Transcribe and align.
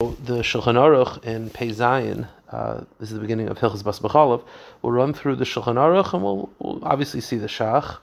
So 0.00 0.14
the 0.26 0.42
Shulchan 0.42 0.76
Aruch 0.76 1.24
in 1.24 1.50
Pei 1.50 1.70
Zayin, 1.70 2.28
uh, 2.52 2.82
this 3.00 3.08
is 3.08 3.14
the 3.14 3.20
beginning 3.20 3.48
of 3.48 3.58
Hilchas 3.58 3.82
Bas 3.82 3.98
B'chalav. 3.98 4.44
We'll 4.80 4.92
run 4.92 5.12
through 5.12 5.34
the 5.34 5.44
Shulchan 5.44 5.74
Aruch 5.74 6.14
and 6.14 6.22
we'll, 6.22 6.48
we'll 6.60 6.78
obviously 6.84 7.20
see 7.20 7.36
the 7.36 7.48
Shach. 7.48 7.96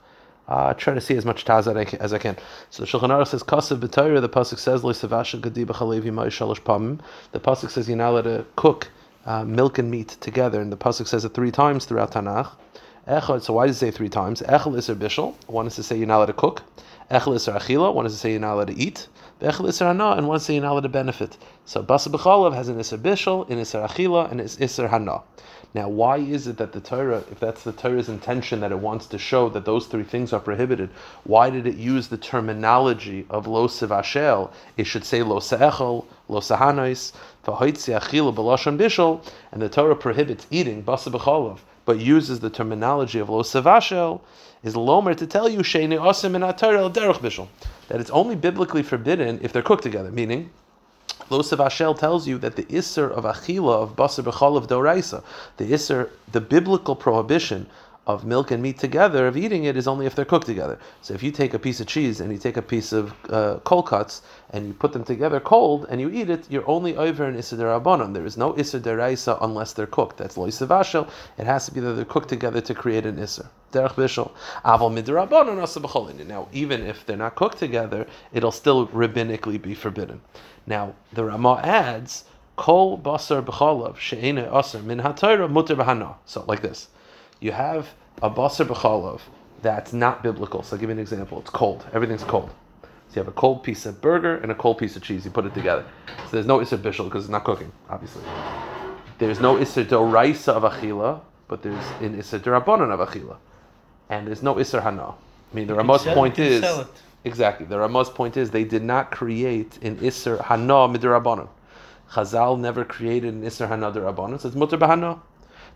Uh, 0.46 0.74
try 0.74 0.92
to 0.92 1.00
see 1.00 1.16
as 1.16 1.24
much 1.24 1.46
Taz 1.46 1.66
as 1.98 2.12
I 2.12 2.18
can. 2.18 2.36
So 2.68 2.84
the 2.84 2.86
Shulchan 2.86 3.08
Aruch 3.08 3.28
says, 3.28 3.42
Kasav 3.42 3.80
b'Torah, 3.80 4.20
the 4.20 4.28
Pasuk 4.28 4.58
says, 4.58 4.84
Lo 4.84 4.92
Savasha 4.92 5.40
Gadi 5.40 5.64
B'chalevi 5.64 6.12
Ma'i 6.12 6.26
Shalosh 6.26 6.60
Pamim. 6.60 7.00
The 7.32 7.40
Pasuk 7.40 7.70
says 7.70 7.88
you're 7.88 7.96
not 7.96 8.10
allowed 8.10 8.24
to 8.24 8.44
cook 8.56 8.90
uh, 9.24 9.46
milk 9.46 9.78
and 9.78 9.90
meat 9.90 10.08
together, 10.20 10.60
and 10.60 10.70
the 10.70 10.76
Pasuk 10.76 11.06
says 11.06 11.24
it 11.24 11.32
three 11.32 11.50
times 11.50 11.86
throughout 11.86 12.12
Tanakh. 12.12 12.50
Echad, 13.08 13.40
so 13.40 13.54
why 13.54 13.68
does 13.68 13.76
it 13.76 13.78
say 13.78 13.90
three 13.90 14.10
times? 14.10 14.42
Echel 14.42 14.74
Isser 14.74 14.94
Bishel, 14.94 15.34
one 15.46 15.66
is 15.66 15.76
to 15.76 15.82
say 15.82 15.96
you're 15.96 16.06
not 16.06 16.18
allowed 16.18 16.26
to 16.26 16.34
cook. 16.34 16.62
Echel 17.10 17.34
Isser 17.34 17.58
Achila, 17.58 17.94
one 17.94 18.04
is 18.04 18.12
to 18.12 18.18
say 18.18 18.32
you're 18.32 18.40
not 18.40 18.52
allowed 18.52 18.66
to 18.66 18.76
eat. 18.76 19.08
And 19.38 19.52
say 20.40 20.54
you're 20.54 20.62
not 20.62 20.80
to 20.80 20.88
benefit. 20.88 21.36
So 21.66 21.82
Basa 21.82 22.08
B'chalav 22.08 22.54
has 22.54 22.68
an 22.68 22.78
Isser 22.78 22.96
Bishel, 22.96 23.46
an 23.50 23.58
Isser 23.58 23.86
Achila, 23.86 24.30
and 24.30 24.40
an 24.40 24.46
Isser 24.46 24.88
Hana. 24.88 25.20
Now, 25.74 25.90
why 25.90 26.16
is 26.16 26.46
it 26.46 26.56
that 26.56 26.72
the 26.72 26.80
Torah, 26.80 27.22
if 27.30 27.38
that's 27.38 27.62
the 27.62 27.72
Torah's 27.72 28.08
intention 28.08 28.60
that 28.60 28.72
it 28.72 28.78
wants 28.78 29.04
to 29.08 29.18
show 29.18 29.50
that 29.50 29.66
those 29.66 29.88
three 29.88 30.04
things 30.04 30.32
are 30.32 30.40
prohibited, 30.40 30.88
why 31.24 31.50
did 31.50 31.66
it 31.66 31.76
use 31.76 32.08
the 32.08 32.16
terminology 32.16 33.26
of 33.28 33.46
lo 33.46 33.68
sevashel? 33.68 34.50
It 34.78 34.84
should 34.84 35.04
say 35.04 35.22
lo 35.22 35.38
se'echel, 35.38 36.06
lo 36.28 36.40
sahanois, 36.40 37.12
v'hoitzi 37.44 38.00
achila 38.00 38.34
b'lashon 38.34 38.78
bishol, 38.78 39.22
and 39.52 39.60
the 39.60 39.68
Torah 39.68 39.96
prohibits 39.96 40.46
eating 40.50 40.82
basa 40.82 41.12
b'cholav, 41.12 41.58
but 41.86 41.98
uses 41.98 42.40
the 42.40 42.50
terminology 42.50 43.18
of 43.18 43.30
lo 43.30 43.42
sevashel, 43.42 44.20
is 44.62 44.76
lomer 44.76 45.14
to 45.14 45.26
tell 45.26 45.48
you 45.48 45.60
sheini 45.60 45.98
osim 45.98 46.34
in 46.34 46.42
Torah 46.56 46.90
derech 46.90 47.20
bishol, 47.20 47.48
that 47.88 48.00
it's 48.00 48.10
only 48.10 48.36
biblically 48.36 48.82
forbidden 48.82 49.40
if 49.42 49.54
they're 49.54 49.62
cooked 49.62 49.84
together, 49.84 50.10
meaning 50.10 50.50
Losav 51.30 51.58
Ashel 51.58 51.98
tells 51.98 52.28
you 52.28 52.38
that 52.38 52.54
the 52.54 52.62
Isser 52.64 53.10
of 53.10 53.24
Achila, 53.24 53.82
of 53.82 53.96
Basar 53.96 54.22
Bechal 54.22 54.56
of 54.56 54.68
Doraisa, 54.68 55.24
the 55.56 55.64
Isser, 55.64 56.10
the 56.30 56.40
biblical 56.40 56.94
prohibition 56.94 57.66
of 58.06 58.24
milk 58.24 58.52
and 58.52 58.62
meat 58.62 58.78
together, 58.78 59.26
of 59.26 59.36
eating 59.36 59.64
it, 59.64 59.76
is 59.76 59.88
only 59.88 60.06
if 60.06 60.14
they're 60.14 60.24
cooked 60.24 60.46
together. 60.46 60.78
So 61.02 61.14
if 61.14 61.22
you 61.22 61.32
take 61.32 61.54
a 61.54 61.58
piece 61.58 61.80
of 61.80 61.88
cheese 61.88 62.20
and 62.20 62.30
you 62.32 62.38
take 62.38 62.56
a 62.56 62.62
piece 62.62 62.92
of 62.92 63.12
uh, 63.30 63.58
cold 63.64 63.88
cuts 63.88 64.22
and 64.50 64.66
you 64.66 64.72
put 64.74 64.92
them 64.92 65.02
together 65.02 65.40
cold 65.40 65.86
and 65.90 66.00
you 66.00 66.10
eat 66.10 66.30
it, 66.30 66.46
you're 66.48 66.68
only 66.68 66.96
over 66.96 67.24
an 67.24 67.36
Isser 67.36 67.58
Derabanan. 67.58 68.14
There 68.14 68.24
is 68.24 68.36
no 68.36 68.52
Isser 68.52 68.80
Deraisa 68.80 69.38
unless 69.40 69.72
they're 69.72 69.86
cooked. 69.86 70.18
That's 70.18 70.36
Loisav 70.36 70.68
Ashel. 70.68 71.08
It 71.36 71.46
has 71.46 71.66
to 71.66 71.74
be 71.74 71.80
that 71.80 71.94
they're 71.94 72.04
cooked 72.04 72.28
together 72.28 72.60
to 72.60 72.74
create 72.74 73.06
an 73.06 73.16
Isser. 73.16 73.46
Derech 73.72 73.96
Now, 76.26 76.48
even 76.52 76.86
if 76.86 77.06
they're 77.06 77.16
not 77.16 77.34
cooked 77.34 77.58
together, 77.58 78.06
it'll 78.32 78.52
still 78.52 78.86
rabbinically 78.88 79.60
be 79.60 79.74
forbidden. 79.74 80.20
Now, 80.66 80.94
the 81.12 81.24
Ramah 81.24 81.60
adds, 81.62 82.24
Kol 82.56 82.98
basar 82.98 83.44
b'chalav 83.44 83.98
she'ena 83.98 84.48
asar 84.52 84.80
min 84.82 84.98
muter 85.00 85.76
b'hana. 85.76 86.14
So, 86.24 86.44
like 86.46 86.62
this. 86.62 86.88
You 87.46 87.52
have 87.52 87.94
a 88.22 88.28
basar 88.28 88.66
b'chalav 88.66 89.20
that's 89.62 89.92
not 89.92 90.20
biblical. 90.20 90.64
So 90.64 90.74
I'll 90.74 90.80
give 90.80 90.88
you 90.90 90.94
an 90.94 90.98
example. 90.98 91.38
It's 91.38 91.48
cold. 91.48 91.86
Everything's 91.92 92.24
cold. 92.24 92.50
So 92.82 92.88
you 93.14 93.20
have 93.20 93.28
a 93.28 93.38
cold 93.38 93.62
piece 93.62 93.86
of 93.86 94.00
burger 94.00 94.38
and 94.38 94.50
a 94.50 94.54
cold 94.56 94.78
piece 94.78 94.96
of 94.96 95.02
cheese. 95.04 95.24
You 95.24 95.30
put 95.30 95.46
it 95.46 95.54
together. 95.54 95.84
So 96.24 96.30
there's 96.32 96.46
no 96.46 96.58
Isser 96.58 96.76
Bishul 96.76 97.04
because 97.04 97.22
it's 97.22 97.30
not 97.30 97.44
cooking, 97.44 97.70
obviously. 97.88 98.24
There's 99.18 99.38
no 99.38 99.54
Isser 99.58 99.84
Doraisa 99.84 100.54
of 100.54 100.64
Achila, 100.64 101.20
but 101.46 101.62
there's 101.62 101.86
an 102.00 102.16
Isser 102.20 102.40
Durabanan 102.40 102.90
of 102.90 103.08
Achila. 103.08 103.36
And 104.10 104.26
there's 104.26 104.42
no 104.42 104.56
Isser 104.56 104.82
Hana. 104.82 105.10
I 105.10 105.14
mean, 105.54 105.68
the 105.68 105.74
Ramah's 105.74 106.02
point 106.02 106.40
is... 106.40 106.64
Exactly. 107.22 107.64
The 107.64 107.76
Ramah's 107.76 108.10
point 108.10 108.36
is 108.36 108.50
they 108.50 108.64
did 108.64 108.82
not 108.82 109.12
create 109.12 109.78
an 109.82 109.98
Isser 109.98 110.44
Hana 110.44 110.88
Midrabanan. 110.88 111.48
Chazal 112.10 112.58
never 112.58 112.84
created 112.84 113.34
an 113.34 113.44
Isser 113.44 113.68
Hana 113.68 113.92
Durabanan, 113.92 114.40
so 114.40 114.48
it's 114.48 114.56
Mutter 114.56 114.76
Bahana. 114.76 115.20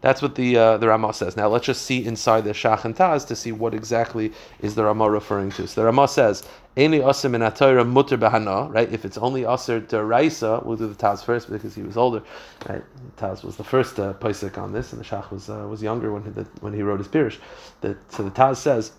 That's 0.00 0.22
what 0.22 0.34
the 0.34 0.56
uh, 0.56 0.76
the 0.78 0.88
Ramah 0.88 1.12
says. 1.12 1.36
Now 1.36 1.48
let's 1.48 1.66
just 1.66 1.82
see 1.82 2.04
inside 2.04 2.44
the 2.44 2.50
Shach 2.50 2.84
and 2.84 2.96
Taz 2.96 3.26
to 3.26 3.36
see 3.36 3.52
what 3.52 3.74
exactly 3.74 4.32
is 4.60 4.74
the 4.74 4.84
Ramah 4.84 5.10
referring 5.10 5.50
to. 5.52 5.66
So 5.66 5.82
the 5.82 5.84
Ramah 5.86 6.08
says, 6.08 6.42
"Any 6.76 7.00
asim 7.00 7.34
in 7.34 7.42
atayra 7.42 7.86
mutter 7.86 8.16
bahana." 8.16 8.72
Right? 8.72 8.90
If 8.90 9.04
it's 9.04 9.18
only 9.18 9.44
aser 9.44 9.80
deraisa, 9.80 10.64
we'll 10.64 10.78
do 10.78 10.86
the 10.86 10.94
Taz 10.94 11.22
first 11.22 11.50
because 11.50 11.74
he 11.74 11.82
was 11.82 11.96
older. 11.98 12.22
Right? 12.68 12.82
Taz 13.18 13.44
was 13.44 13.56
the 13.56 13.64
first 13.64 13.98
uh, 13.98 14.14
on 14.56 14.72
this, 14.72 14.92
and 14.92 15.00
the 15.00 15.04
Shach 15.04 15.30
was 15.30 15.50
uh, 15.50 15.66
was 15.68 15.82
younger 15.82 16.12
when 16.12 16.24
he 16.24 16.30
the, 16.30 16.44
when 16.60 16.72
he 16.72 16.82
wrote 16.82 16.98
his 16.98 17.08
pirish. 17.08 17.38
The, 17.82 17.96
so 18.08 18.22
the 18.22 18.30
Taz 18.30 18.56
says 18.56 18.92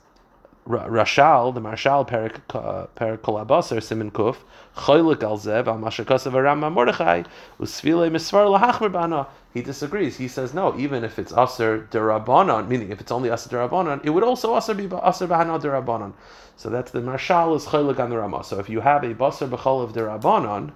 Rashal, 0.67 1.53
the 1.53 1.61
Maharshal 1.61 2.07
Perik 2.07 3.17
Kolabasar 3.19 3.81
Simon 3.81 4.11
Kuf, 4.11 4.37
Choylik 4.75 5.23
al 5.23 5.37
Zev 5.37 5.67
al 5.67 5.77
Mashakasav 5.79 6.33
Aram 6.35 6.59
Mordechai, 6.59 7.23
Usvile 7.59 8.11
Misvar 8.11 8.59
Lahachmer 8.59 8.91
Bana. 8.91 9.27
He 9.53 9.61
disagrees. 9.61 10.17
He 10.17 10.27
says 10.27 10.53
no, 10.53 10.77
even 10.79 11.03
if 11.03 11.19
it's 11.19 11.33
Aser 11.33 11.87
Derabanan, 11.91 12.67
meaning 12.67 12.91
if 12.91 13.01
it's 13.01 13.11
only 13.11 13.29
Aser 13.29 13.49
Derabanan, 13.49 14.05
it 14.05 14.09
would 14.09 14.23
also 14.23 14.55
Aser 14.55 14.73
be 14.73 14.85
Aser 14.85 15.27
Bahana 15.27 15.59
Derabanan. 15.61 16.13
So 16.55 16.69
that's 16.69 16.91
the 16.91 17.01
Maharshal 17.01 17.55
is 17.55 17.65
Choylik 17.65 17.99
on 17.99 18.09
the 18.11 18.17
Rama. 18.17 18.43
So 18.43 18.59
if 18.59 18.69
you 18.69 18.81
have 18.81 19.03
a 19.03 19.15
Basar 19.15 19.49
Bechol 19.49 19.83
of 19.83 19.93
Derabanan, 19.93 20.71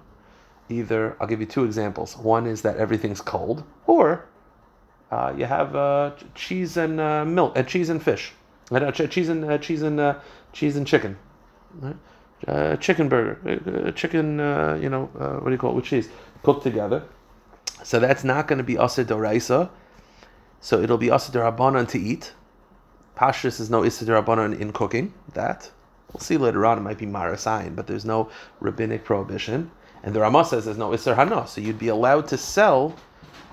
either 0.68 1.16
I'll 1.20 1.28
give 1.28 1.40
you 1.40 1.46
two 1.46 1.64
examples. 1.64 2.16
One 2.16 2.46
is 2.46 2.62
that 2.62 2.76
everything's 2.76 3.20
cold, 3.20 3.62
or 3.86 4.26
uh, 5.12 5.32
you 5.36 5.44
have 5.44 5.76
uh, 5.76 6.10
cheese 6.34 6.76
and 6.76 7.00
uh, 7.00 7.24
milk, 7.24 7.56
uh, 7.56 7.62
cheese 7.62 7.88
and 7.88 8.02
fish. 8.02 8.32
Uh, 8.72 8.90
cheese 8.90 9.28
and 9.28 9.44
uh, 9.44 9.58
cheese 9.58 9.82
and 9.82 10.00
uh, 10.00 10.18
cheese 10.52 10.76
and 10.76 10.86
chicken, 10.86 11.16
right? 11.78 11.96
Uh, 12.48 12.76
chicken 12.76 13.08
burger, 13.08 13.92
chicken, 13.92 14.38
you 14.82 14.90
know, 14.90 15.08
what 15.40 15.44
do 15.44 15.52
you 15.52 15.58
call 15.58 15.70
it 15.70 15.74
with 15.74 15.84
cheese, 15.84 16.08
cooked 16.42 16.64
together. 16.64 17.04
So 17.82 18.00
that's 18.00 18.24
not 18.24 18.48
going 18.48 18.58
to 18.58 18.64
be 18.64 18.74
doraisa. 18.74 19.70
So 20.60 20.80
it'll 20.80 20.98
be 20.98 21.08
derabanan 21.08 21.88
to 21.88 21.98
eat. 21.98 22.32
Pashtus 23.16 23.60
is 23.60 23.70
no 23.70 23.82
derabanan 23.82 24.58
in 24.58 24.72
cooking. 24.72 25.14
That 25.34 25.70
we'll 26.12 26.20
see 26.20 26.36
later 26.36 26.66
on. 26.66 26.78
It 26.78 26.82
might 26.82 26.98
be 26.98 27.06
marasayin, 27.06 27.76
but 27.76 27.86
there's 27.86 28.04
no 28.04 28.30
rabbinic 28.60 29.04
prohibition. 29.04 29.70
And 30.02 30.14
the 30.14 30.20
Ramah 30.20 30.44
says 30.44 30.64
there's 30.64 30.78
no 30.78 30.90
hana, 30.92 31.46
so 31.46 31.60
you'd 31.60 31.78
be 31.78 31.88
allowed 31.88 32.28
to 32.28 32.38
sell. 32.38 32.94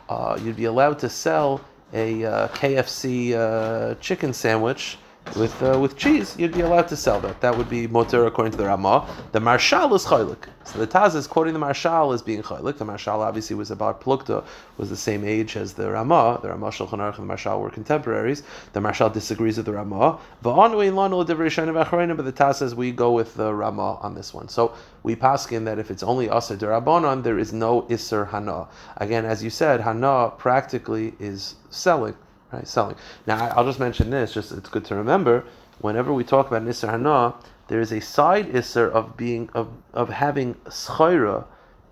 Uh, 0.09 0.37
you'd 0.41 0.55
be 0.55 0.65
allowed 0.65 0.99
to 0.99 1.09
sell 1.09 1.61
a 1.93 2.25
uh, 2.25 2.47
KFC 2.49 3.33
uh, 3.33 3.95
chicken 3.95 4.33
sandwich 4.33 4.97
with 5.35 5.63
uh, 5.63 5.79
with 5.79 5.97
cheese, 5.97 6.35
you'd 6.37 6.53
be 6.53 6.61
allowed 6.61 6.87
to 6.89 6.95
sell 6.95 7.19
that. 7.21 7.41
That 7.41 7.57
would 7.57 7.69
be 7.69 7.87
motor 7.87 8.25
according 8.25 8.51
to 8.51 8.57
the 8.57 8.65
Ramah. 8.65 9.07
The 9.31 9.39
Maharshal 9.39 9.95
is 9.95 10.05
chaylik. 10.05 10.45
So 10.65 10.77
the 10.79 10.85
Taz 10.87 11.15
is 11.15 11.27
quoting 11.27 11.53
the 11.53 11.59
Maharshal 11.59 12.13
as 12.13 12.21
being 12.21 12.43
chaylik. 12.43 12.77
The 12.77 12.85
Maharshal 12.85 13.19
obviously 13.19 13.55
was 13.55 13.71
about 13.71 13.99
Plukta, 14.01 14.43
was 14.77 14.89
the 14.89 14.95
same 14.95 15.25
age 15.25 15.57
as 15.57 15.73
the 15.73 15.89
Ramah. 15.89 16.39
The 16.41 16.49
Ramah 16.49 16.69
Shulchan 16.69 16.99
Aruch 16.99 17.17
and 17.17 17.27
the 17.27 17.33
Maharshal 17.33 17.59
were 17.59 17.71
contemporaries. 17.71 18.43
The 18.73 18.79
Maharshal 18.79 19.11
disagrees 19.11 19.57
with 19.57 19.65
the 19.65 19.73
Ramah. 19.73 20.19
But 20.41 20.55
the 20.55 22.33
Taz 22.33 22.55
says 22.55 22.75
we 22.75 22.91
go 22.91 23.11
with 23.11 23.33
the 23.35 23.53
Ramah 23.53 23.97
on 24.01 24.13
this 24.13 24.33
one. 24.33 24.49
So 24.49 24.75
we 25.01 25.15
paskin 25.15 25.65
that 25.65 25.79
if 25.79 25.89
it's 25.89 26.03
only 26.03 26.29
Aser 26.29 26.57
Derabanan, 26.57 27.23
there 27.23 27.39
is 27.39 27.53
no 27.53 27.83
Isser 27.83 28.29
Hana. 28.29 28.67
Again, 28.97 29.25
as 29.25 29.43
you 29.43 29.49
said, 29.49 29.81
Hana 29.81 30.31
practically 30.37 31.13
is 31.19 31.55
selling 31.69 32.15
right? 32.53 32.67
Selling. 32.67 32.95
Now, 33.27 33.47
I'll 33.55 33.65
just 33.65 33.79
mention 33.79 34.09
this. 34.09 34.33
Just 34.33 34.51
it's 34.51 34.69
good 34.69 34.85
to 34.85 34.95
remember. 34.95 35.45
Whenever 35.79 36.13
we 36.13 36.23
talk 36.23 36.47
about 36.47 36.63
Nisr 36.63 36.89
Hana, 36.89 37.35
there 37.67 37.81
is 37.81 37.91
a 37.91 37.99
side 37.99 38.47
Isser 38.53 38.89
of 38.91 39.17
being 39.17 39.49
of 39.53 39.69
of 39.93 40.09
having 40.09 40.55
schayra 40.65 41.45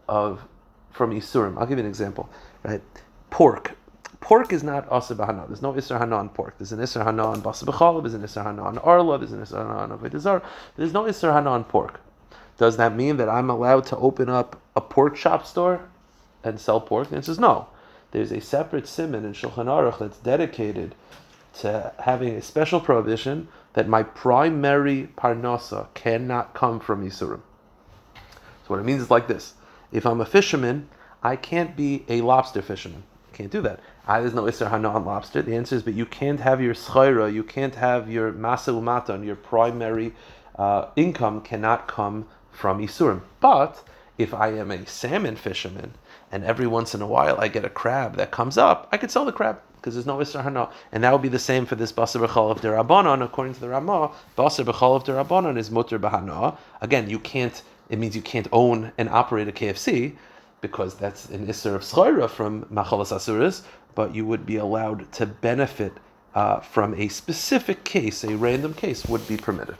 of 0.07 0.41
from 0.91 1.11
Isurim. 1.11 1.57
I'll 1.57 1.65
give 1.65 1.77
you 1.77 1.83
an 1.83 1.89
example. 1.89 2.29
Right, 2.63 2.81
pork. 3.29 3.77
Pork 4.19 4.53
is 4.53 4.61
not 4.61 4.87
Asa 4.91 5.15
Bahana. 5.15 5.47
There's 5.47 5.63
no 5.63 5.73
Isser 5.73 5.97
Hana 5.97 6.15
on 6.17 6.29
pork. 6.29 6.55
There's 6.59 6.71
an 6.71 6.79
Isser 6.79 7.03
Hana 7.03 7.25
on 7.25 7.41
Basa 7.41 7.63
B'chalav, 7.63 8.03
there's 8.03 8.13
an 8.13 8.21
Isser 8.21 8.43
Hana 8.43 8.63
on 8.63 8.77
Arla, 8.77 9.17
there's 9.17 9.31
an 9.31 9.41
Isser 9.41 9.57
Hana 9.57 9.79
on 9.79 9.97
Avedazar. 9.97 10.43
There's 10.77 10.93
no 10.93 11.05
Isser 11.05 11.33
Hana 11.33 11.49
on 11.49 11.63
pork. 11.63 11.99
Does 12.59 12.77
that 12.77 12.95
mean 12.95 13.17
that 13.17 13.27
I'm 13.27 13.49
allowed 13.49 13.87
to 13.87 13.97
open 13.97 14.29
up 14.29 14.61
a 14.75 14.81
pork 14.81 15.15
shop 15.15 15.47
store 15.47 15.89
and 16.43 16.59
sell 16.59 16.79
pork? 16.79 17.09
The 17.09 17.15
answer 17.15 17.31
is 17.31 17.39
no 17.39 17.67
there's 18.11 18.31
a 18.31 18.41
separate 18.41 18.87
simon 18.87 19.25
in 19.25 19.33
Shulchan 19.33 19.65
Aruch 19.65 19.99
that's 19.99 20.17
dedicated 20.17 20.95
to 21.59 21.93
having 21.99 22.35
a 22.35 22.41
special 22.41 22.79
prohibition 22.79 23.47
that 23.73 23.87
my 23.87 24.03
primary 24.03 25.09
parnasa 25.17 25.87
cannot 25.93 26.53
come 26.53 26.79
from 26.79 27.05
Yisurim. 27.05 27.41
So 28.15 28.67
what 28.67 28.79
it 28.79 28.83
means 28.83 29.01
is 29.01 29.11
like 29.11 29.27
this: 29.27 29.53
If 29.91 30.05
I'm 30.05 30.21
a 30.21 30.25
fisherman, 30.25 30.89
I 31.23 31.35
can't 31.35 31.75
be 31.75 32.05
a 32.09 32.21
lobster 32.21 32.61
fisherman. 32.61 33.03
I 33.31 33.37
can't 33.37 33.51
do 33.51 33.61
that. 33.61 33.79
I, 34.07 34.19
there's 34.19 34.33
no 34.33 34.43
Isser 34.43 34.69
Hana 34.69 34.89
on 34.89 35.05
lobster. 35.05 35.41
The 35.41 35.55
answer 35.55 35.75
is, 35.75 35.83
but 35.83 35.93
you 35.93 36.05
can't 36.05 36.39
have 36.39 36.61
your 36.61 36.73
schayra, 36.73 37.31
you 37.31 37.43
can't 37.43 37.75
have 37.75 38.11
your 38.11 38.33
masa 38.33 38.73
umatan, 38.73 39.25
your 39.25 39.35
primary 39.35 40.13
uh, 40.57 40.87
income 40.95 41.41
cannot 41.41 41.87
come 41.87 42.27
from 42.51 42.85
Isurim. 42.85 43.21
But 43.39 43.83
if 44.17 44.33
I 44.33 44.49
am 44.49 44.71
a 44.71 44.85
salmon 44.85 45.35
fisherman 45.35 45.93
and 46.31 46.43
every 46.43 46.67
once 46.67 46.95
in 46.95 47.01
a 47.01 47.07
while 47.07 47.39
I 47.39 47.47
get 47.47 47.65
a 47.65 47.69
crab 47.69 48.15
that 48.17 48.31
comes 48.31 48.57
up, 48.57 48.87
I 48.91 48.97
could 48.97 49.11
sell 49.11 49.25
the 49.25 49.31
crab 49.31 49.59
because 49.75 49.95
there's 49.95 50.05
no 50.05 50.17
Isra 50.17 50.43
Hana. 50.43 50.69
And 50.91 51.03
that 51.03 51.11
would 51.11 51.21
be 51.23 51.29
the 51.29 51.39
same 51.39 51.65
for 51.65 51.75
this 51.75 51.91
Basar 51.91 52.25
B'chal 52.25 52.51
of 52.51 52.61
Derabanan. 52.61 53.23
According 53.23 53.55
to 53.55 53.59
the 53.61 53.69
Ramah, 53.69 54.11
Basar 54.37 54.63
B'chal 54.63 54.95
of 54.95 55.03
Derabanan 55.03 55.57
is 55.57 55.71
Mutter 55.71 55.99
Bahana. 55.99 56.55
Again, 56.81 57.09
you 57.09 57.19
can't, 57.19 57.61
it 57.89 57.97
means 57.97 58.15
you 58.15 58.21
can't 58.21 58.47
own 58.51 58.91
and 58.97 59.09
operate 59.09 59.47
a 59.47 59.51
KFC. 59.51 60.15
because 60.61 60.93
that's 60.95 61.29
an 61.29 61.47
isser 61.47 61.75
of 61.75 61.81
schayra 61.81 62.29
from 62.29 62.63
machalas 62.65 63.11
asuris, 63.11 63.63
but 63.95 64.15
you 64.15 64.25
would 64.25 64.45
be 64.45 64.57
allowed 64.57 65.11
to 65.11 65.25
benefit 65.25 65.93
uh, 66.35 66.59
from 66.59 66.93
a 66.93 67.07
specific 67.09 67.83
case, 67.83 68.23
a 68.23 68.37
random 68.37 68.73
case 68.73 69.05
would 69.05 69.27
be 69.27 69.35
permitted. 69.35 69.75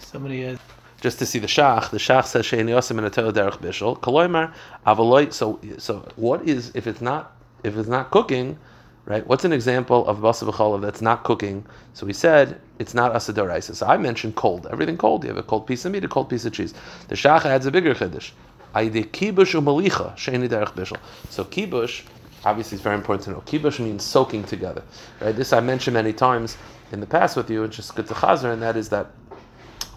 Somebody 0.00 0.42
has. 0.42 0.58
Just 1.00 1.18
to 1.18 1.26
see 1.26 1.38
the 1.38 1.46
shach, 1.46 1.90
the 1.90 1.98
shach 1.98 2.26
says 2.26 2.46
shein 2.46 2.66
yosim 2.66 2.98
in 2.98 3.04
derech 3.04 3.58
bishul. 3.58 3.98
Koloimar 4.00 4.52
avaloy. 4.86 5.32
So, 5.32 5.60
so 5.78 6.08
what 6.16 6.48
is 6.48 6.72
if 6.74 6.86
it's 6.86 7.00
not 7.00 7.36
if 7.64 7.76
it's 7.76 7.88
not 7.88 8.10
cooking, 8.10 8.58
right? 9.04 9.26
What's 9.26 9.44
an 9.44 9.52
example 9.52 10.06
of 10.06 10.18
basa 10.18 10.50
b'cholav 10.50 10.80
that's 10.80 11.02
not 11.02 11.24
cooking? 11.24 11.66
So 11.92 12.06
we 12.06 12.12
said 12.12 12.60
it's 12.78 12.94
not 12.94 13.12
asadoraisa. 13.12 13.74
So 13.74 13.86
I 13.86 13.98
mentioned 13.98 14.36
cold. 14.36 14.66
Everything 14.70 14.96
cold. 14.96 15.24
You 15.24 15.28
have 15.28 15.38
a 15.38 15.42
cold 15.42 15.66
piece 15.66 15.84
of 15.84 15.92
meat, 15.92 16.04
a 16.04 16.08
cold 16.08 16.30
piece 16.30 16.44
of 16.44 16.52
cheese. 16.52 16.72
The 17.08 17.14
shach 17.14 17.44
adds 17.44 17.66
a 17.66 17.70
bigger 17.70 17.94
chiddush. 17.94 18.30
Aide 18.74 19.12
kibush 19.12 19.54
umalicha 19.54 20.16
shein 20.16 20.48
derech 20.48 20.72
bishul. 20.74 20.98
So 21.28 21.44
kibush 21.44 22.04
obviously 22.46 22.76
it's 22.76 22.82
very 22.82 22.94
important 22.94 23.24
to 23.24 23.30
know. 23.32 23.40
Kibush 23.40 23.80
means 23.80 24.04
soaking 24.04 24.44
together. 24.44 24.82
Right? 25.20 25.34
This 25.34 25.52
I 25.52 25.60
mentioned 25.60 25.94
many 25.94 26.12
times 26.12 26.56
in 26.92 27.00
the 27.00 27.06
past 27.06 27.36
with 27.36 27.50
you. 27.50 27.64
It's 27.64 27.76
just 27.76 27.94
good 27.94 28.06
to 28.06 28.14
chazer, 28.14 28.52
and 28.52 28.62
that 28.62 28.76
is 28.76 28.88
that 28.90 29.10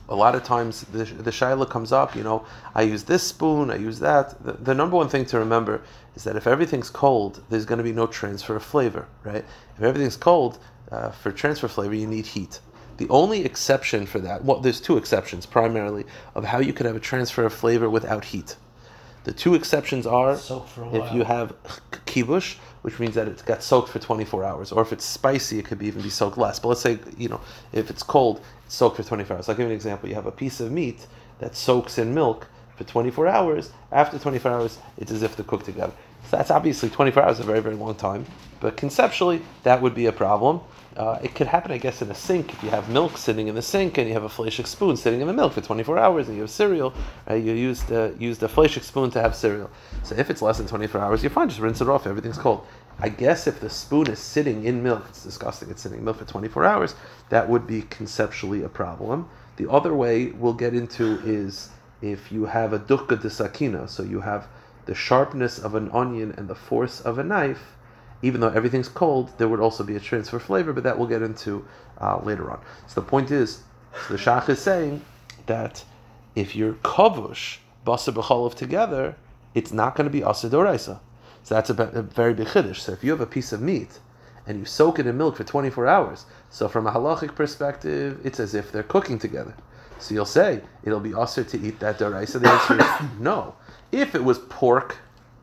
a 0.09 0.15
lot 0.15 0.35
of 0.35 0.43
times 0.43 0.81
the, 0.85 1.05
the 1.05 1.31
shaila 1.31 1.69
comes 1.69 1.91
up, 1.91 2.15
you 2.15 2.23
know, 2.23 2.45
I 2.75 2.81
use 2.81 3.03
this 3.03 3.23
spoon, 3.23 3.69
I 3.69 3.75
use 3.75 3.99
that. 3.99 4.43
The, 4.43 4.53
the, 4.53 4.73
number 4.73 4.95
one 4.95 5.07
thing 5.07 5.25
to 5.27 5.39
remember 5.39 5.81
is 6.15 6.23
that 6.23 6.35
if 6.35 6.47
everything's 6.47 6.89
cold, 6.89 7.43
there's 7.49 7.65
going 7.65 7.77
to 7.77 7.83
be 7.83 7.91
no 7.91 8.07
transfer 8.07 8.55
of 8.55 8.63
flavor, 8.63 9.07
right? 9.23 9.45
If 9.77 9.83
everything's 9.83 10.17
cold, 10.17 10.57
uh, 10.91 11.11
for 11.11 11.31
transfer 11.31 11.67
flavor, 11.67 11.93
you 11.93 12.07
need 12.07 12.25
heat. 12.25 12.59
The 12.97 13.07
only 13.09 13.45
exception 13.45 14.05
for 14.05 14.19
that, 14.19 14.43
well, 14.43 14.59
there's 14.59 14.81
two 14.81 14.97
exceptions 14.97 15.45
primarily 15.45 16.05
of 16.35 16.43
how 16.43 16.59
you 16.59 16.73
could 16.73 16.85
have 16.85 16.95
a 16.95 16.99
transfer 16.99 17.45
of 17.45 17.53
flavor 17.53 17.89
without 17.89 18.25
heat. 18.25 18.57
The 19.25 19.31
two 19.33 19.53
exceptions 19.53 20.07
are 20.07 20.33
if 20.33 21.13
you 21.13 21.23
have 21.23 21.53
kibush, 22.05 22.55
which 22.81 22.99
means 22.99 23.15
that 23.15 23.27
it 23.27 23.43
got 23.45 23.61
soaked 23.61 23.89
for 23.89 23.99
24 23.99 24.43
hours, 24.43 24.71
or 24.71 24.81
if 24.81 24.91
it's 24.91 25.05
spicy, 25.05 25.59
it 25.59 25.65
could 25.65 25.77
be 25.77 25.87
even 25.87 26.01
be 26.01 26.09
soaked 26.09 26.37
less. 26.37 26.59
But 26.59 26.69
let's 26.69 26.81
say, 26.81 26.99
you 27.17 27.29
know, 27.29 27.39
if 27.71 27.89
it's 27.89 28.01
cold, 28.01 28.37
it's 28.39 28.58
soaked 28.69 28.95
for 28.95 29.03
24 29.03 29.35
hours. 29.35 29.49
I'll 29.49 29.55
give 29.55 29.63
you 29.65 29.71
an 29.71 29.75
example. 29.75 30.07
You 30.07 30.15
have 30.15 30.25
a 30.25 30.31
piece 30.31 30.61
of 30.61 30.71
meat 30.71 31.05
that 31.39 31.55
soaks 31.55 31.97
in 31.97 32.13
milk 32.13 32.47
for 32.77 32.85
24 32.85 33.27
hours. 33.27 33.71
After 33.91 34.17
24 34.17 34.51
hours, 34.51 34.77
it's 34.97 35.11
as 35.11 35.23
if 35.23 35.35
they're 35.35 35.45
cooked 35.45 35.65
together. 35.65 35.93
So 36.29 36.37
that's 36.37 36.51
obviously 36.51 36.89
24 36.89 37.23
hours, 37.23 37.39
a 37.39 37.43
very, 37.43 37.59
very 37.59 37.75
long 37.75 37.95
time. 37.95 38.25
But 38.61 38.77
conceptually, 38.77 39.41
that 39.63 39.81
would 39.81 39.95
be 39.95 40.05
a 40.05 40.11
problem. 40.11 40.61
Uh, 40.99 41.17
it 41.23 41.33
could 41.33 41.47
happen, 41.47 41.71
I 41.71 41.77
guess, 41.77 42.01
in 42.01 42.11
a 42.11 42.13
sink. 42.13 42.51
If 42.51 42.61
you 42.61 42.69
have 42.71 42.89
milk 42.89 43.17
sitting 43.17 43.47
in 43.47 43.55
the 43.55 43.61
sink 43.61 43.97
and 43.97 44.05
you 44.05 44.13
have 44.13 44.25
a 44.25 44.27
fleshik 44.27 44.67
spoon 44.67 44.97
sitting 44.97 45.21
in 45.21 45.27
the 45.27 45.33
milk 45.33 45.53
for 45.53 45.61
24 45.61 45.97
hours 45.97 46.27
and 46.27 46.35
you 46.35 46.41
have 46.41 46.51
cereal, 46.51 46.93
right, 47.25 47.41
you 47.41 47.53
use 47.53 47.81
the, 47.83 48.13
use 48.19 48.37
the 48.37 48.49
fleshik 48.49 48.83
spoon 48.83 49.09
to 49.11 49.21
have 49.21 49.33
cereal. 49.33 49.71
So 50.03 50.13
if 50.15 50.29
it's 50.29 50.41
less 50.41 50.57
than 50.57 50.67
24 50.67 50.99
hours, 50.99 51.23
you're 51.23 51.29
fine, 51.29 51.47
just 51.47 51.61
rinse 51.61 51.79
it 51.79 51.87
off, 51.87 52.05
everything's 52.05 52.37
cold. 52.37 52.67
I 52.99 53.07
guess 53.07 53.47
if 53.47 53.61
the 53.61 53.69
spoon 53.69 54.07
is 54.07 54.19
sitting 54.19 54.65
in 54.65 54.83
milk, 54.83 55.05
it's 55.07 55.23
disgusting, 55.23 55.69
it's 55.69 55.81
sitting 55.81 55.99
in 55.99 56.03
milk 56.03 56.17
for 56.17 56.25
24 56.25 56.65
hours, 56.65 56.95
that 57.29 57.47
would 57.47 57.65
be 57.65 57.83
conceptually 57.83 58.63
a 58.63 58.69
problem. 58.69 59.29
The 59.55 59.71
other 59.71 59.93
way 59.93 60.31
we'll 60.31 60.51
get 60.51 60.73
into 60.73 61.21
is 61.23 61.69
if 62.01 62.29
you 62.29 62.43
have 62.43 62.73
a 62.73 62.79
dukka 62.79 63.21
de 63.21 63.29
sakina, 63.29 63.87
so 63.87 64.03
you 64.03 64.19
have 64.19 64.49
the 64.85 64.95
sharpness 64.95 65.59
of 65.59 65.75
an 65.75 65.89
onion 65.93 66.33
and 66.37 66.49
the 66.49 66.55
force 66.55 66.99
of 66.99 67.19
a 67.19 67.23
knife, 67.23 67.77
even 68.21 68.41
though 68.41 68.49
everything's 68.49 68.89
cold, 68.89 69.31
there 69.37 69.47
would 69.47 69.59
also 69.59 69.83
be 69.83 69.95
a 69.95 69.99
transfer 69.99 70.39
flavor, 70.39 70.73
but 70.73 70.83
that 70.83 70.97
we'll 70.97 71.07
get 71.07 71.21
into 71.21 71.65
uh, 71.99 72.19
later 72.23 72.51
on. 72.51 72.59
So 72.87 73.01
the 73.01 73.07
point 73.07 73.31
is, 73.31 73.63
so 74.07 74.13
the 74.13 74.19
Shach 74.19 74.49
is 74.49 74.59
saying 74.59 75.01
that 75.45 75.83
if 76.35 76.55
you're 76.55 76.73
kavush, 76.73 77.57
basa 77.85 78.13
b'cholov 78.13 78.55
together, 78.55 79.15
it's 79.55 79.71
not 79.71 79.95
going 79.95 80.05
to 80.05 80.11
be 80.11 80.23
asa 80.23 80.49
doraisa. 80.49 80.99
So 81.43 81.55
that's 81.55 81.69
a, 81.69 81.73
a, 81.73 82.01
very 82.01 82.33
big 82.33 82.47
chiddush. 82.47 82.77
So 82.77 82.91
if 82.91 83.03
you 83.03 83.11
have 83.11 83.21
a 83.21 83.25
piece 83.25 83.51
of 83.51 83.61
meat 83.61 83.99
and 84.45 84.59
you 84.59 84.65
soak 84.65 84.99
it 84.99 85.07
in 85.07 85.17
milk 85.17 85.37
for 85.37 85.43
24 85.43 85.87
hours, 85.87 86.25
so 86.49 86.67
from 86.67 86.85
a 86.85 86.91
halachic 86.91 87.35
perspective, 87.35 88.19
it's 88.23 88.39
as 88.39 88.53
if 88.53 88.71
they're 88.71 88.83
cooking 88.83 89.17
together. 89.17 89.55
So 89.99 90.13
you'll 90.13 90.25
say 90.25 90.61
it'll 90.83 90.99
be 90.99 91.13
usher 91.13 91.43
to 91.43 91.59
eat 91.59 91.79
that 91.79 91.97
doraisa. 91.97 92.39
The 92.41 92.49
answer 92.49 92.79
is 92.79 93.09
no. 93.19 93.55
If 93.91 94.15
it 94.15 94.23
was 94.23 94.39
pork, 94.39 94.97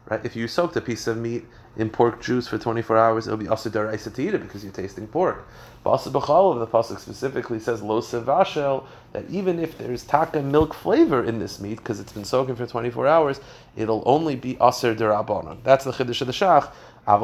right? 0.08 0.24
If 0.24 0.36
you 0.36 0.48
soaked 0.48 0.76
a 0.76 0.80
piece 0.80 1.06
of 1.06 1.16
meat 1.16 1.44
in 1.76 1.90
pork 1.90 2.22
juice 2.22 2.48
for 2.48 2.58
24 2.58 2.96
hours, 2.96 3.26
it'll 3.26 3.36
be 3.36 3.48
also 3.48 3.70
daraisa 3.70 4.12
to 4.14 4.22
eat 4.22 4.34
it 4.34 4.42
because 4.42 4.64
you're 4.64 4.72
tasting 4.72 5.06
pork. 5.06 5.46
Basa 5.84 6.10
b'chalav, 6.10 6.58
the 6.58 6.66
pasuk 6.66 6.98
specifically 6.98 7.60
says 7.60 7.82
lo 7.82 8.00
sevashel 8.00 8.84
that 9.12 9.28
even 9.30 9.58
if 9.58 9.76
there's 9.78 10.04
taka 10.04 10.42
milk 10.42 10.74
flavor 10.74 11.22
in 11.22 11.38
this 11.38 11.60
meat 11.60 11.78
because 11.78 12.00
it's 12.00 12.12
been 12.12 12.24
soaking 12.24 12.56
for 12.56 12.66
24 12.66 13.06
hours, 13.06 13.40
it'll 13.76 14.02
only 14.06 14.36
be 14.36 14.56
aser 14.60 14.94
derabanan. 14.94 15.62
That's 15.62 15.84
the 15.84 15.92
chiddush 15.92 16.22
of 16.22 16.26
the 16.26 16.32
shach. 16.32 16.70
If 17.08 17.22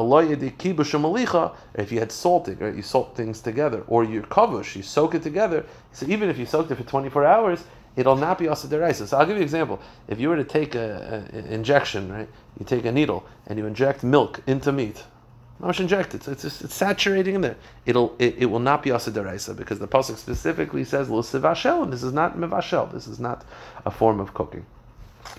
you 1.91 1.99
had 1.99 2.09
salting, 2.09 2.57
right, 2.59 2.73
you 2.73 2.81
salt 2.81 3.17
things 3.17 3.41
together, 3.41 3.83
or 3.87 4.05
you 4.05 4.21
kavush, 4.21 4.77
you 4.77 4.81
soak 4.81 5.13
it 5.13 5.23
together. 5.23 5.65
So 5.91 6.05
even 6.07 6.29
if 6.29 6.37
you 6.37 6.45
soaked 6.45 6.71
it 6.71 6.75
for 6.75 6.83
24 6.83 7.25
hours, 7.25 7.65
it'll 7.95 8.15
not 8.15 8.37
be 8.37 8.47
asa 8.47 8.67
deraisa. 8.67 9.07
So 9.07 9.17
I'll 9.17 9.25
give 9.25 9.35
you 9.35 9.41
an 9.41 9.43
example. 9.43 9.79
If 10.07 10.19
you 10.19 10.29
were 10.29 10.35
to 10.35 10.43
take 10.43 10.75
an 10.75 11.27
injection, 11.49 12.11
right, 12.11 12.29
you 12.59 12.65
take 12.65 12.85
a 12.85 12.91
needle 12.91 13.25
and 13.47 13.57
you 13.57 13.65
inject 13.65 14.03
milk 14.03 14.41
into 14.47 14.71
meat. 14.71 15.03
Not 15.59 15.79
inject 15.79 16.13
it. 16.15 16.23
So 16.23 16.31
it's 16.31 16.41
just, 16.41 16.61
it's 16.61 16.73
saturating 16.73 17.35
in 17.35 17.41
there. 17.41 17.55
It'll 17.85 18.15
it, 18.19 18.35
it 18.37 18.45
will 18.47 18.59
not 18.59 18.83
be 18.83 18.91
asa 18.91 19.11
deraisa 19.11 19.55
because 19.55 19.79
the 19.79 19.87
pasuk 19.87 20.17
specifically 20.17 20.83
says 20.83 21.09
lo 21.09 21.23
and 21.83 21.93
this 21.93 22.03
is 22.03 22.11
not 22.11 22.37
mevashel. 22.37 22.91
This 22.91 23.07
is 23.07 23.19
not 23.19 23.45
a 23.85 23.91
form 23.91 24.19
of 24.19 24.33
cooking. 24.33 24.65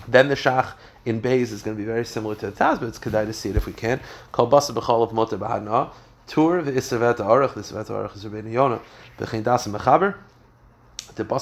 Then 0.07 0.29
the 0.29 0.35
shach 0.35 0.73
in 1.05 1.19
Bays 1.19 1.51
is 1.51 1.61
going 1.61 1.77
to 1.77 1.81
be 1.81 1.85
very 1.85 2.05
similar 2.05 2.35
to 2.35 2.49
the 2.49 2.51
Taz, 2.51 2.79
but 2.79 2.87
it's 2.87 2.97
kedai 2.97 3.25
to 3.25 3.33
see 3.33 3.49
it 3.49 3.55
if 3.55 3.67
we 3.67 3.73
can. 3.73 3.99
Kol 4.31 4.49
basa 4.49 4.71
b'chol 4.71 5.03
of 5.03 5.11
moter 5.11 5.37
b'hadna. 5.37 5.91
Tur 6.27 6.63
v'isravet 6.63 7.17
arach. 7.17 7.53
The 7.53 7.61
isravet 7.61 7.87
arach 7.87 8.15
is 8.15 8.25
Rabbeinu 8.25 8.51
Yonah. 8.51 8.81
V'chein 9.19 9.43
das 9.43 9.67
mechaber 9.67 10.15
Another 11.17 11.37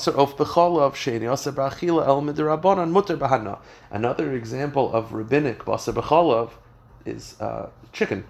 example 4.33 4.94
of 4.94 5.13
rabbinic 5.13 5.65
basar 5.65 5.94
becholav 5.94 6.51
is 7.05 7.41
uh, 7.41 7.69
chicken. 7.91 8.23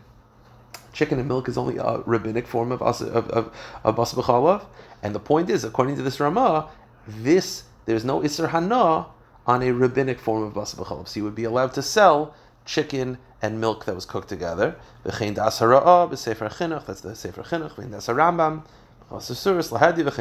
Chicken 0.94 1.20
and 1.20 1.28
milk 1.28 1.50
is 1.50 1.58
only 1.58 1.78
a 1.78 2.00
rabbinic 2.06 2.48
form 2.48 2.72
of 2.72 2.82
of, 2.82 3.02
of, 3.02 3.52
of 3.84 3.96
basar 3.96 4.16
becholav, 4.16 4.66
and 5.02 5.14
the 5.14 5.20
point 5.20 5.50
is, 5.50 5.64
according 5.64 5.98
to 5.98 6.02
this 6.02 6.20
Ramah, 6.20 6.70
this 7.08 7.64
there's 7.86 8.06
no 8.06 8.24
iser 8.24 8.48
hana 8.48 9.08
on 9.46 9.64
a 9.64 9.72
rabbinic 9.72 10.20
form 10.20 10.44
of 10.44 10.54
basar 10.54 10.76
becholav. 10.76 11.08
So 11.08 11.20
you 11.20 11.24
would 11.26 11.36
be 11.36 11.44
allowed 11.44 11.74
to 11.74 11.82
sell 11.82 12.34
chicken 12.66 13.18
and 13.42 13.60
milk 13.60 13.86
that 13.86 13.96
was 13.96 14.06
cooked 14.06 14.30
together. 14.30 14.78
That's 15.04 15.20
the 15.20 16.16
sefer 16.16 16.48
chinuch. 16.48 18.64
The 19.14 19.20
the 19.20 20.12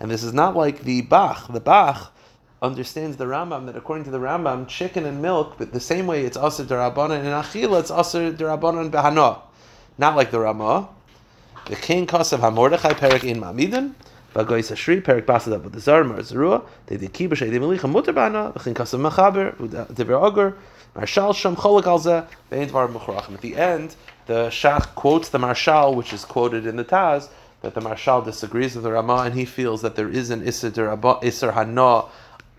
and 0.00 0.10
this 0.10 0.22
is 0.24 0.32
not 0.32 0.56
like 0.56 0.82
the 0.82 1.00
Bach. 1.02 1.52
The 1.52 1.60
Bach 1.60 2.12
understands 2.60 3.16
the 3.16 3.26
Rambam 3.26 3.66
that 3.66 3.76
according 3.76 4.04
to 4.04 4.10
the 4.10 4.18
Rambam 4.18 4.66
chicken 4.66 5.04
and 5.04 5.22
milk 5.22 5.54
but 5.58 5.72
the 5.72 5.80
same 5.80 6.06
way 6.06 6.24
it's 6.24 6.36
asa 6.36 6.64
d'Rabbanon 6.64 7.18
and 7.18 7.28
achila 7.28 7.78
it's 7.78 7.90
asa 7.90 8.32
d'Rabbanon 8.32 8.90
b'hana 8.90 9.38
not 9.98 10.16
like 10.16 10.30
the 10.30 10.40
Ramah 10.40 10.88
the 11.66 11.76
king 11.76 12.06
kasav 12.06 12.38
HaMordechai 12.38 12.94
perik 12.94 13.22
in 13.22 13.40
Mamidin 13.40 13.94
Vagois 14.34 14.72
Ashri, 14.72 15.00
Perik 15.00 15.26
Basad 15.26 15.54
Abu 15.54 15.70
Dazar, 15.70 16.04
Mar 16.04 16.18
Zerua, 16.18 16.66
they 16.86 16.96
did 16.96 17.14
Kibush, 17.14 17.38
they 17.38 17.56
Melicha 17.56 17.88
Mutabana, 17.90 18.52
Vachin 18.52 18.74
Kasam 18.74 19.08
Machaber, 19.08 19.94
Dever 19.94 20.14
Ogur, 20.14 20.54
Maharshal 20.96 21.34
Sham 21.36 21.54
Cholak 21.54 21.84
Alza, 21.84 22.26
Vein 22.50 22.68
Dvar 22.68 22.92
Mechrachim. 22.92 23.34
At 23.34 23.40
the 23.42 23.56
end, 23.56 23.94
the 24.26 24.48
Shach 24.48 24.94
quotes 24.96 25.28
the 25.28 25.38
Maharshal, 25.38 25.94
which 25.94 26.12
is 26.12 26.24
quoted 26.24 26.66
in 26.66 26.74
the 26.74 26.84
Taz, 26.84 27.28
that 27.62 27.74
the 27.74 27.80
Maharshal 27.80 28.24
disagrees 28.24 28.74
with 28.74 28.82
the 28.82 28.90
Ramah 28.90 29.22
and 29.26 29.34
he 29.34 29.44
feels 29.44 29.82
that 29.82 29.94
there 29.94 30.08
is 30.08 30.30
an 30.30 30.42
Isser 30.42 31.54
Hana 31.54 32.04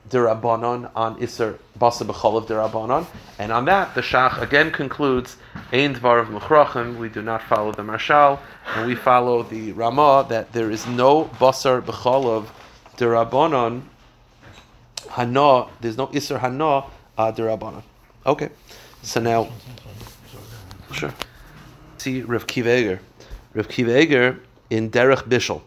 derabanan 0.09 0.89
on 0.95 1.21
iser 1.21 1.57
basa 1.79 2.05
b'cholav 2.05 2.47
derabanan, 2.47 3.05
and 3.39 3.51
on 3.51 3.65
that 3.65 3.95
the 3.95 4.01
shach 4.01 4.41
again 4.41 4.71
concludes 4.71 5.37
ein 5.71 5.95
dvar 5.95 6.21
of. 6.21 6.97
We 6.97 7.09
do 7.09 7.21
not 7.21 7.41
follow 7.43 7.71
the 7.71 7.83
Maharshal, 7.83 8.39
and 8.75 8.87
we 8.87 8.95
follow 8.95 9.43
the 9.43 9.71
Ramah 9.71 10.27
that 10.29 10.53
there 10.53 10.71
is 10.71 10.85
no 10.87 11.25
basar 11.39 11.81
b'cholav 11.81 12.47
derabanan 12.97 13.81
hana. 15.09 15.67
There's 15.81 15.97
no 15.97 16.09
iser 16.13 16.37
hana 16.37 16.85
uh. 17.17 17.81
Okay, 18.25 18.49
so 19.01 19.21
now 19.21 19.49
sure. 20.91 21.13
See 21.97 22.21
Rav 22.21 22.47
Kiva 22.47 22.99
Rav 23.53 23.67
Kiva 23.67 24.37
in 24.69 24.91
Derech 24.91 25.23
Bishel. 25.27 25.61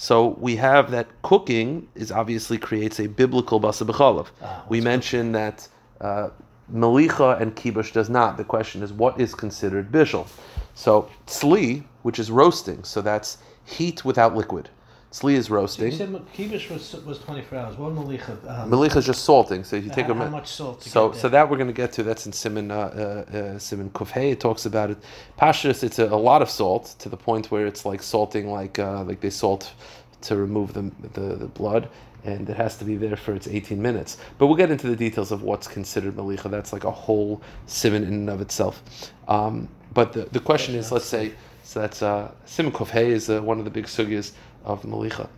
So 0.00 0.28
we 0.40 0.56
have 0.56 0.90
that 0.92 1.08
cooking 1.20 1.86
is 1.94 2.10
obviously 2.10 2.56
creates 2.56 2.98
a 3.00 3.06
biblical 3.06 3.60
basa 3.60 3.86
b'chalav. 3.86 4.28
Ah, 4.40 4.64
we 4.66 4.80
mentioned 4.80 5.34
that 5.34 5.68
uh, 6.00 6.30
Melicha 6.72 7.38
and 7.38 7.54
kibush 7.54 7.92
does 7.92 8.08
not. 8.08 8.38
The 8.38 8.44
question 8.44 8.82
is, 8.82 8.94
what 8.94 9.20
is 9.20 9.34
considered 9.34 9.92
bishul? 9.92 10.26
So 10.74 11.10
tzli, 11.26 11.84
which 12.00 12.18
is 12.18 12.30
roasting, 12.30 12.82
so 12.82 13.02
that's 13.02 13.36
heat 13.66 14.02
without 14.02 14.34
liquid. 14.34 14.70
Tzli 15.10 15.32
is 15.32 15.50
roasting. 15.50 15.90
So 15.90 16.04
you 16.04 16.12
said 16.12 16.32
kibush 16.32 16.70
was, 16.70 17.04
was 17.04 17.18
24 17.18 17.58
hours. 17.58 17.76
What 17.76 17.92
melicha? 17.94 18.48
Um, 18.48 18.70
Melicha 18.70 18.98
is 18.98 19.06
just 19.06 19.24
salting. 19.24 19.64
So 19.64 19.74
you 19.74 19.90
take 19.90 20.06
how, 20.06 20.12
a 20.12 20.14
how 20.14 20.28
much 20.28 20.46
salt? 20.46 20.82
To 20.82 20.88
So, 20.88 21.10
so 21.10 21.28
that 21.28 21.50
we're 21.50 21.56
going 21.56 21.66
to 21.66 21.74
get 21.74 21.92
to. 21.94 22.04
That's 22.04 22.26
in 22.26 22.32
Simon, 22.32 22.70
uh, 22.70 23.24
uh, 23.32 23.36
uh, 23.36 23.58
Simon 23.58 23.90
Kufhei. 23.90 24.30
It 24.30 24.38
talks 24.38 24.66
about 24.66 24.90
it. 24.90 24.98
Pashtus, 25.36 25.82
it's 25.82 25.98
a, 25.98 26.04
a 26.06 26.14
lot 26.14 26.42
of 26.42 26.50
salt 26.50 26.94
to 27.00 27.08
the 27.08 27.16
point 27.16 27.50
where 27.50 27.66
it's 27.66 27.84
like 27.84 28.04
salting, 28.04 28.52
like 28.52 28.78
uh, 28.78 29.02
like 29.02 29.20
they 29.20 29.30
salt 29.30 29.72
to 30.20 30.36
remove 30.36 30.74
the, 30.74 30.92
the 31.14 31.34
the 31.34 31.48
blood, 31.48 31.88
and 32.22 32.48
it 32.48 32.56
has 32.56 32.76
to 32.76 32.84
be 32.84 32.94
there 32.94 33.16
for 33.16 33.34
its 33.34 33.48
18 33.48 33.82
minutes. 33.82 34.18
But 34.38 34.46
we'll 34.46 34.56
get 34.56 34.70
into 34.70 34.86
the 34.86 34.96
details 34.96 35.32
of 35.32 35.42
what's 35.42 35.66
considered 35.66 36.14
malicha. 36.14 36.48
That's 36.48 36.72
like 36.72 36.84
a 36.84 36.90
whole 36.90 37.42
Simon 37.66 38.04
in 38.04 38.14
and 38.14 38.30
of 38.30 38.40
itself. 38.40 39.12
Um, 39.26 39.68
but 39.92 40.12
the, 40.12 40.26
the 40.26 40.38
question 40.38 40.76
is, 40.76 40.92
let's 40.92 41.04
say, 41.04 41.32
so 41.64 41.80
that's 41.80 42.02
uh, 42.02 42.30
Simon 42.46 42.72
Kufhei 42.72 43.06
is 43.06 43.28
uh, 43.28 43.40
one 43.42 43.58
of 43.58 43.64
the 43.64 43.70
big 43.70 43.86
sugyas 43.86 44.32
of 44.64 44.82
malicha. 44.82 45.28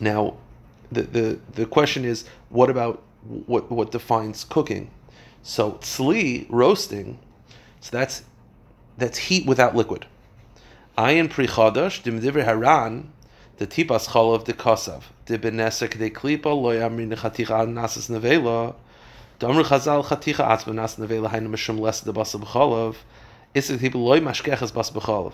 Now, 0.00 0.36
the, 0.90 1.02
the, 1.02 1.40
the 1.52 1.66
question 1.66 2.04
is, 2.04 2.24
what 2.48 2.70
about 2.70 3.02
what, 3.46 3.70
what 3.70 3.90
defines 3.90 4.44
cooking? 4.44 4.90
So 5.42 5.72
tzli, 5.72 6.46
roasting, 6.48 7.18
so 7.80 7.90
that's 7.96 8.22
that's 8.96 9.18
heat 9.18 9.46
without 9.46 9.74
liquid. 9.74 10.06
Ayin 10.96 11.28
pri 11.28 11.46
chadash, 11.46 12.02
dim 12.02 12.20
divri 12.20 12.44
haran, 12.44 13.12
the 13.58 13.66
tipas 13.66 14.08
chalav 14.08 14.44
de 14.44 14.52
kasav, 14.52 15.02
de 15.26 15.38
benesek 15.38 15.98
de 15.98 16.10
klipa, 16.10 16.46
lo 16.46 16.70
yamri 16.70 17.06
nechaticha 17.06 17.66
nasas 17.68 18.08
nevela, 18.08 18.74
damru 19.40 19.64
chazal 19.64 20.04
chaticha 20.04 20.48
atzba 20.48 20.74
nas 20.74 20.96
nevela 20.96 21.30
hainu 21.30 21.48
mishum 21.48 21.80
les 21.80 22.00
de 22.00 22.12
basa 22.12 22.38
b'chalav, 22.38 22.96
isik 23.54 23.80
tipa 23.80 23.98
loy 23.98 24.20
mashkechas 24.20 24.72
basa 24.72 24.92
b'chalav. 24.92 25.32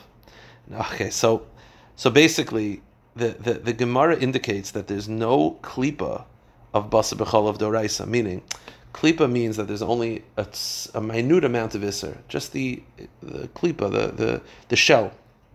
Okay, 0.93 1.11
so 1.11 1.47
so 1.97 2.11
basically, 2.11 2.83
the, 3.17 3.29
the, 3.29 3.55
the 3.55 3.73
Gemara 3.73 4.17
indicates 4.19 4.71
that 4.73 4.87
there's 4.87 5.09
no 5.09 5.59
klipa 5.63 6.25
of 6.73 6.91
basa 6.91 7.15
b'chol 7.15 7.49
of 7.49 7.59
doraisa, 7.59 8.07
meaning 8.07 8.43
klipa 8.95 9.31
means 9.31 9.57
that 9.57 9.67
there's 9.69 9.83
only 9.83 10.25
a, 10.37 10.47
a 10.95 11.01
minute 11.01 11.45
amount 11.45 11.75
of 11.75 11.83
iser, 11.83 12.19
just 12.29 12.53
the 12.53 12.83
the 13.23 13.49
klipa, 13.49 13.91
the, 13.91 14.13
the, 14.13 14.43
the 14.69 14.77
shell, 14.77 15.13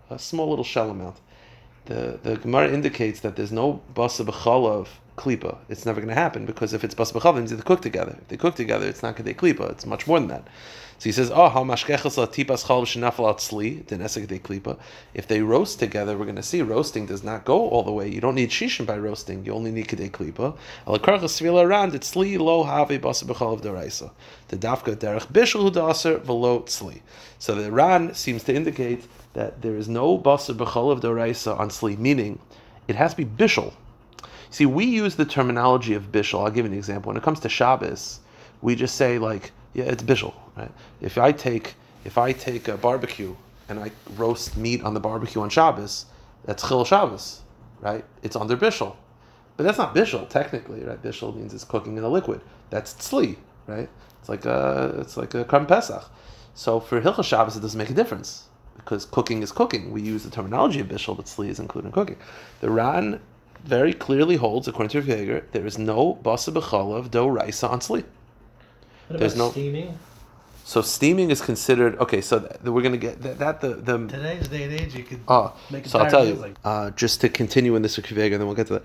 a 0.10 0.20
small 0.20 0.50
little 0.50 0.66
shell 0.66 0.90
amount. 0.90 1.18
The 1.86 2.20
the 2.22 2.38
Gemara 2.38 2.72
indicates 2.72 3.22
that 3.22 3.36
there's 3.36 3.52
no 3.52 3.82
basa 3.94 4.26
b'chol 4.26 4.68
of 4.68 5.00
klipa. 5.18 5.58
It's 5.70 5.86
never 5.86 6.02
going 6.02 6.14
to 6.14 6.22
happen 6.22 6.46
because 6.46 6.74
if 6.74 6.84
it's 6.84 6.96
basa 6.96 7.14
b'chol, 7.14 7.44
it 7.44 7.56
they 7.56 7.62
cook 7.62 7.82
together. 7.82 8.18
If 8.22 8.28
they 8.28 8.38
cook 8.38 8.56
together, 8.56 8.88
it's 8.88 9.04
not 9.04 9.24
be 9.24 9.34
klipa. 9.34 9.72
It's 9.72 9.86
much 9.86 10.08
more 10.08 10.20
than 10.20 10.30
that. 10.30 10.48
So 10.98 11.10
he 11.10 11.12
says, 11.12 11.30
ah, 11.30 11.46
"Oh, 11.46 11.50
how 11.50 11.64
mashkechas 11.64 12.18
la 12.18 12.26
tipas 12.26 12.68
chal 12.68 12.84
shenafal 12.84 13.30
at 13.30 13.38
sli 13.38 13.86
de 13.86 14.40
klipa." 14.40 14.78
If 15.14 15.28
they 15.28 15.42
roast 15.42 15.80
together, 15.80 16.18
we're 16.18 16.24
going 16.26 16.38
to 16.38 16.44
see 16.44 16.62
roasting 16.62 17.06
does 17.06 17.24
not 17.24 17.44
go 17.44 17.68
all 17.70 17.84
the 17.84 17.92
way. 17.92 18.08
You 18.10 18.22
don't 18.22 18.36
need 18.36 18.50
shishin 18.50 18.86
by 18.86 18.98
roasting. 18.98 19.46
You 19.46 19.54
only 19.54 19.72
need 19.72 19.88
kedei 19.88 20.10
klipa. 20.10 20.56
Al 20.88 21.00
karchas 21.00 21.36
svila 21.40 21.66
around 21.66 21.96
it 21.96 22.04
sli 22.04 22.38
lo 22.38 22.64
have 22.64 22.88
basa 22.88 23.26
b'chal 23.26 23.54
of 23.54 23.62
doraisa. 23.62 24.12
The 24.48 24.58
dafka 24.58 24.96
derech 24.96 25.28
bishul 25.28 25.64
hu 25.64 25.72
daser 25.72 26.20
velo 26.20 26.60
tzli. 26.62 27.02
So 27.40 27.56
the 27.56 27.72
Ran 27.72 28.14
seems 28.14 28.44
to 28.44 28.56
indicate 28.56 29.06
that 29.34 29.62
there 29.62 29.76
is 29.76 29.90
no 29.90 30.18
basa 30.18 30.56
b'chal 30.56 30.92
of 30.92 31.02
doraisa 31.02 31.60
on 31.60 31.70
sli, 31.70 31.98
meaning 31.98 32.40
it 32.88 32.96
has 32.96 33.12
to 33.12 33.18
be 33.18 33.26
bishul. 33.26 33.74
See, 34.56 34.66
we 34.66 34.86
use 34.86 35.16
the 35.16 35.26
terminology 35.26 35.96
of 35.96 36.14
bishul. 36.14 36.46
I'll 36.46 36.50
give 36.50 36.66
you 36.66 36.72
an 36.72 36.78
example. 36.78 37.10
When 37.10 37.18
it 37.18 37.24
comes 37.24 37.42
to 37.42 37.50
Shabbos, 37.50 38.22
we 38.62 38.74
just 38.74 38.96
say 38.96 39.20
like, 39.20 39.52
yeah, 39.74 39.84
it's 39.84 40.02
bishul, 40.02 40.34
right? 40.56 40.72
If 41.02 41.18
I 41.18 41.34
take 41.34 41.76
if 42.06 42.18
I 42.18 42.32
take 42.32 42.70
a 42.70 42.78
barbecue 42.78 43.36
and 43.68 43.82
I 43.82 43.92
roast 44.16 44.56
meat 44.56 44.82
on 44.82 44.94
the 44.94 45.02
barbecue 45.02 45.42
on 45.42 45.50
Shabbos, 45.50 46.06
that's 46.46 46.66
chil 46.66 46.86
Shabbos, 46.86 47.42
right? 47.82 48.06
It's 48.24 48.38
under 48.38 48.56
bishul, 48.56 48.96
but 49.58 49.64
that's 49.64 49.78
not 49.78 49.94
bishul 49.94 50.30
technically, 50.30 50.86
right? 50.86 51.04
Bishul 51.04 51.36
means 51.36 51.54
it's 51.54 51.66
cooking 51.66 51.98
in 51.98 52.06
a 52.06 52.08
liquid. 52.08 52.40
That's 52.70 52.94
tzli, 52.94 53.36
right? 53.68 53.90
It's 54.22 54.30
like 54.30 54.46
a 54.46 54.96
it's 55.02 55.18
like 55.18 55.34
a 55.34 55.44
Karm 55.44 55.68
Pesach. 55.68 56.10
So 56.54 56.80
for 56.80 57.02
Hilchah 57.02 57.26
Shabbos, 57.26 57.58
it 57.58 57.60
doesn't 57.60 57.78
make 57.78 57.90
a 57.90 57.94
difference 57.94 58.48
because 58.78 59.04
cooking 59.04 59.44
is 59.44 59.52
cooking. 59.52 59.92
We 59.92 60.02
use 60.02 60.24
the 60.24 60.32
terminology 60.32 60.80
of 60.80 60.88
bishul, 60.88 61.18
but 61.18 61.26
tzli 61.26 61.50
is 61.50 61.60
included 61.60 61.88
in 61.88 61.92
cooking. 61.92 62.16
The 62.62 62.72
Ran 62.72 63.20
very 63.64 63.94
clearly 63.94 64.36
holds, 64.36 64.68
according 64.68 64.90
to 64.90 65.00
Rav 65.02 65.08
Yeager, 65.20 65.44
there 65.52 65.66
is 65.66 65.78
no 65.78 66.20
basa 66.24 66.54
b'chalav 66.54 67.10
do 67.12 67.28
raisa 67.28 67.68
on 67.70 67.80
tzli. 67.80 68.04
What 69.08 69.20
there's 69.20 69.34
about 69.36 69.46
no- 69.46 69.52
steaming? 69.52 69.98
So 70.68 70.82
steaming 70.82 71.30
is 71.30 71.42
considered 71.42 71.96
okay. 72.00 72.22
So 72.22 72.40
th- 72.40 72.60
we're 72.64 72.82
gonna 72.82 72.98
get 72.98 73.22
that, 73.22 73.38
that 73.38 73.62
the 73.62 73.76
the 73.76 74.08
Today's 74.08 74.48
day 74.48 74.64
and 74.64 74.74
age, 74.74 74.96
you 74.96 75.04
could 75.04 75.20
Oh, 75.28 75.54
make 75.70 75.86
so 75.86 76.00
I'll 76.00 76.10
tell 76.10 76.26
you. 76.26 76.34
like- 76.34 76.56
Uh, 76.66 76.90
just 76.92 77.22
to 77.22 77.30
continue 77.30 77.76
in 77.76 77.84
this 77.84 77.98
Kivega, 77.98 78.32
and 78.34 78.40
then 78.42 78.48
we'll 78.48 78.56
get 78.56 78.68
to 78.68 78.74
that. 78.74 78.84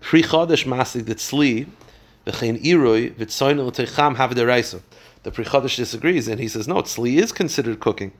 Pri 0.00 0.22
chodesh 0.22 0.66
masig 0.66 1.06
the 1.06 1.14
tzli, 1.14 1.68
v'chein 2.26 2.62
iroi 2.62 3.14
v'tzoyin 3.14 3.64
l'teicham 3.66 4.16
have 4.16 4.34
the 4.34 5.30
Pri 5.30 5.44
chodesh 5.44 5.76
disagrees, 5.76 6.28
and 6.28 6.38
he 6.38 6.48
says 6.48 6.68
no, 6.68 6.76
tzli 6.82 7.16
is 7.16 7.32
considered 7.32 7.80
cooking. 7.80 8.12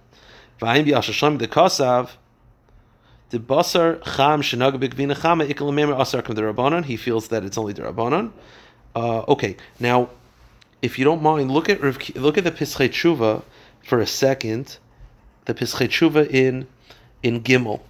V'ayim 0.60 0.86
b'yashashlam 0.86 1.36
de 1.36 1.48
kosav. 1.48 2.10
The 3.32 3.38
basar 3.38 4.04
cham 4.04 4.42
shenag 4.42 4.78
b'gvina 4.78 5.16
chama 5.16 5.48
ikal 5.50 5.72
memer 5.72 5.98
asar 5.98 6.20
derabanan. 6.20 6.84
He 6.84 6.98
feels 6.98 7.28
that 7.28 7.44
it's 7.44 7.56
only 7.56 7.72
derabanan. 7.72 8.30
Uh, 8.94 9.20
okay, 9.26 9.56
now, 9.80 10.10
if 10.82 10.98
you 10.98 11.06
don't 11.06 11.22
mind, 11.22 11.50
look 11.50 11.70
at 11.70 11.80
look 12.14 12.36
at 12.36 12.44
the 12.44 12.50
Pischei 12.50 12.90
Tshuva 12.90 13.42
for 13.82 14.00
a 14.00 14.06
second. 14.06 14.76
The 15.46 15.54
Pischei 15.54 15.88
Tshuva 15.88 16.28
in 16.28 16.66
in 17.22 17.42
Gimel. 17.42 17.80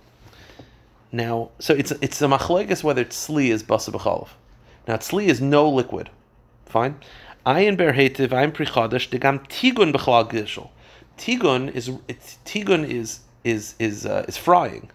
Now, 1.10 1.50
so 1.58 1.74
it's 1.74 1.90
it's 1.90 2.22
a 2.22 2.26
machlekas 2.26 2.84
whether 2.84 3.04
tzli 3.04 3.48
is 3.48 3.64
basa 3.64 3.90
b'chalav. 3.90 4.28
Now, 4.86 4.94
tzli 4.98 5.24
is 5.24 5.40
no 5.40 5.68
liquid. 5.68 6.08
Fine. 6.66 7.00
Ayin 7.44 7.76
ber 7.76 7.94
hetiv, 7.94 8.28
ayin 8.28 8.54
pri 8.54 8.66
chadash, 8.66 9.08
degam 9.08 9.44
tigun 9.48 9.92
b'chalal 9.92 10.30
gishel. 10.30 10.70
Tigun 11.18 11.74
is 11.74 11.90
tigun 12.44 12.88
is 12.88 13.18
is 13.42 13.74
is 13.80 14.06
uh, 14.06 14.24
is 14.28 14.36
frying. 14.36 14.88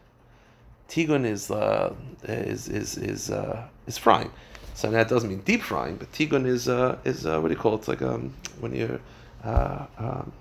Tigun 0.89 1.25
is 1.25 1.51
uh, 1.51 1.94
is 2.24 2.67
is 2.67 2.98
is 2.98 3.29
uh, 3.29 3.67
is 3.88 3.98
frying. 3.98 4.32
So 4.74 4.91
that 4.91 5.10
doesn't 5.10 5.27
mean 5.27 5.39
deep 5.39 5.63
frying, 5.63 5.96
but 5.96 6.12
tigun 6.12 6.46
is 6.46 6.70
uh, 6.70 7.00
is 7.03 7.25
uh, 7.25 7.41
what 7.41 7.48
do 7.48 7.56
you 7.56 7.60
call 7.60 7.74
it? 7.74 7.79
It's 7.79 7.88
like 7.88 8.03
um, 8.03 8.34
when 8.60 8.75
you're 8.75 9.00
uh, 9.44 9.86
um, 9.98 10.32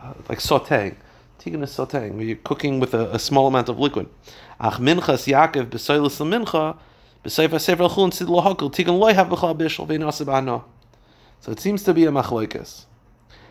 uh, 0.00 0.14
like 0.28 0.38
sautéing. 0.38 0.94
Tigun 1.40 1.64
is 1.64 1.70
sautéing, 1.70 2.12
where 2.12 2.24
you're 2.24 2.36
cooking 2.36 2.80
with 2.80 2.94
a, 2.94 3.10
a 3.10 3.18
small 3.18 3.46
amount 3.46 3.68
of 3.68 3.78
liquid. 3.78 4.08
Ach 4.60 4.74
minchas 4.74 5.26
Yaakov 5.26 5.70
b'soilis 5.70 6.12
sid 6.12 6.26
tigun 8.28 8.98
loy 8.98 9.12
have 9.12 9.28
b'chal 9.28 9.58
bishul. 9.58 10.64
So 11.40 11.50
it 11.50 11.60
seems 11.60 11.82
to 11.82 11.94
be 11.94 12.04
a 12.04 12.10
machloikas. 12.10 12.84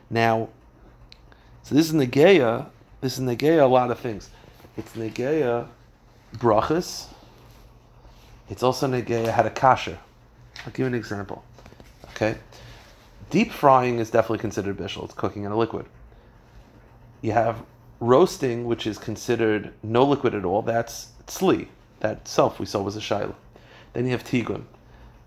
Now, 0.10 0.50
so 1.64 1.76
this 1.76 1.88
is 1.88 1.94
negeya. 1.94 2.68
This 3.02 3.18
is 3.18 3.26
negeya 3.26 3.64
a 3.64 3.66
lot 3.66 3.92
of 3.92 4.00
things. 4.00 4.30
It's 4.78 4.94
negeya 4.94 5.68
brachas. 6.38 7.08
It's 8.50 8.64
also 8.64 8.88
negeya 8.88 9.32
had 9.32 9.46
a 9.46 9.50
kasha. 9.50 10.00
I'll 10.66 10.72
give 10.72 10.80
you 10.80 10.86
an 10.88 10.96
example. 10.96 11.44
Okay, 12.12 12.38
deep 13.30 13.52
frying 13.52 14.00
is 14.00 14.10
definitely 14.10 14.40
considered 14.40 14.78
bishul. 14.78 15.06
It's 15.06 15.14
cooking 15.14 15.44
in 15.44 15.52
a 15.52 15.58
liquid. 15.58 15.86
You 17.22 17.32
have 17.34 17.64
roasting, 18.00 18.66
which 18.66 18.88
is 18.88 18.98
considered 18.98 19.74
no 19.84 20.04
liquid 20.04 20.34
at 20.34 20.46
all. 20.46 20.62
That's 20.62 21.10
tzli. 21.28 21.68
That 22.00 22.28
self 22.28 22.60
we 22.60 22.66
saw 22.66 22.82
was 22.82 22.96
a 22.96 23.00
shaila. 23.00 23.36
Then 23.94 24.06
you 24.06 24.12
have 24.12 24.24
tigun. 24.24 24.64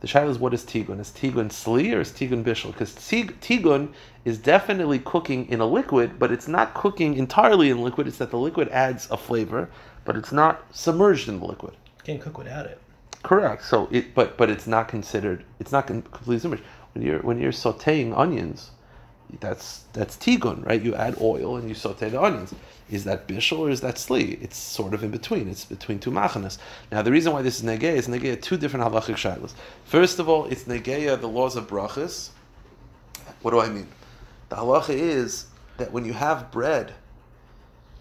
The 0.01 0.09
shaila 0.09 0.31
is 0.31 0.39
what 0.39 0.53
is 0.53 0.65
tigun? 0.65 0.99
Is 0.99 1.11
tigun 1.11 1.49
tzli 1.49 1.95
or 1.95 2.01
is 2.01 2.11
tigun 2.11 2.43
bishul? 2.43 2.73
Because 2.73 2.95
tigun 2.95 3.93
is 4.25 4.39
definitely 4.39 4.99
cooking 4.99 5.49
in 5.49 5.61
a 5.61 5.67
liquid, 5.67 6.19
but 6.19 6.33
it's 6.33 6.49
not 6.49 6.75
cooking 6.75 7.15
entirely 7.15 7.71
in 7.71 7.83
liquid. 7.83 8.09
It's 8.09 8.19
that 8.19 8.31
the 8.31 8.39
liquid 8.39 8.69
adds 8.71 9.09
a 9.11 9.17
flavor, 9.17 9.69
but 10.05 10.17
it's 10.17 10.33
not 10.33 10.65
submerged 10.73 11.29
in 11.29 11.39
the 11.41 11.47
liquid. 11.47 11.75
can't 12.05 12.21
cook 12.21 12.39
without 12.39 12.67
it. 12.67 12.81
Correct. 13.23 13.65
So 13.65 13.89
it, 13.91 14.15
but 14.15 14.37
but 14.37 14.51
it's 14.51 14.67
not 14.67 14.89
considered. 14.89 15.45
It's 15.61 15.73
not 15.73 15.87
completely 15.87 16.39
submerged. 16.39 16.65
When 16.95 17.05
you're 17.05 17.21
when 17.21 17.39
you're 17.39 17.53
sautéing 17.53 18.17
onions, 18.17 18.73
that's 19.41 19.85
that's 19.93 20.17
tigun, 20.17 20.67
right? 20.67 20.83
You 20.83 20.95
add 20.95 21.17
oil 21.21 21.57
and 21.57 21.69
you 21.69 21.75
saute 21.75 22.09
the 22.09 22.21
onions. 22.21 22.55
Is 22.91 23.05
that 23.05 23.27
bishul 23.27 23.61
or 23.61 23.71
is 23.71 23.81
that 23.81 23.95
sli? 23.95 24.43
It's 24.43 24.57
sort 24.57 24.93
of 24.93 25.03
in 25.03 25.11
between. 25.11 25.49
It's 25.49 25.65
between 25.65 25.99
two 25.99 26.11
machanas. 26.11 26.59
Now 26.91 27.03
the 27.03 27.13
reason 27.13 27.33
why 27.33 27.43
this 27.43 27.61
is 27.61 27.65
negeya 27.65 27.95
is 27.95 28.09
negeya 28.09 28.41
two 28.43 28.57
different 28.57 28.85
halachic 28.85 29.17
shilas. 29.17 29.55
First 29.85 30.19
of 30.19 30.29
all, 30.29 30.47
it's 30.47 30.65
negeya 30.65 31.21
the 31.21 31.29
laws 31.29 31.57
of 31.57 31.69
brachas. 31.69 32.31
What 33.41 33.53
do 33.53 33.61
I 33.61 33.69
mean? 33.69 33.89
The 34.51 34.57
halacha 34.57 34.91
is 34.91 35.47
that 35.79 35.93
when 35.93 36.05
you 36.05 36.13
have 36.13 36.51
bread, 36.51 36.93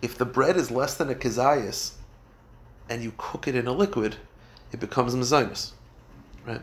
if 0.01 0.17
the 0.17 0.25
bread 0.25 0.57
is 0.57 0.71
less 0.71 0.95
than 0.95 1.09
a 1.09 1.15
kazayas, 1.15 1.93
and 2.89 3.03
you 3.03 3.13
cook 3.17 3.47
it 3.47 3.55
in 3.55 3.67
a 3.67 3.71
liquid, 3.71 4.17
it 4.71 4.79
becomes 4.79 5.15
mezainis, 5.15 5.71
right? 6.45 6.61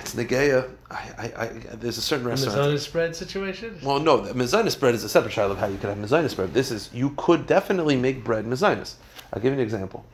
it's 0.00 0.14
negeya. 0.14 0.70
I, 0.90 0.94
I, 1.18 1.42
I, 1.42 1.46
there's 1.74 1.98
a 1.98 2.02
certain 2.02 2.26
restaurant. 2.26 2.56
Mizana 2.56 2.78
spread 2.78 3.16
situation? 3.16 3.78
Well, 3.82 3.98
no, 3.98 4.20
the 4.20 4.32
mezainis 4.32 4.78
bread 4.78 4.94
is 4.94 5.02
a 5.04 5.08
separate 5.08 5.32
child 5.32 5.52
of 5.52 5.58
how 5.58 5.66
you 5.66 5.76
could 5.78 5.88
have 5.88 5.98
mezainis 5.98 6.36
bread. 6.36 6.54
This 6.54 6.70
is 6.70 6.90
you 6.92 7.14
could 7.16 7.46
definitely 7.46 7.96
make 7.96 8.22
bread 8.22 8.44
mezainis. 8.44 8.94
I'll 9.32 9.40
give 9.40 9.52
you 9.52 9.58
an 9.58 9.64
example. 9.64 10.04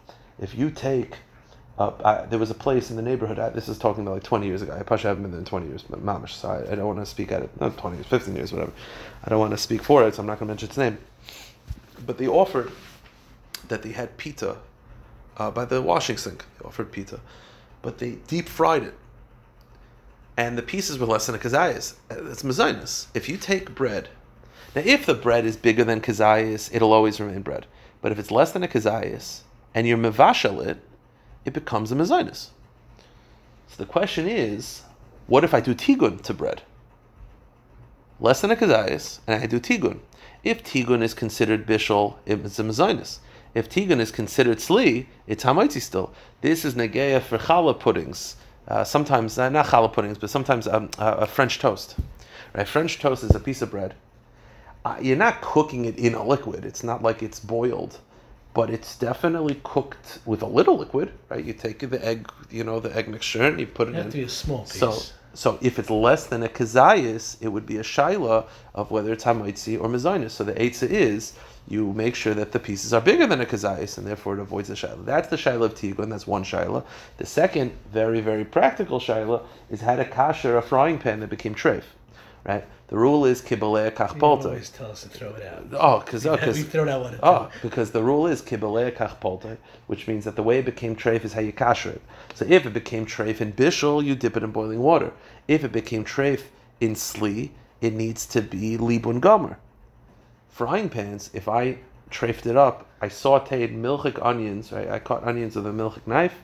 If 0.40 0.54
you 0.54 0.70
take, 0.70 1.16
uh, 1.78 1.92
I, 2.04 2.26
there 2.26 2.38
was 2.38 2.50
a 2.50 2.54
place 2.54 2.90
in 2.90 2.96
the 2.96 3.02
neighborhood. 3.02 3.38
I, 3.38 3.50
this 3.50 3.68
is 3.68 3.78
talking 3.78 4.02
about 4.02 4.14
like 4.14 4.22
20 4.22 4.46
years 4.46 4.62
ago. 4.62 4.72
I 4.72 4.82
probably 4.82 5.04
haven't 5.04 5.22
been 5.22 5.32
there 5.32 5.40
in 5.40 5.44
20 5.44 5.66
years, 5.66 5.82
but 5.82 6.04
mamish. 6.04 6.30
So 6.30 6.48
I, 6.48 6.72
I 6.72 6.74
don't 6.74 6.86
want 6.86 7.00
to 7.00 7.06
speak 7.06 7.30
at 7.30 7.42
it. 7.42 7.60
Not 7.60 7.76
20 7.76 7.96
years, 7.96 8.06
15 8.06 8.34
years, 8.34 8.52
whatever. 8.52 8.72
I 9.24 9.30
don't 9.30 9.38
want 9.38 9.52
to 9.52 9.58
speak 9.58 9.82
for 9.82 10.06
it, 10.06 10.14
so 10.14 10.20
I'm 10.20 10.26
not 10.26 10.38
going 10.38 10.48
to 10.48 10.52
mention 10.52 10.68
its 10.68 10.78
name. 10.78 10.98
But 12.04 12.18
they 12.18 12.26
offered 12.26 12.72
that 13.68 13.82
they 13.82 13.92
had 13.92 14.16
pita 14.16 14.56
uh, 15.36 15.50
by 15.50 15.64
the 15.64 15.80
washing 15.80 16.16
sink. 16.16 16.44
They 16.58 16.66
offered 16.66 16.92
pita, 16.92 17.20
but 17.80 17.98
they 17.98 18.12
deep 18.26 18.48
fried 18.48 18.82
it 18.82 18.94
and 20.36 20.56
the 20.56 20.62
pieces 20.62 20.98
were 20.98 21.06
less 21.06 21.26
than 21.26 21.34
a 21.34 21.38
kazayas. 21.38 21.94
It's 22.10 22.42
mezainis. 22.42 23.06
If 23.14 23.28
you 23.28 23.36
take 23.36 23.74
bread, 23.74 24.08
now 24.74 24.82
if 24.84 25.06
the 25.06 25.14
bread 25.14 25.44
is 25.44 25.56
bigger 25.56 25.84
than 25.84 26.00
kazayas, 26.00 26.74
it'll 26.74 26.92
always 26.92 27.20
remain 27.20 27.42
bread. 27.42 27.66
But 28.00 28.12
if 28.12 28.18
it's 28.18 28.30
less 28.30 28.52
than 28.52 28.62
a 28.62 28.68
kazayas 28.68 29.42
and 29.74 29.86
you're 29.86 29.98
mevashal 29.98 30.66
it, 30.66 30.78
it 31.44 31.52
becomes 31.52 31.92
a 31.92 31.94
mezainis. 31.94 32.48
So 33.68 33.76
the 33.76 33.86
question 33.86 34.26
is, 34.26 34.82
what 35.26 35.44
if 35.44 35.54
I 35.54 35.60
do 35.60 35.74
tigun 35.74 36.20
to 36.22 36.34
bread? 36.34 36.62
Less 38.20 38.40
than 38.40 38.50
a 38.50 38.56
kazayas, 38.56 39.18
and 39.26 39.42
I 39.42 39.46
do 39.46 39.58
tigun. 39.58 39.98
If 40.44 40.64
tigun 40.64 41.02
is 41.02 41.14
considered 41.14 41.66
bishul, 41.66 42.16
it's 42.26 42.58
a 42.58 42.62
mezainis. 42.64 43.18
If 43.54 43.68
tigun 43.68 44.00
is 44.00 44.10
considered 44.10 44.58
sli, 44.58 45.06
it's 45.26 45.44
hamaitzi 45.44 45.80
still. 45.80 46.12
This 46.40 46.64
is 46.64 46.74
negeya 46.74 47.20
for 47.22 47.38
challah 47.38 47.78
puddings 47.78 48.36
uh, 48.68 48.84
sometimes 48.84 49.38
uh, 49.38 49.48
not 49.48 49.66
challah 49.66 49.92
puddings, 49.92 50.18
but 50.18 50.30
sometimes 50.30 50.66
um, 50.68 50.90
uh, 50.98 51.16
a 51.18 51.26
French 51.26 51.58
toast. 51.58 51.96
Right, 52.54 52.68
French 52.68 52.98
toast 52.98 53.24
is 53.24 53.34
a 53.34 53.40
piece 53.40 53.62
of 53.62 53.70
bread. 53.70 53.94
Uh, 54.84 54.96
you're 55.00 55.16
not 55.16 55.40
cooking 55.40 55.84
it 55.84 55.98
in 55.98 56.14
a 56.14 56.24
liquid. 56.24 56.64
It's 56.64 56.82
not 56.82 57.02
like 57.02 57.22
it's 57.22 57.40
boiled, 57.40 57.98
but 58.54 58.70
it's 58.70 58.96
definitely 58.96 59.60
cooked 59.64 60.18
with 60.26 60.42
a 60.42 60.46
little 60.46 60.76
liquid. 60.76 61.12
Right, 61.28 61.44
you 61.44 61.52
take 61.52 61.78
the 61.78 62.04
egg, 62.04 62.30
you 62.50 62.64
know, 62.64 62.78
the 62.80 62.94
egg 62.96 63.08
mixture, 63.08 63.42
and 63.42 63.58
you 63.60 63.66
put 63.66 63.88
it, 63.88 63.92
It 63.92 63.96
have 63.96 64.04
in. 64.06 64.10
to 64.12 64.16
be 64.18 64.24
a 64.24 64.28
small 64.28 64.62
piece. 64.62 64.78
So, 64.78 64.98
so 65.34 65.58
if 65.62 65.78
it's 65.78 65.90
less 65.90 66.26
than 66.26 66.42
a 66.42 66.48
kazayas, 66.48 67.36
it 67.40 67.48
would 67.48 67.66
be 67.66 67.78
a 67.78 67.82
shaila 67.82 68.46
of 68.74 68.90
whether 68.90 69.12
it's 69.12 69.24
hamaitzi 69.24 69.80
or 69.80 69.88
mezainis. 69.88 70.30
So 70.30 70.44
the 70.44 70.52
eitzah 70.54 70.88
is 70.90 71.34
you 71.68 71.92
make 71.92 72.14
sure 72.14 72.34
that 72.34 72.52
the 72.52 72.58
pieces 72.58 72.92
are 72.92 73.00
bigger 73.00 73.26
than 73.26 73.40
a 73.40 73.46
kazayas, 73.46 73.96
and 73.98 74.06
therefore 74.06 74.34
it 74.34 74.40
avoids 74.40 74.68
the 74.68 74.74
shaila. 74.74 75.04
That's 75.04 75.28
the 75.28 75.36
shaila 75.36 75.66
of 75.66 75.74
tigun. 75.74 76.10
That's 76.10 76.26
one 76.26 76.44
shaila. 76.44 76.84
The 77.18 77.26
second, 77.26 77.72
very 77.92 78.20
very 78.20 78.44
practical 78.44 78.98
shaila, 78.98 79.42
is 79.70 79.80
had 79.80 80.00
a 80.00 80.04
kasher 80.04 80.58
a 80.58 80.62
frying 80.62 80.98
pan 80.98 81.20
that 81.20 81.30
became 81.30 81.54
treif. 81.54 81.84
Right. 82.44 82.64
The 82.88 82.98
rule 82.98 83.24
is 83.24 83.40
kibalei 83.40 83.86
you 83.86 83.90
kachpolta. 83.92 84.44
always 84.44 84.68
tell 84.68 84.90
us 84.90 85.02
to 85.02 85.08
throw 85.08 85.30
it 85.34 85.46
out. 85.46 85.66
Oh, 85.72 86.00
because 86.00 86.26
oh, 86.26 86.36
we 86.46 86.62
throw 86.62 87.00
one. 87.00 87.18
Oh, 87.22 87.50
because 87.62 87.92
the 87.92 88.02
rule 88.02 88.26
is 88.26 88.42
kibalei 88.42 88.94
kachpolte, 88.94 89.56
which 89.86 90.08
means 90.08 90.24
that 90.24 90.36
the 90.36 90.42
way 90.42 90.58
it 90.58 90.64
became 90.64 90.96
treif 90.96 91.24
is 91.24 91.32
how 91.32 91.40
you 91.40 91.52
kasher 91.52 91.92
it. 91.92 92.02
So 92.34 92.44
if 92.48 92.66
it 92.66 92.72
became 92.72 93.06
treif 93.06 93.40
in 93.40 93.52
bishul, 93.52 94.04
you 94.04 94.14
dip 94.14 94.36
it 94.36 94.42
in 94.42 94.50
boiling 94.50 94.80
water. 94.80 95.12
If 95.46 95.64
it 95.64 95.72
became 95.72 96.04
treif 96.04 96.42
in 96.80 96.94
sli, 96.94 97.50
it 97.80 97.94
needs 97.94 98.26
to 98.26 98.42
be 98.42 98.76
libun 98.76 99.20
gomer. 99.20 99.58
Frying 100.50 100.90
pans, 100.90 101.30
if 101.32 101.48
I 101.48 101.78
treifed 102.10 102.46
it 102.46 102.56
up, 102.56 102.86
I 103.00 103.08
sauteed 103.08 103.74
milchik 103.74 104.24
onions, 104.24 104.70
right? 104.70 104.88
I 104.90 104.98
cut 104.98 105.24
onions 105.24 105.56
with 105.56 105.66
a 105.66 105.70
milchik 105.70 106.06
knife, 106.06 106.42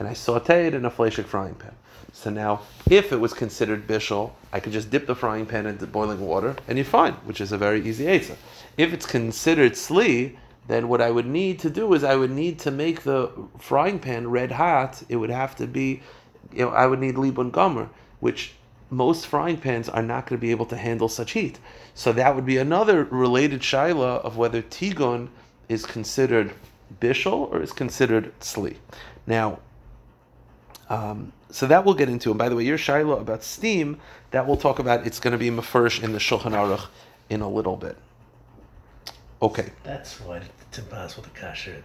and 0.00 0.08
I 0.08 0.12
sauteed 0.12 0.72
in 0.72 0.86
a 0.86 0.90
fleshik 0.90 1.26
frying 1.26 1.54
pan. 1.54 1.74
So 2.12 2.30
now, 2.30 2.62
if 2.88 3.12
it 3.12 3.20
was 3.20 3.34
considered 3.34 3.86
bishul, 3.86 4.32
I 4.50 4.58
could 4.58 4.72
just 4.72 4.90
dip 4.90 5.06
the 5.06 5.14
frying 5.14 5.44
pan 5.46 5.66
into 5.66 5.86
boiling 5.86 6.20
water, 6.20 6.56
and 6.66 6.78
you're 6.78 6.86
fine, 6.86 7.12
which 7.24 7.40
is 7.40 7.52
a 7.52 7.58
very 7.58 7.86
easy 7.86 8.08
answer. 8.08 8.36
If 8.78 8.94
it's 8.94 9.06
considered 9.06 9.74
sli, 9.74 10.36
then 10.68 10.88
what 10.88 11.02
I 11.02 11.10
would 11.10 11.26
need 11.26 11.58
to 11.60 11.70
do 11.70 11.92
is 11.92 12.02
I 12.02 12.16
would 12.16 12.30
need 12.30 12.58
to 12.60 12.70
make 12.70 13.02
the 13.02 13.30
frying 13.58 13.98
pan 13.98 14.30
red 14.30 14.52
hot. 14.52 15.02
It 15.08 15.16
would 15.16 15.30
have 15.30 15.54
to 15.56 15.66
be, 15.66 16.00
you 16.52 16.64
know, 16.64 16.70
I 16.70 16.86
would 16.86 16.98
need 16.98 17.16
libun 17.16 17.52
gomer, 17.52 17.90
which 18.20 18.54
most 18.88 19.26
frying 19.26 19.58
pans 19.58 19.88
are 19.88 20.02
not 20.02 20.26
going 20.26 20.40
to 20.40 20.40
be 20.40 20.50
able 20.50 20.66
to 20.66 20.76
handle 20.76 21.08
such 21.08 21.32
heat. 21.32 21.58
So 21.94 22.12
that 22.12 22.34
would 22.34 22.46
be 22.46 22.56
another 22.56 23.04
related 23.04 23.60
shaila 23.60 24.24
of 24.24 24.38
whether 24.38 24.62
tigun 24.62 25.28
is 25.68 25.84
considered 25.84 26.54
bishul 27.00 27.52
or 27.52 27.60
is 27.60 27.72
considered 27.72 28.32
sli. 28.40 28.76
Now, 29.26 29.60
um, 30.90 31.32
so 31.50 31.66
that 31.66 31.84
we'll 31.84 31.94
get 31.94 32.08
into. 32.08 32.30
And 32.30 32.38
by 32.38 32.48
the 32.48 32.56
way, 32.56 32.64
your 32.64 32.76
shaila 32.76 33.20
about 33.20 33.42
steam, 33.42 33.98
that 34.32 34.46
we'll 34.46 34.56
talk 34.56 34.78
about. 34.78 35.06
It's 35.06 35.20
going 35.20 35.32
to 35.32 35.38
be 35.38 35.48
mafurish 35.50 36.02
in 36.02 36.12
the 36.12 36.18
Shulchan 36.18 36.52
Aruch 36.52 36.88
in 37.30 37.40
a 37.40 37.48
little 37.48 37.76
bit. 37.76 37.96
Okay. 39.40 39.70
That's 39.84 40.20
why 40.20 40.42
it's 40.68 40.78
impossible 40.78 41.22
to 41.22 41.30
kasher 41.30 41.68
it. 41.68 41.84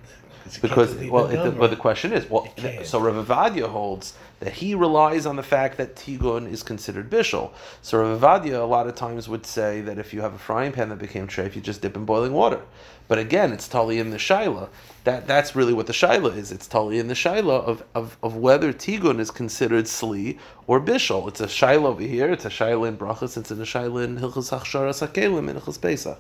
Because 0.62 0.94
well, 0.96 1.28
gomer. 1.28 1.52
but 1.52 1.72
the 1.72 1.76
question 1.76 2.14
is, 2.14 2.30
well, 2.30 2.48
so 2.84 3.00
Rav 3.00 3.28
Avadia 3.28 3.68
holds 3.68 4.14
that 4.42 4.54
he 4.54 4.76
relies 4.76 5.26
on 5.26 5.38
the 5.38 5.44
fact 5.44 5.78
that 5.78 5.96
tigun 5.96 6.48
is 6.52 6.62
considered 6.62 7.10
bishul. 7.10 7.52
So 7.82 7.98
Rav 8.00 8.22
Avadia 8.22 8.62
a 8.62 8.66
lot 8.66 8.86
of 8.86 8.94
times 8.94 9.28
would 9.28 9.48
say 9.48 9.82
that 9.82 9.98
if 9.98 10.14
you 10.14 10.22
have 10.22 10.36
a 10.36 10.38
frying 10.38 10.72
pan 10.72 10.90
that 10.90 11.00
became 11.00 11.28
treif, 11.28 11.56
you 11.56 11.62
just 11.62 11.82
dip 11.82 11.96
in 11.96 12.06
boiling 12.06 12.34
water. 12.34 12.62
But 13.08 13.20
again, 13.20 13.54
it's 13.54 13.68
Tali 13.68 14.00
in 14.00 14.10
the 14.10 14.18
shaila. 14.18 14.70
That 15.04 15.28
that's 15.28 15.56
really 15.56 15.74
what 15.74 15.88
the 15.88 15.94
shaila 15.94 16.36
is. 16.36 16.52
It's 16.52 16.68
Tali 16.68 17.00
in 17.00 17.08
the 17.08 17.14
shaila 17.14 17.64
of, 17.64 17.84
of, 17.94 18.18
of 18.24 18.36
whether 18.36 18.74
tigun 18.74 19.20
is 19.20 19.32
considered 19.32 19.86
sli 19.86 20.40
or 20.68 20.82
bishul. 20.82 21.28
It's 21.28 21.42
a 21.42 21.48
shaila 21.48 21.86
over 21.86 22.02
here. 22.02 22.32
It's 22.32 22.46
a 22.46 22.50
shaila 22.50 22.88
in 22.88 22.98
brachas. 22.98 23.38
It's 23.38 23.52
in 23.52 23.62
a 23.62 23.66
shaila 23.66 24.04
in 24.06 24.18
hilchas 24.18 24.50
hachshara 24.58 24.92
sakelim 24.92 25.50
in 25.50 25.58
hilchas 25.58 25.80
pesach. 25.80 26.20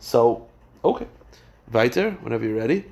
So 0.00 0.46
okay, 0.84 1.06
weiter 1.70 2.12
whenever 2.22 2.44
you're 2.44 2.56
ready. 2.56 2.86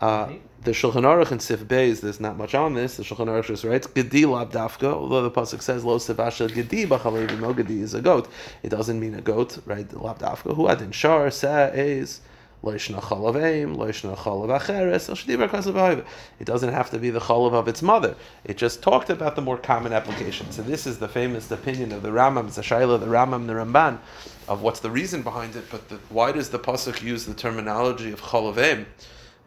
Uh, 0.00 0.32
the 0.62 0.72
Shulchan 0.72 1.04
Aruch 1.04 1.30
and 1.30 1.40
Sif 1.40 1.60
Beis, 1.60 2.00
there's 2.00 2.20
not 2.20 2.36
much 2.36 2.54
on 2.54 2.74
this. 2.74 2.96
The 2.96 3.04
Shulchan 3.04 3.26
Aruch 3.26 3.46
just 3.46 3.64
writes, 3.64 3.86
Gedi 3.86 4.26
lab 4.26 4.52
dafka, 4.52 4.92
although 4.92 5.22
the 5.22 5.30
Pasuk 5.30 5.62
says, 5.62 5.84
Lo 5.84 5.98
sevasha 5.98 6.52
gedi 6.52 6.84
b'chalev, 6.84 7.24
even 7.24 7.40
though 7.40 7.54
gedi 7.54 7.80
is 7.80 7.94
a 7.94 8.00
goat. 8.00 8.28
It 8.62 8.70
doesn't 8.70 8.98
mean 8.98 9.14
a 9.14 9.20
goat, 9.20 9.58
right? 9.66 9.90
Lab 9.94 10.18
dafka, 10.18 10.54
hu 10.54 10.66
adin 10.66 10.90
shar, 10.90 11.30
sa, 11.30 11.70
eis, 11.70 12.20
lo 12.62 12.72
yishna 12.72 13.00
chalav 13.00 13.36
eim, 13.36 13.76
lo 13.76 13.86
yishna 13.86 14.16
chalav 14.16 14.58
acheres. 14.58 16.04
It 16.40 16.44
doesn't 16.44 16.72
have 16.72 16.90
to 16.90 16.98
be 16.98 17.10
the 17.10 17.20
chalav 17.20 17.52
of 17.52 17.68
its 17.68 17.80
mother. 17.80 18.16
It 18.44 18.56
just 18.56 18.82
talked 18.82 19.10
about 19.10 19.36
the 19.36 19.42
more 19.42 19.58
common 19.58 19.92
application. 19.92 20.50
So 20.50 20.62
this 20.62 20.88
is 20.88 20.98
the 20.98 21.08
famous 21.08 21.48
opinion 21.52 21.92
of 21.92 22.02
the 22.02 22.10
Rambam, 22.10 22.48
it's 22.48 22.58
a 22.58 22.62
Shaila, 22.62 22.98
the 22.98 23.06
Rambam, 23.06 23.46
the 23.46 23.52
Ramban, 23.52 23.98
of 24.48 24.62
what's 24.62 24.80
the 24.80 24.90
reason 24.90 25.22
behind 25.22 25.54
it, 25.54 25.66
but 25.70 25.88
the, 25.88 26.00
why 26.08 26.32
does 26.32 26.50
the 26.50 26.58
Pasuk 26.58 27.00
use 27.00 27.26
the 27.26 27.34
terminology 27.34 28.10
of 28.10 28.20
chalav 28.20 28.56
eim? 28.56 28.86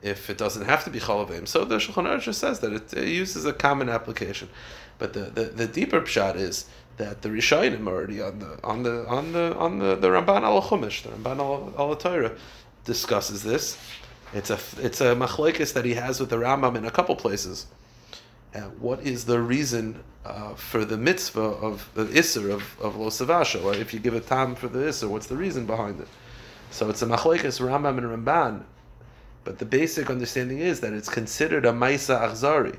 If 0.02 0.30
it 0.30 0.38
doesn't 0.38 0.66
have 0.66 0.84
to 0.86 0.90
be 0.90 1.00
chalavim. 1.00 1.48
So 1.48 1.66
the 1.66 1.78
Shulchan 1.78 2.08
Aruch 2.08 2.22
just 2.22 2.40
says 2.40 2.60
that 2.62 2.74
it, 2.74 2.94
it 2.94 3.08
uses 3.08 3.46
a 3.46 3.54
common 3.54 3.90
application. 3.90 4.50
But 4.98 5.14
the, 5.14 5.22
the, 5.22 5.44
the 5.46 5.68
deeper 5.68 6.02
pshat 6.02 6.36
is 6.36 6.66
that 6.98 7.22
the 7.22 7.30
Rishayim 7.30 7.88
are 7.88 7.96
already 7.96 8.22
on 8.22 8.40
the 8.40 8.60
on 8.64 8.84
the 8.84 9.06
on 9.08 9.32
the 9.32 9.56
on 9.56 9.80
the, 9.80 9.96
the 9.96 10.08
Ramban 10.08 10.44
al 10.44 10.62
Chumash, 10.62 11.04
the 11.04 11.10
Ramban 11.10 11.40
al 11.78 11.96
Torah 11.96 12.36
discusses 12.86 13.44
this. 13.44 13.78
It's 14.34 14.50
a 14.50 14.60
it's 14.80 15.02
a 15.02 15.16
machlekes 15.16 15.74
that 15.74 15.86
he 15.86 15.96
has 15.96 16.20
with 16.20 16.30
the 16.30 16.38
Rambam 16.38 16.76
in 16.76 16.86
a 16.86 16.92
couple 16.92 17.16
places. 17.16 17.68
Uh, 18.54 18.62
what 18.80 19.02
is 19.02 19.26
the 19.26 19.42
reason 19.42 20.04
uh, 20.26 20.54
for 20.56 20.84
the 20.84 20.98
mitzvah 20.98 21.42
of 21.42 21.90
the 21.94 22.06
isser 22.06 22.52
of 22.52 22.80
of 22.80 22.96
lo? 22.98 23.08
Or 23.64 23.74
if 23.74 23.94
you 23.94 24.00
give 24.00 24.14
a 24.14 24.20
tam 24.20 24.56
for 24.56 24.68
the 24.68 24.80
isser, 24.80 25.10
what's 25.10 25.28
the 25.28 25.38
reason 25.38 25.66
behind 25.66 26.00
it? 26.00 26.08
So 26.70 26.90
it's 26.90 27.02
a 27.02 27.08
machlekes 27.08 27.60
Rambam 27.60 27.98
and 27.98 28.26
Ramban. 28.26 28.64
But 29.44 29.60
the 29.60 29.66
basic 29.66 30.10
understanding 30.10 30.60
is 30.60 30.80
that 30.82 30.94
it's 30.94 31.10
considered 31.10 31.66
a 31.66 31.72
maisa 31.72 32.20
achzari. 32.22 32.78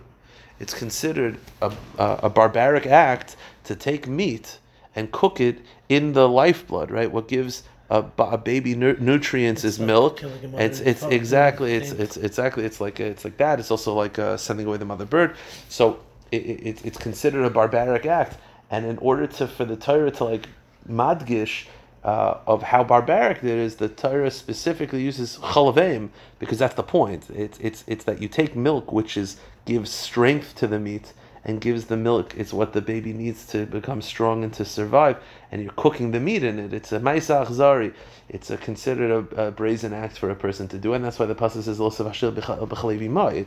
It's 0.60 0.74
considered 0.74 1.38
a, 1.60 1.72
a, 1.98 2.20
a 2.24 2.30
barbaric 2.30 2.86
act 2.86 3.36
to 3.64 3.74
take 3.74 4.06
meat 4.06 4.58
and 4.94 5.10
cook 5.10 5.40
it 5.40 5.58
in 5.88 6.12
the 6.12 6.28
lifeblood, 6.28 6.90
right? 6.90 7.10
What 7.10 7.26
gives 7.26 7.64
a, 7.90 8.04
a 8.18 8.38
baby 8.38 8.74
nu- 8.74 8.96
nutrients 9.00 9.64
is 9.64 9.78
like 9.78 9.86
milk. 9.86 10.16
killing 10.18 10.44
a 10.44 10.48
mother 10.48 10.64
It's 10.64 10.80
it's 10.80 11.02
exactly 11.02 11.74
it's 11.74 11.90
it's 11.90 12.16
exactly 12.16 12.64
it's 12.64 12.80
like 12.80 13.00
it's 13.00 13.24
like 13.24 13.36
that. 13.38 13.58
It's 13.58 13.70
also 13.70 13.94
like 13.94 14.18
uh, 14.18 14.36
sending 14.36 14.66
away 14.66 14.76
the 14.76 14.84
mother 14.84 15.04
bird. 15.04 15.36
So 15.68 16.00
it, 16.30 16.42
it, 16.46 16.60
it's- 16.66 16.84
it's 16.84 16.98
considered 16.98 17.44
a 17.44 17.50
barbaric 17.50 18.06
act, 18.06 18.38
and 18.70 18.86
in 18.86 18.98
order 18.98 19.26
to 19.26 19.48
for 19.48 19.64
the 19.64 19.76
Torah 19.76 20.10
to 20.12 20.24
like 20.24 20.48
madgish 20.88 21.66
uh, 22.04 22.38
of 22.46 22.62
how 22.62 22.82
barbaric 22.82 23.38
it 23.38 23.44
is, 23.44 23.76
the 23.76 23.88
Torah 23.88 24.30
specifically 24.30 25.02
uses 25.02 25.38
chalavim 25.38 26.10
because 26.38 26.58
that's 26.58 26.74
the 26.74 26.82
point. 26.82 27.30
It's 27.30 27.58
it's 27.60 27.84
it's 27.86 28.04
that 28.04 28.20
you 28.20 28.28
take 28.28 28.56
milk, 28.56 28.92
which 28.92 29.16
is 29.16 29.38
gives 29.64 29.90
strength 29.90 30.56
to 30.56 30.66
the 30.66 30.80
meat, 30.80 31.12
and 31.44 31.60
gives 31.60 31.86
the 31.86 31.96
milk. 31.96 32.34
It's 32.36 32.52
what 32.52 32.72
the 32.72 32.80
baby 32.80 33.12
needs 33.12 33.46
to 33.48 33.66
become 33.66 34.02
strong 34.02 34.44
and 34.44 34.52
to 34.54 34.64
survive. 34.64 35.18
And 35.50 35.62
you're 35.62 35.72
cooking 35.72 36.12
the 36.12 36.20
meat 36.20 36.42
in 36.42 36.58
it. 36.58 36.72
It's 36.72 36.92
a 36.92 37.00
maisach 37.00 37.48
zari. 37.48 37.94
It's 38.28 38.50
a 38.50 38.56
considered 38.56 39.10
a, 39.10 39.46
a, 39.46 39.50
brazen 39.50 39.92
act 39.92 40.18
for 40.18 40.30
a 40.30 40.36
person 40.36 40.66
to 40.68 40.78
do, 40.78 40.94
and 40.94 41.04
that's 41.04 41.18
why 41.18 41.26
the 41.26 41.34
pasuk 41.34 41.62
says 41.62 41.78
"Lo 41.78 41.88
It's 41.88 41.96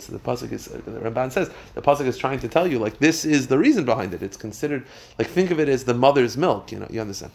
the 0.07 0.19
pasuk 0.19 0.51
is 0.51 0.65
the 0.65 0.79
Ramban 0.79 1.31
says 1.31 1.49
the 1.73 1.81
pasuk 1.81 2.05
is 2.05 2.17
trying 2.17 2.39
to 2.39 2.47
tell 2.47 2.67
you 2.67 2.79
like 2.79 2.99
this 2.99 3.25
is 3.25 3.47
the 3.47 3.57
reason 3.57 3.83
behind 3.83 4.13
it. 4.13 4.21
It's 4.21 4.37
considered 4.37 4.85
like 5.17 5.27
think 5.27 5.51
of 5.51 5.59
it 5.59 5.67
as 5.67 5.83
the 5.83 5.93
mother's 5.93 6.37
milk. 6.37 6.71
You 6.71 6.79
know, 6.79 6.87
you 6.89 7.01
understand? 7.01 7.31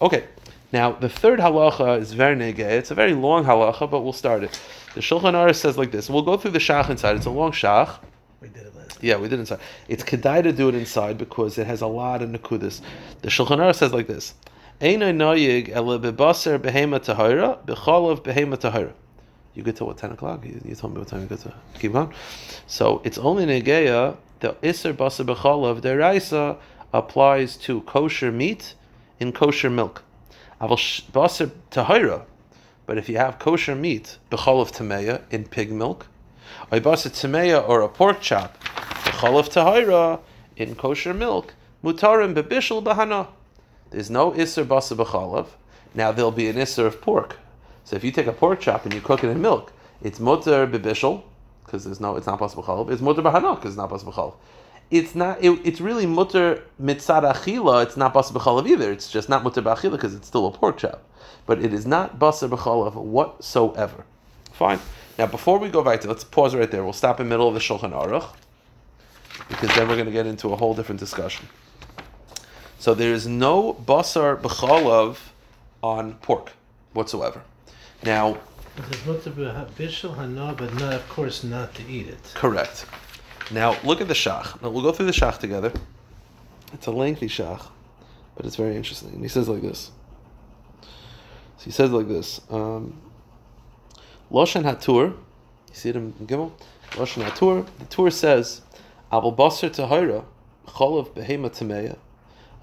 Okay. 0.00 0.24
Now 0.72 0.92
the 0.92 1.08
third 1.08 1.38
halacha 1.38 2.00
is 2.00 2.14
very 2.14 2.34
nege. 2.34 2.60
It's 2.60 2.90
a 2.90 2.94
very 2.94 3.12
long 3.12 3.44
halacha, 3.44 3.90
but 3.90 4.00
we'll 4.00 4.14
start 4.14 4.42
it. 4.42 4.58
The 4.94 5.00
Shulchan 5.00 5.34
Aruch 5.34 5.56
says 5.56 5.76
like 5.76 5.90
this. 5.90 6.08
We'll 6.08 6.22
go 6.22 6.36
through 6.36 6.52
the 6.52 6.58
shach 6.58 6.88
inside. 6.88 7.16
It's 7.16 7.26
a 7.26 7.30
long 7.30 7.52
shach. 7.52 7.98
We 8.40 8.48
did 8.48 8.66
it 8.66 8.74
last. 8.74 9.02
Yeah, 9.02 9.16
we 9.16 9.28
did 9.28 9.34
it 9.34 9.40
inside. 9.40 9.60
It's 9.88 10.02
kedai 10.02 10.42
to 10.42 10.52
do 10.52 10.70
it 10.70 10.74
inside 10.74 11.18
because 11.18 11.58
it 11.58 11.66
has 11.66 11.82
a 11.82 11.86
lot 11.86 12.22
of 12.22 12.30
nekudas. 12.30 12.80
The 13.20 13.28
Shulchan 13.28 13.58
Aruch 13.58 13.76
says 13.76 13.92
like 13.92 14.06
this. 14.06 14.34
Eina 14.80 15.14
noyig 15.14 15.68
ele 15.68 15.98
bebaser 15.98 16.58
behema 16.58 17.00
tahira 17.00 17.64
becholov 17.66 18.22
behema 18.22 18.56
tahira. 18.56 18.92
You 19.54 19.62
get 19.62 19.76
to 19.76 19.84
what 19.84 19.98
ten 19.98 20.12
o'clock? 20.12 20.44
You, 20.44 20.58
you, 20.64 20.74
told 20.74 20.94
me 20.94 21.00
what 21.00 21.08
time 21.08 21.20
you 21.20 21.26
get 21.26 21.40
to. 21.40 21.54
Keep 21.78 21.92
going. 21.92 22.14
So 22.66 23.02
it's 23.04 23.18
only 23.18 23.44
negeya 23.44 24.16
the 24.40 24.56
iser 24.66 24.94
baser 24.94 25.24
becholov 25.24 25.82
deraisa 25.82 26.56
applies 26.94 27.56
to 27.58 27.82
kosher 27.82 28.32
meat 28.32 28.74
in 29.20 29.32
kosher 29.32 29.68
milk. 29.68 30.02
But 30.62 30.70
if 32.96 33.08
you 33.08 33.16
have 33.16 33.40
kosher 33.40 33.74
meat 33.74 34.18
becholov 34.30 34.70
tameya 34.70 35.22
in 35.28 35.44
pig 35.44 35.72
milk, 35.72 36.06
or 36.70 36.78
tameya 36.78 37.68
or 37.68 37.80
a 37.80 37.88
pork 37.88 38.20
chop 38.20 38.62
becholov 38.62 39.52
tahira 39.52 40.20
in 40.56 40.76
kosher 40.76 41.12
milk, 41.12 41.54
mutarim 41.82 42.32
bebishul 42.34 42.80
bahana. 42.80 43.26
There's 43.90 44.08
no 44.08 44.30
Isser 44.30 44.64
Basa 44.64 44.96
B'chalav. 44.96 45.48
Now 45.96 46.12
there'll 46.12 46.30
be 46.30 46.46
an 46.46 46.54
Isser 46.54 46.86
of 46.86 47.00
pork. 47.00 47.40
So 47.82 47.96
if 47.96 48.04
you 48.04 48.12
take 48.12 48.28
a 48.28 48.32
pork 48.32 48.60
chop 48.60 48.84
and 48.84 48.94
you 48.94 49.00
cook 49.00 49.24
it 49.24 49.30
in 49.30 49.42
milk, 49.42 49.72
it's 50.00 50.20
Mutter 50.20 50.68
B'bishel, 50.68 51.24
because 51.64 51.82
there's 51.82 51.98
no, 51.98 52.14
it's 52.14 52.28
not 52.28 52.38
Basa 52.38 52.54
B'chalav. 52.54 52.88
It's 52.88 53.02
Mutter 53.02 53.22
B'hanah, 53.22 53.56
because 53.56 53.72
it's 53.72 53.78
not 53.78 53.90
Basa 53.90 54.04
B'chalav. 54.04 54.34
It's 54.92 55.14
not. 55.14 55.42
It, 55.42 55.58
it's 55.64 55.80
really 55.80 56.04
mutter 56.04 56.62
mitzad 56.80 57.22
achila. 57.24 57.82
It's 57.82 57.96
not 57.96 58.12
basa 58.12 58.32
b'chalav 58.32 58.68
either. 58.68 58.92
It's 58.92 59.10
just 59.10 59.26
not 59.30 59.42
mutter 59.42 59.62
b'achila 59.62 59.92
because 59.92 60.14
it's 60.14 60.28
still 60.28 60.46
a 60.46 60.50
pork 60.52 60.76
chop. 60.76 61.02
But 61.46 61.64
it 61.64 61.72
is 61.72 61.86
not 61.86 62.18
basa 62.18 62.46
b'chalav 62.46 62.94
whatsoever. 62.94 64.04
Fine. 64.52 64.80
Now 65.18 65.26
before 65.26 65.58
we 65.58 65.70
go 65.70 65.82
back 65.82 66.02
to, 66.02 66.08
let's 66.08 66.24
pause 66.24 66.54
right 66.54 66.70
there. 66.70 66.84
We'll 66.84 66.92
stop 66.92 67.20
in 67.20 67.26
the 67.26 67.30
middle 67.30 67.48
of 67.48 67.54
the 67.54 67.60
Shulchan 67.60 67.92
Aruch 67.92 68.28
because 69.48 69.74
then 69.74 69.88
we're 69.88 69.94
going 69.94 70.06
to 70.06 70.12
get 70.12 70.26
into 70.26 70.52
a 70.52 70.56
whole 70.56 70.74
different 70.74 71.00
discussion. 71.00 71.48
So 72.78 72.92
there 72.92 73.14
is 73.14 73.26
no 73.26 73.72
basar 73.72 74.38
b'chalav 74.42 75.16
on 75.82 76.14
pork 76.16 76.52
whatsoever. 76.92 77.40
Now, 78.04 78.36
There's 78.76 79.24
bishul 79.78 80.16
hana, 80.16 80.54
but 80.56 80.74
not, 80.74 80.92
of 80.92 81.08
course, 81.08 81.44
not 81.44 81.74
to 81.76 81.82
eat 81.88 82.08
it. 82.08 82.32
correct. 82.34 82.84
Now 83.52 83.76
look 83.84 84.00
at 84.00 84.08
the 84.08 84.14
shach. 84.14 84.60
Now 84.62 84.70
we'll 84.70 84.82
go 84.82 84.92
through 84.92 85.06
the 85.06 85.12
shach 85.12 85.38
together. 85.38 85.72
It's 86.72 86.86
a 86.86 86.90
lengthy 86.90 87.28
shach, 87.28 87.66
but 88.34 88.46
it's 88.46 88.56
very 88.56 88.76
interesting. 88.76 89.10
And 89.10 89.22
he 89.22 89.28
says 89.28 89.48
like 89.48 89.60
this. 89.60 89.90
So 90.80 91.64
he 91.64 91.70
says 91.70 91.90
like 91.90 92.08
this. 92.08 92.40
Um, 92.50 93.00
Loshan 94.30 94.64
Hatur, 94.64 95.10
you 95.10 95.74
see 95.74 95.90
it 95.90 95.96
in 95.96 96.12
Gimel? 96.14 96.52
Loshan 96.92 97.28
Hatur, 97.28 97.66
the 97.78 97.84
Tur 97.84 98.10
says, 98.10 98.62
Abel 99.12 99.34
Basar 99.36 99.68
Tahira, 99.68 100.24
Cholav 100.66 101.10
Behema 101.10 101.50
Tameya, 101.50 101.98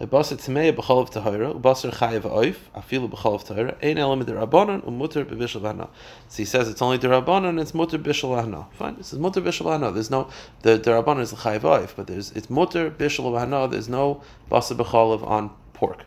Basar 0.08 0.38
Tameya 0.38 0.74
B'cholav 0.74 1.12
Tahira, 1.12 1.60
Basar 1.60 1.92
Chayav 1.92 2.22
Oif, 2.22 2.56
Afilu 2.76 3.10
B'cholav 3.10 3.46
Tahira, 3.46 3.76
Ein 3.84 3.98
Elam 3.98 4.24
Rabbanon, 4.24 4.82
Umutter 4.86 5.26
U'M 5.26 5.38
B'Bishal 5.38 5.62
Vahna. 5.62 5.90
So 6.30 6.38
he 6.38 6.46
says 6.46 6.70
it's 6.70 6.82
only 6.82 6.98
and 6.98 7.60
it's 7.60 7.74
Mutter 7.74 7.98
Bishal 7.98 8.42
Vahna. 8.42 8.72
Fine, 8.74 8.96
this 8.96 9.12
is 9.12 9.20
Mutter 9.20 9.42
Bishal 9.42 9.66
Vahna. 9.66 9.94
There's 9.94 10.10
no, 10.10 10.30
the 10.62 10.78
Rabbanon 10.80 11.22
is 11.22 11.34
Chayav 11.34 11.62
Oif, 11.62 11.96
but 11.96 12.08
there's, 12.08 12.32
it's 12.32 12.50
Mutter 12.50 12.90
Bishal 12.90 13.26
Vahna, 13.26 13.70
there's 13.70 13.90
no 13.90 14.22
Basar 14.50 14.78
B'cholav 14.78 15.28
on 15.28 15.52
pork. 15.74 16.06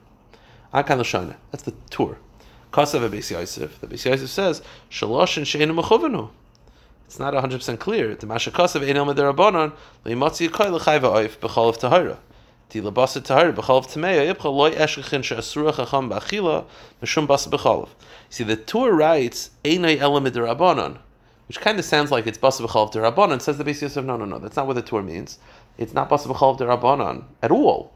Akan 0.73 0.99
L'shana, 0.99 1.37
that's 1.51 1.65
the 1.65 1.75
Tur. 1.91 2.17
Kasav 2.73 3.07
Beis 3.11 3.31
Yosef. 3.31 3.79
The 3.81 3.87
Beis 3.87 4.07
Yosef 4.07 4.31
says 4.31 4.63
Shalosh 4.91 5.37
and 5.37 5.45
Sheinu 5.45 5.79
Mechuvenu. 5.79 6.31
It's 7.07 7.19
not 7.19 7.35
100 7.35 7.59
percent 7.59 7.79
clear. 7.79 8.15
The 8.15 8.27
Masha 8.27 8.51
Kasav 8.51 8.81
Einel 8.81 9.15
Mederabanan 9.15 9.75
Leimatzi 10.07 10.51
Koy 10.51 10.67
Lechayva 10.67 11.13
Oif 11.13 11.37
B'Chalav 11.37 11.79
Tahira. 11.79 12.17
See, 12.73 12.81
the 12.81 12.91
Tur 18.57 18.93
writes 18.93 19.51
Einay 19.63 19.99
Elam 19.99 20.25
Mederabanan, 20.25 20.99
which 21.49 21.61
kind 21.61 21.79
of 21.79 21.85
sounds 21.85 22.11
like 22.11 22.27
it's 22.27 22.39
Basa 22.39 22.67
B'Chalav 22.67 22.95
Derabanan. 22.95 23.43
Says 23.43 23.59
the 23.59 23.65
Beis 23.65 23.83
Yosef, 23.83 24.03
no, 24.03 24.17
no, 24.17 24.25
no, 24.25 24.39
that's 24.39 24.57
not 24.57 24.67
what 24.67 24.77
the 24.77 24.81
Tur 24.81 25.03
means. 25.03 25.39
It's 25.77 25.93
not 25.93 26.09
Basa 26.09 26.35
B'Chalav 26.35 26.59
Derabanan 26.59 27.25
at 27.43 27.51
all. 27.51 27.93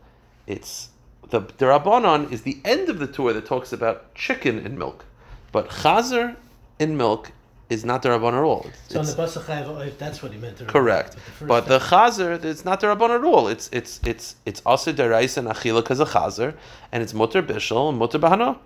It's 0.46 0.90
the 1.30 1.40
Derabanan 1.40 2.30
is 2.30 2.42
the 2.42 2.58
end 2.62 2.90
of 2.90 2.98
the 2.98 3.06
Tur 3.06 3.32
that 3.32 3.46
talks 3.46 3.72
about 3.72 4.14
chicken 4.14 4.58
and 4.58 4.78
milk, 4.78 5.06
but 5.52 5.70
chazer 5.70 6.36
in 6.78 6.98
milk 6.98 7.32
is 7.68 7.84
not 7.84 8.02
Derabanan 8.02 8.38
at 8.38 8.44
all. 8.44 8.66
It's, 8.68 8.92
So 8.94 9.00
on 9.00 9.06
the 9.06 9.12
basa 9.12 9.42
chayv 9.42 9.66
oif, 9.66 9.98
that's 9.98 10.22
what 10.22 10.32
he 10.32 10.38
meant. 10.38 10.58
to 10.58 10.64
correct, 10.66 11.16
the 11.40 11.46
but 11.46 11.66
first 11.66 11.90
the 11.90 11.96
chazer 11.96 12.44
it's 12.44 12.64
not 12.64 12.80
Derabanan 12.80 13.18
at 13.18 13.24
all. 13.24 13.48
It's 13.48 13.68
it's 13.72 14.00
it's 14.04 14.36
it's 14.44 14.62
also 14.64 14.92
derais 14.92 15.36
and 15.36 15.48
achila 15.48 15.82
because 15.82 16.00
of 16.00 16.10
chazer, 16.10 16.54
and 16.92 17.02
it's 17.02 17.12
mutter 17.12 17.42
bishel 17.42 17.88
and 17.88 17.98
mutter 17.98 18.18
bahana. 18.18 18.58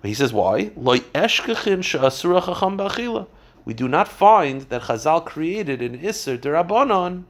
But 0.00 0.08
he 0.08 0.14
says 0.14 0.32
why? 0.32 0.70
Loi 0.76 0.98
eshkechin 1.14 1.82
she'asura 1.82 2.40
chacham 2.42 2.78
ba'achila. 2.78 3.26
We 3.64 3.74
do 3.74 3.88
not 3.88 4.06
find 4.06 4.60
that 4.62 4.82
Chazal 4.82 5.24
created 5.24 5.82
an 5.82 5.96
iser 6.06 6.38
derabanan 6.38 7.24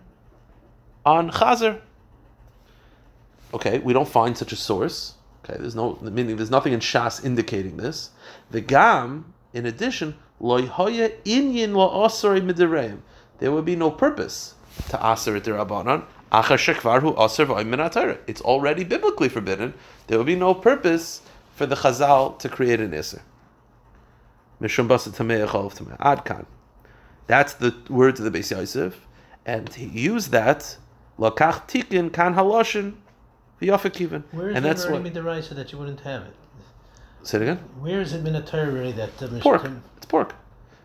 on 1.06 1.30
chazer. 1.30 1.80
Okay, 3.54 3.78
we 3.78 3.94
don't 3.94 4.08
find 4.08 4.36
such 4.36 4.52
a 4.52 4.56
source. 4.56 5.14
Okay, 5.42 5.56
there's 5.58 5.74
no 5.74 5.96
meaning. 6.02 6.36
There's 6.36 6.50
nothing 6.50 6.72
in 6.74 6.80
Shas 6.80 7.24
indicating 7.24 7.76
this. 7.78 8.10
The 8.50 8.60
gam, 8.60 9.32
in 9.54 9.64
addition, 9.64 10.16
loy 10.40 10.66
hoya 10.66 11.10
inyin 11.24 11.72
asari 11.72 12.40
midireim. 12.40 12.98
There 13.38 13.52
would 13.52 13.64
be 13.64 13.76
no 13.76 13.90
purpose 13.90 14.54
to 14.90 15.12
aser 15.12 15.36
it 15.36 15.44
derabanan. 15.44 16.04
Achar 16.32 16.74
shekvar 16.74 17.00
hu 17.00 17.14
aser 17.22 17.46
v'oimin 17.46 18.18
It's 18.26 18.40
already 18.40 18.84
biblically 18.84 19.28
forbidden. 19.28 19.74
There 20.06 20.18
would 20.18 20.26
be 20.26 20.36
no 20.36 20.54
purpose 20.54 21.22
for 21.54 21.66
the 21.66 21.76
Chazal 21.76 22.38
to 22.38 22.48
create 22.48 22.80
an 22.80 22.94
iser. 22.94 23.22
Mishum 24.60 24.88
basa 24.88 25.10
tamei 25.10 25.46
echolov 25.46 25.74
tamei. 25.74 25.96
Ad. 26.00 26.46
That's 27.26 27.54
the 27.54 27.74
words 27.88 28.20
of 28.20 28.30
the 28.30 28.38
Beis 28.38 28.50
Yosef, 28.50 29.06
and 29.44 29.72
he 29.74 29.86
used 29.86 30.30
that 30.30 30.76
lakach 31.18 31.66
tikin 31.68 32.12
kan 32.12 32.34
haloshin 32.34 32.94
Where 33.58 34.50
is 34.50 34.56
and 34.56 34.64
that's 34.64 34.86
what. 34.86 35.02
the 35.02 35.42
so 35.42 35.54
that 35.54 35.72
you 35.72 35.78
wouldn't 35.78 36.00
have 36.00 36.22
it? 36.22 36.34
Say 37.26 37.38
it 37.38 37.42
again. 37.42 37.58
Where 37.80 37.98
has 37.98 38.12
it 38.12 38.22
been 38.22 38.36
a 38.36 38.42
Torah 38.42 38.68
already 38.70 38.92
that 38.92 39.20
uh, 39.20 39.26
Mr. 39.26 39.40
Pork. 39.40 39.70
It's 39.96 40.06
pork. 40.06 40.34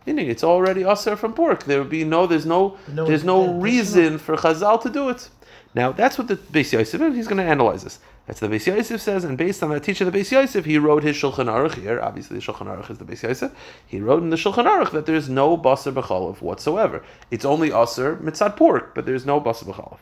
Meaning 0.07 0.27
it's 0.27 0.43
already 0.43 0.83
aser 0.83 1.15
from 1.15 1.33
pork. 1.33 1.65
There 1.65 1.77
would 1.77 1.89
be 1.89 2.03
no. 2.03 2.25
There's 2.25 2.47
no. 2.47 2.79
No, 2.91 3.05
there's 3.05 3.23
no 3.23 3.53
reason 3.59 4.17
for 4.17 4.35
Chazal 4.35 4.81
to 4.81 4.89
do 4.89 5.09
it. 5.09 5.29
Now 5.75 5.91
that's 5.91 6.17
what 6.17 6.27
the 6.27 6.37
Beis 6.37 6.71
Yosef. 6.71 6.99
and 6.99 7.15
He's 7.15 7.27
going 7.27 7.37
to 7.37 7.43
analyze 7.43 7.83
this. 7.83 7.99
That's 8.25 8.39
the 8.39 8.47
Beis 8.47 8.65
Yosef 8.65 8.99
says, 8.99 9.23
and 9.23 9.37
based 9.37 9.61
on 9.61 9.69
that 9.69 9.83
teaching 9.83 10.07
of 10.07 10.13
the 10.13 10.19
Beis 10.19 10.31
Yosef, 10.31 10.65
he 10.65 10.79
wrote 10.79 11.03
his 11.03 11.15
Shulchan 11.15 11.45
Aruch 11.45 11.75
here. 11.75 12.01
Obviously, 12.01 12.39
the 12.39 12.43
Shulchan 12.43 12.65
Aruch 12.65 12.89
is 12.89 12.97
the 12.97 13.05
Beis 13.05 13.21
Yosef. 13.21 13.51
He 13.85 13.99
wrote 13.99 14.23
in 14.23 14.31
the 14.31 14.35
Shulchan 14.35 14.65
Aruch 14.65 14.91
that 14.91 15.05
there's 15.05 15.29
no 15.29 15.55
basar 15.55 15.93
b'chalav 15.93 16.41
whatsoever. 16.41 17.03
It's 17.29 17.45
only 17.45 17.67
aser 17.71 18.15
mitzad 18.15 18.55
pork, 18.55 18.95
but 18.95 19.05
there's 19.05 19.27
no 19.27 19.39
basar 19.39 19.65
b'chalav. 19.65 19.99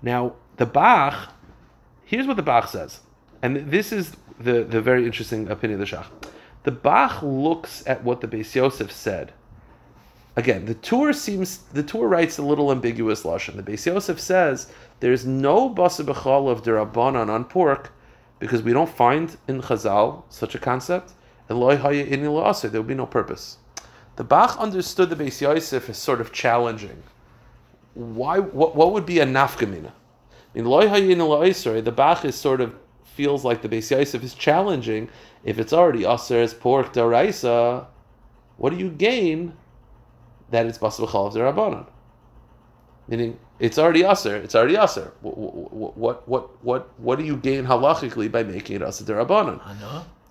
Now 0.00 0.32
the 0.56 0.64
Bach, 0.64 1.32
here's 2.04 2.26
what 2.26 2.36
the 2.36 2.42
Bach 2.42 2.68
says, 2.68 3.00
and 3.42 3.70
this 3.70 3.92
is 3.92 4.12
the 4.38 4.64
the 4.64 4.80
very 4.80 5.04
interesting 5.04 5.48
opinion 5.50 5.80
of 5.80 5.88
the 5.88 5.96
Shach. 5.96 6.06
The 6.64 6.70
Bach 6.70 7.22
looks 7.22 7.82
at 7.86 8.04
what 8.04 8.20
the 8.20 8.28
Beis 8.28 8.54
Yosef 8.54 8.92
said. 8.92 9.32
Again, 10.36 10.64
the 10.64 10.74
tour 10.74 11.12
seems 11.12 11.58
the 11.74 11.82
tour 11.82 12.08
writes 12.08 12.38
a 12.38 12.42
little 12.42 12.70
ambiguous 12.70 13.24
lashon. 13.24 13.56
The 13.56 13.62
Beis 13.62 13.84
Yosef 13.84 14.18
says 14.18 14.72
there's 15.00 15.26
no 15.26 15.68
basa 15.68 16.06
b'chal 16.06 16.48
of 16.48 16.62
derabanan 16.62 17.28
on 17.28 17.44
pork 17.44 17.92
because 18.38 18.62
we 18.62 18.72
don't 18.72 18.88
find 18.88 19.36
in 19.46 19.60
Chazal 19.60 20.22
such 20.30 20.54
a 20.54 20.58
concept. 20.58 21.12
And 21.48 21.58
loy 21.58 21.76
haya 21.76 22.04
in 22.04 22.22
there 22.22 22.30
will 22.30 22.82
be 22.82 22.94
no 22.94 23.06
purpose. 23.06 23.58
The 24.16 24.24
Bach 24.24 24.56
understood 24.58 25.10
the 25.10 25.16
Beis 25.16 25.40
Yosef 25.40 25.88
as 25.90 25.98
sort 25.98 26.20
of 26.20 26.32
challenging. 26.32 27.02
Why? 27.94 28.38
What, 28.38 28.74
what 28.74 28.92
would 28.92 29.04
be 29.04 29.18
a 29.18 29.26
nafkamina? 29.26 29.92
In 30.54 30.64
loy 30.64 30.88
haya 30.88 31.10
in 31.10 31.18
the 31.18 31.92
Bach 31.94 32.24
is 32.24 32.36
sort 32.36 32.60
of 32.60 32.74
feels 33.14 33.44
like 33.44 33.62
the 33.62 33.68
Beis 33.68 33.90
Yosef 33.90 34.22
is 34.22 34.34
challenging. 34.34 35.08
If 35.44 35.58
it's 35.58 35.72
already 35.72 36.04
aser 36.04 36.40
as 36.40 36.54
pork 36.54 36.92
daraisa, 36.92 37.86
what 38.56 38.70
do 38.70 38.76
you 38.76 38.90
gain? 38.90 39.54
that 40.52 40.66
it's 40.66 40.78
basa 40.78 41.06
b'chalav 41.06 41.34
derabanan. 41.34 41.86
Meaning, 43.08 43.38
it's 43.58 43.78
already 43.78 44.04
aser. 44.04 44.36
It's 44.36 44.54
already 44.54 44.76
aser. 44.76 45.12
What 45.20 45.96
what 45.96 46.28
what 46.28 46.64
what 46.64 47.00
what 47.00 47.18
do 47.18 47.24
you 47.24 47.36
gain 47.36 47.64
halachically 47.66 48.30
by 48.30 48.44
making 48.44 48.76
it 48.76 48.82
usher 48.82 49.04
derabanan? 49.04 49.60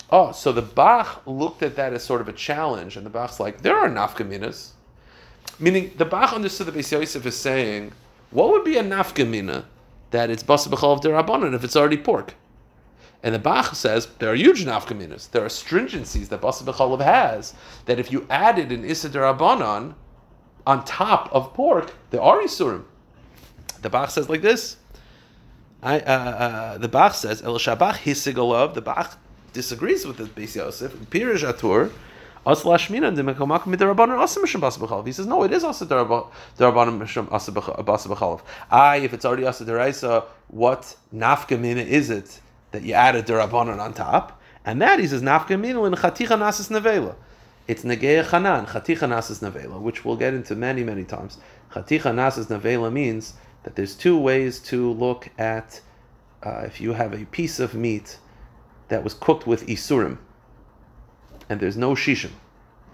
Oh, 0.09 0.31
so 0.31 0.51
the 0.51 0.61
Bach 0.61 1.21
looked 1.25 1.63
at 1.63 1.75
that 1.77 1.93
as 1.93 2.03
sort 2.03 2.21
of 2.21 2.27
a 2.27 2.33
challenge, 2.33 2.97
and 2.97 3.05
the 3.05 3.09
Bach's 3.09 3.39
like, 3.39 3.61
there 3.61 3.77
are 3.77 3.89
nafkaminas. 3.89 4.71
Meaning, 5.57 5.91
the 5.97 6.05
Bach 6.05 6.33
understood 6.33 6.67
the 6.67 6.73
Beis 6.73 6.91
Yosef 6.91 7.25
is 7.25 7.37
saying, 7.37 7.93
what 8.29 8.49
would 8.51 8.65
be 8.65 8.77
a 8.77 8.83
nafkamina 8.83 9.65
that 10.11 10.29
it's 10.29 10.43
basa 10.43 10.67
b'chal 10.67 10.93
of 10.93 11.01
derabanan 11.01 11.53
if 11.53 11.63
it's 11.63 11.75
already 11.75 11.97
pork? 11.97 12.35
And 13.23 13.35
the 13.35 13.39
Bach 13.39 13.75
says 13.75 14.07
there 14.19 14.31
are 14.31 14.35
huge 14.35 14.65
nafkaminas. 14.65 15.29
There 15.29 15.43
are 15.43 15.49
stringencies 15.49 16.29
that 16.29 16.41
basa 16.41 16.63
b'chalav 16.63 17.01
has 17.01 17.53
that 17.85 17.99
if 17.99 18.11
you 18.11 18.25
added 18.29 18.71
an 18.71 18.83
issa 18.83 19.09
derabanan 19.09 19.93
on 20.65 20.83
top 20.85 21.29
of 21.31 21.53
pork, 21.53 21.93
there 22.09 22.21
are 22.21 22.41
isurim. 22.41 22.83
The 23.81 23.89
Bach 23.89 24.09
says 24.09 24.29
like 24.29 24.41
this. 24.41 24.77
I, 25.83 25.99
uh, 25.99 26.11
uh, 26.11 26.77
the 26.77 26.87
Bach 26.87 27.13
says 27.13 27.41
El 27.43 27.55
Shabach 27.55 27.93
hisigalav. 27.93 28.73
The 28.73 28.81
Bach 28.81 29.17
disagrees 29.53 30.05
with 30.05 30.17
the 30.17 30.23
Beis 30.25 30.55
Yosef. 30.55 30.91
Pirish 31.09 31.43
Atur. 31.47 31.91
He 32.43 32.55
says 32.55 32.65
no, 35.27 35.43
it 35.43 35.51
is 35.51 35.63
mishum 35.63 37.31
asa. 37.31 38.41
I, 38.71 38.97
if 38.97 39.13
it's 39.13 39.25
already 39.25 39.45
asa 39.45 39.63
deraisa, 39.63 40.25
what 40.47 40.95
nafkamina 41.13 41.85
is 41.85 42.09
it 42.09 42.41
that 42.71 42.83
you 42.83 42.93
added 42.93 43.25
derabanan 43.25 43.79
on 43.79 43.93
top? 43.93 44.41
And 44.65 44.81
that 44.81 44.99
he 44.99 45.07
says 45.07 45.21
nafkamina 45.21 45.87
in 45.87 45.93
chaticha 45.93 46.37
nasis 46.37 46.69
nevela. 46.69 47.15
It's 47.67 47.83
negeya 47.83 48.25
chanan 48.25 48.67
chaticha 48.67 49.07
nasis 49.07 49.41
nevela, 49.41 49.79
which 49.79 50.05
we'll 50.05 50.17
get 50.17 50.33
into 50.33 50.55
many 50.55 50.83
many 50.83 51.03
times. 51.03 51.37
Chaticha 51.71 52.13
nasis 52.13 52.47
nevela 52.47 52.91
means 52.91 53.33
that 53.63 53.75
there's 53.75 53.95
two 53.95 54.17
ways 54.17 54.59
to 54.59 54.91
look 54.91 55.29
at 55.37 55.81
uh, 56.43 56.63
if 56.65 56.81
you 56.81 56.93
have 56.93 57.13
a 57.13 57.25
piece 57.25 57.59
of 57.59 57.73
meat 57.73 58.17
that 58.87 59.03
was 59.03 59.13
cooked 59.13 59.47
with 59.47 59.65
isurim, 59.67 60.17
and 61.49 61.59
there's 61.59 61.77
no 61.77 61.93
shishim, 61.93 62.31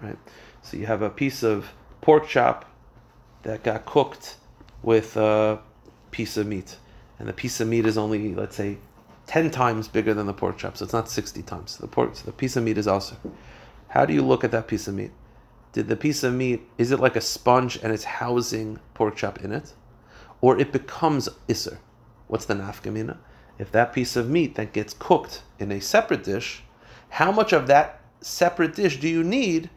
right? 0.02 0.18
So 0.62 0.76
you 0.76 0.86
have 0.86 1.02
a 1.02 1.10
piece 1.10 1.42
of 1.42 1.72
pork 2.00 2.28
chop 2.28 2.64
that 3.42 3.62
got 3.62 3.86
cooked 3.86 4.36
with 4.82 5.16
a 5.16 5.60
piece 6.10 6.36
of 6.36 6.46
meat, 6.46 6.76
and 7.18 7.28
the 7.28 7.32
piece 7.32 7.60
of 7.60 7.68
meat 7.68 7.86
is 7.86 7.96
only, 7.96 8.34
let's 8.34 8.56
say, 8.56 8.78
ten 9.28 9.52
times 9.52 9.86
bigger 9.86 10.12
than 10.12 10.26
the 10.26 10.34
pork 10.34 10.58
chop, 10.58 10.76
so 10.76 10.84
it's 10.84 10.92
not 10.92 11.08
sixty 11.08 11.42
times. 11.42 11.76
The 11.76 11.86
pork, 11.86 12.16
so 12.16 12.24
the 12.24 12.32
piece 12.32 12.56
of 12.56 12.64
meat 12.64 12.78
is 12.78 12.88
also. 12.88 13.14
How 13.86 14.04
do 14.04 14.12
you 14.12 14.22
look 14.22 14.42
at 14.42 14.50
that 14.50 14.66
piece 14.66 14.88
of 14.88 14.94
meat? 14.94 15.12
Did 15.72 15.86
the 15.86 15.96
piece 15.96 16.24
of 16.24 16.34
meat 16.34 16.68
is 16.78 16.90
it 16.90 16.98
like 16.98 17.14
a 17.14 17.20
sponge 17.20 17.78
and 17.80 17.92
it's 17.92 18.04
housing 18.04 18.80
pork 18.94 19.14
chop 19.14 19.38
in 19.44 19.52
it? 19.52 19.74
or 20.40 20.58
it 20.58 20.72
becomes 20.72 21.28
iser. 21.48 21.78
What's 22.26 22.44
the 22.44 22.54
nafkamina? 22.54 23.18
If 23.58 23.72
that 23.72 23.92
piece 23.92 24.16
of 24.16 24.28
meat 24.28 24.54
that 24.54 24.72
gets 24.72 24.94
cooked 24.94 25.42
in 25.58 25.72
a 25.72 25.80
separate 25.80 26.24
dish, 26.24 26.62
how 27.10 27.32
much 27.32 27.52
of 27.52 27.66
that 27.66 28.00
separate 28.20 28.74
dish 28.74 29.00
do 29.00 29.08
you 29.08 29.24
need 29.24 29.70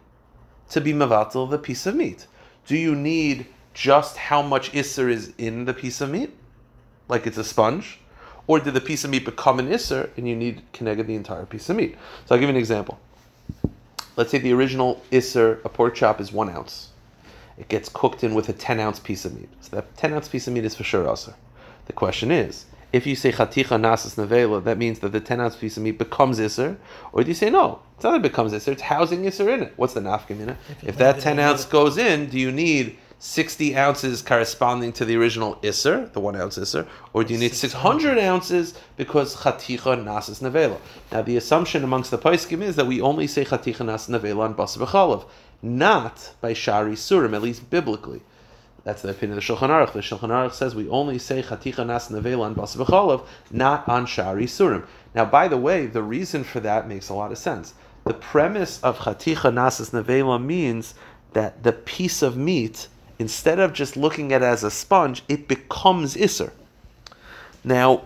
to 0.69 0.81
be 0.81 0.93
mavatal 0.93 1.49
the 1.49 1.57
piece 1.57 1.85
of 1.85 1.95
meat? 1.95 2.27
Do 2.65 2.77
you 2.77 2.95
need 2.95 3.47
just 3.73 4.17
how 4.17 4.41
much 4.41 4.75
iser 4.75 5.09
is 5.09 5.33
in 5.37 5.65
the 5.65 5.73
piece 5.73 6.01
of 6.01 6.11
meat, 6.11 6.31
like 7.07 7.25
it's 7.25 7.37
a 7.37 7.43
sponge, 7.43 8.00
or 8.51 8.59
did 8.59 8.73
the 8.73 8.81
piece 8.81 9.05
of 9.05 9.09
meat 9.09 9.23
become 9.23 9.59
an 9.59 9.71
iser 9.71 10.09
and 10.17 10.27
you 10.27 10.35
need 10.35 10.61
connected 10.73 11.07
the 11.07 11.15
entire 11.15 11.45
piece 11.45 11.69
of 11.69 11.77
meat? 11.77 11.95
So 12.25 12.35
I'll 12.35 12.39
give 12.41 12.49
you 12.49 12.55
an 12.55 12.59
example. 12.59 12.99
Let's 14.17 14.29
say 14.29 14.39
the 14.39 14.51
original 14.51 15.01
iser, 15.09 15.61
a 15.63 15.69
pork 15.69 15.95
chop, 15.95 16.19
is 16.19 16.33
one 16.33 16.49
ounce 16.49 16.89
it 17.57 17.67
gets 17.67 17.89
cooked 17.89 18.23
in 18.23 18.33
with 18.33 18.49
a 18.49 18.53
10 18.53 18.79
ounce 18.79 18.99
piece 18.99 19.23
of 19.23 19.39
meat. 19.39 19.47
So 19.61 19.75
that 19.75 19.95
10 19.95 20.13
ounce 20.13 20.27
piece 20.27 20.47
of 20.47 20.53
meat 20.53 20.65
is 20.65 20.75
for 20.75 20.83
sure 20.83 21.07
also. 21.07 21.33
The 21.85 21.93
question 21.93 22.31
is, 22.31 22.65
if 22.91 23.07
you 23.07 23.15
say 23.15 23.31
chaticha 23.31 23.79
nasas 23.79 24.15
nevela, 24.15 24.61
that 24.65 24.77
means 24.77 24.99
that 24.99 25.13
the 25.13 25.21
10 25.21 25.39
ounce 25.39 25.55
piece 25.55 25.77
of 25.77 25.83
meat 25.83 25.97
becomes 25.97 26.39
iser, 26.39 26.77
or 27.13 27.23
do 27.23 27.29
you 27.29 27.35
say 27.35 27.49
no? 27.49 27.79
It's 27.95 28.03
not 28.03 28.11
that 28.11 28.17
it 28.17 28.23
becomes 28.23 28.53
iser, 28.53 28.71
it's 28.71 28.81
housing 28.81 29.25
iser 29.27 29.49
in 29.49 29.63
it. 29.63 29.73
What's 29.77 29.93
the 29.93 30.01
nafkamina? 30.01 30.57
If, 30.69 30.89
if 30.89 30.97
that 30.97 31.19
10 31.21 31.39
ounce 31.39 31.63
goes 31.63 31.97
in, 31.97 32.29
do 32.29 32.39
you 32.39 32.51
need 32.51 32.97
60 33.23 33.77
ounces 33.77 34.23
corresponding 34.23 34.91
to 34.93 35.05
the 35.05 35.15
original 35.15 35.59
iser, 35.63 36.07
the 36.07 36.19
one 36.19 36.35
ounce 36.35 36.57
iser, 36.57 36.87
or 37.13 37.23
do 37.23 37.33
you 37.33 37.39
need 37.39 37.53
600 37.53 38.17
ounces 38.17 38.73
because 38.97 39.35
chaticha 39.35 39.95
nasas 40.03 40.41
nevela? 40.41 40.79
Now 41.11 41.21
the 41.21 41.37
assumption 41.37 41.83
amongst 41.83 42.09
the 42.09 42.17
paiskim 42.17 42.63
is 42.63 42.75
that 42.77 42.87
we 42.87 42.99
only 42.99 43.27
say 43.27 43.45
chaticha 43.45 43.85
nasas 43.85 44.09
nevela 44.09 44.39
on 44.39 44.53
bas 44.53 44.75
b'chalav 44.75 45.25
not 45.61 46.33
by 46.41 46.53
Shari 46.53 46.93
Surim, 46.93 47.35
at 47.35 47.43
least 47.43 47.69
biblically. 47.69 48.21
That's 48.83 49.03
the 49.03 49.09
opinion 49.09 49.37
of 49.37 49.45
the 49.45 49.53
Shulchan 49.53 49.69
Aruch. 49.69 49.93
The 49.93 49.99
Shulchan 49.99 50.29
Aruch 50.29 50.53
says 50.53 50.73
we 50.73 50.89
only 50.89 51.19
say 51.19 51.43
Chaticha 51.43 51.85
Nas 51.85 52.07
Nevela 52.07 52.41
on 52.41 52.55
Bas 52.55 52.75
not 53.51 53.87
on 53.87 54.07
Shari 54.07 54.47
Surim. 54.47 54.87
Now, 55.13 55.25
by 55.25 55.47
the 55.47 55.57
way, 55.57 55.85
the 55.85 56.01
reason 56.01 56.43
for 56.43 56.59
that 56.61 56.87
makes 56.87 57.09
a 57.09 57.13
lot 57.13 57.31
of 57.31 57.37
sense. 57.37 57.75
The 58.05 58.15
premise 58.15 58.81
of 58.81 58.97
Chaticha 58.97 59.53
Nasas 59.53 59.91
Nevela 59.91 60.43
means 60.43 60.95
that 61.33 61.61
the 61.61 61.73
piece 61.73 62.23
of 62.23 62.35
meat, 62.35 62.87
instead 63.21 63.59
of 63.59 63.73
just 63.73 63.95
looking 63.95 64.33
at 64.33 64.41
it 64.41 64.45
as 64.45 64.63
a 64.63 64.71
sponge, 64.71 65.23
it 65.29 65.47
becomes 65.47 66.15
Isser. 66.15 66.51
Now, 67.63 68.03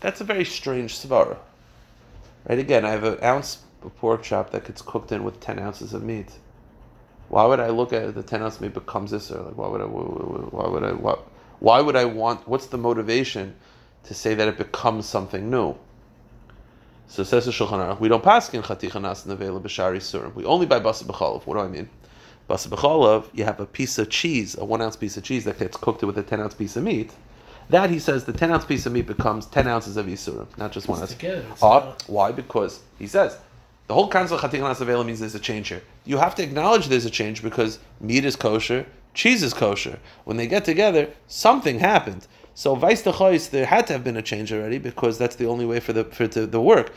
that's 0.00 0.20
a 0.20 0.24
very 0.24 0.44
strange 0.44 0.98
svara. 0.98 1.38
Right? 2.48 2.58
Again, 2.58 2.84
I 2.84 2.90
have 2.90 3.04
an 3.04 3.18
ounce 3.22 3.62
of 3.82 3.96
pork 3.96 4.22
chop 4.22 4.50
that 4.50 4.66
gets 4.66 4.82
cooked 4.82 5.12
in 5.12 5.24
with 5.24 5.40
10 5.40 5.58
ounces 5.58 5.94
of 5.94 6.02
meat 6.02 6.30
why 7.28 7.44
would 7.44 7.60
I 7.60 7.68
look 7.68 7.92
at 7.92 8.14
the 8.14 8.22
ten 8.22 8.42
ounce 8.42 8.60
meat 8.60 8.74
becomes 8.74 9.12
or 9.12 9.42
like 9.42 9.56
why 9.56 9.68
would 9.68 9.80
I 9.80 9.84
why 9.84 10.68
would 10.68 10.84
I 10.84 10.92
why, 10.92 11.14
why 11.60 11.80
would 11.80 11.96
I 11.96 12.04
want 12.04 12.46
what's 12.48 12.66
the 12.66 12.78
motivation 12.78 13.54
to 14.04 14.14
say 14.14 14.34
that 14.34 14.48
it 14.48 14.56
becomes 14.56 15.06
something 15.06 15.50
new? 15.50 15.76
So 17.08 17.22
says 17.22 17.46
the 17.46 17.52
Shulchan 17.52 17.70
Aruch, 17.78 18.00
we 18.00 18.08
don't 18.08 18.22
pass 18.22 18.52
in 18.52 18.62
chaticha 18.62 19.00
nas 19.00 19.24
nevela 19.24 19.60
b'shari 19.60 19.96
surim. 19.96 20.34
We 20.34 20.44
only 20.44 20.66
buy 20.66 20.80
basa 20.80 21.04
b'chalav. 21.04 21.46
What 21.46 21.54
do 21.54 21.60
I 21.60 21.68
mean? 21.68 21.88
Basa 22.48 22.68
b'chalav, 22.68 23.26
you 23.34 23.44
have 23.44 23.60
a 23.60 23.66
piece 23.66 23.98
of 23.98 24.08
cheese, 24.08 24.56
a 24.56 24.64
one 24.64 24.80
ounce 24.80 24.96
piece 24.96 25.16
of 25.16 25.22
cheese 25.22 25.44
that 25.44 25.58
gets 25.58 25.76
cooked 25.76 26.02
with 26.02 26.16
a 26.16 26.22
ten 26.22 26.40
ounce 26.40 26.54
piece 26.54 26.76
of 26.76 26.82
meat. 26.82 27.12
That 27.68 27.90
he 27.90 27.98
says 27.98 28.24
the 28.24 28.32
ten 28.32 28.50
ounce 28.50 28.64
piece 28.64 28.86
of 28.86 28.92
meat 28.92 29.06
becomes 29.06 29.44
ten 29.46 29.68
ounces 29.68 29.98
of 29.98 30.06
yisurim, 30.06 30.46
not 30.56 30.72
just 30.72 30.88
one 30.88 31.00
ounce. 31.00 31.12
Uh, 31.62 31.94
why? 32.06 32.32
Because 32.32 32.80
he 32.98 33.06
says 33.06 33.36
the 33.86 33.94
whole 33.94 34.08
concept 34.08 34.42
of 34.42 34.50
chatikh 34.50 34.60
nasavela 34.60 35.04
means 35.04 35.20
there's 35.20 35.34
a 35.34 35.38
change 35.40 35.68
here. 35.68 35.82
You 36.06 36.16
have 36.18 36.34
to 36.36 36.42
acknowledge 36.42 36.86
there's 36.88 37.04
a 37.04 37.10
change 37.10 37.42
because 37.42 37.78
meat 38.00 38.24
is 38.24 38.36
kosher, 38.36 38.86
cheese 39.12 39.42
is 39.42 39.52
kosher. 39.52 39.98
When 40.24 40.38
they 40.38 40.46
get 40.46 40.64
together, 40.64 41.10
something 41.26 41.78
happened. 41.80 42.26
So 42.58 42.74
vice 42.74 43.02
the 43.02 43.48
there 43.52 43.66
had 43.66 43.86
to 43.86 43.92
have 43.92 44.02
been 44.02 44.16
a 44.16 44.20
change 44.20 44.52
already 44.52 44.78
because 44.78 45.16
that's 45.16 45.36
the 45.36 45.46
only 45.46 45.64
way 45.64 45.78
for 45.78 45.92
the 45.92 46.02
for 46.02 46.26
the, 46.26 46.44
the 46.44 46.60
work. 46.60 46.92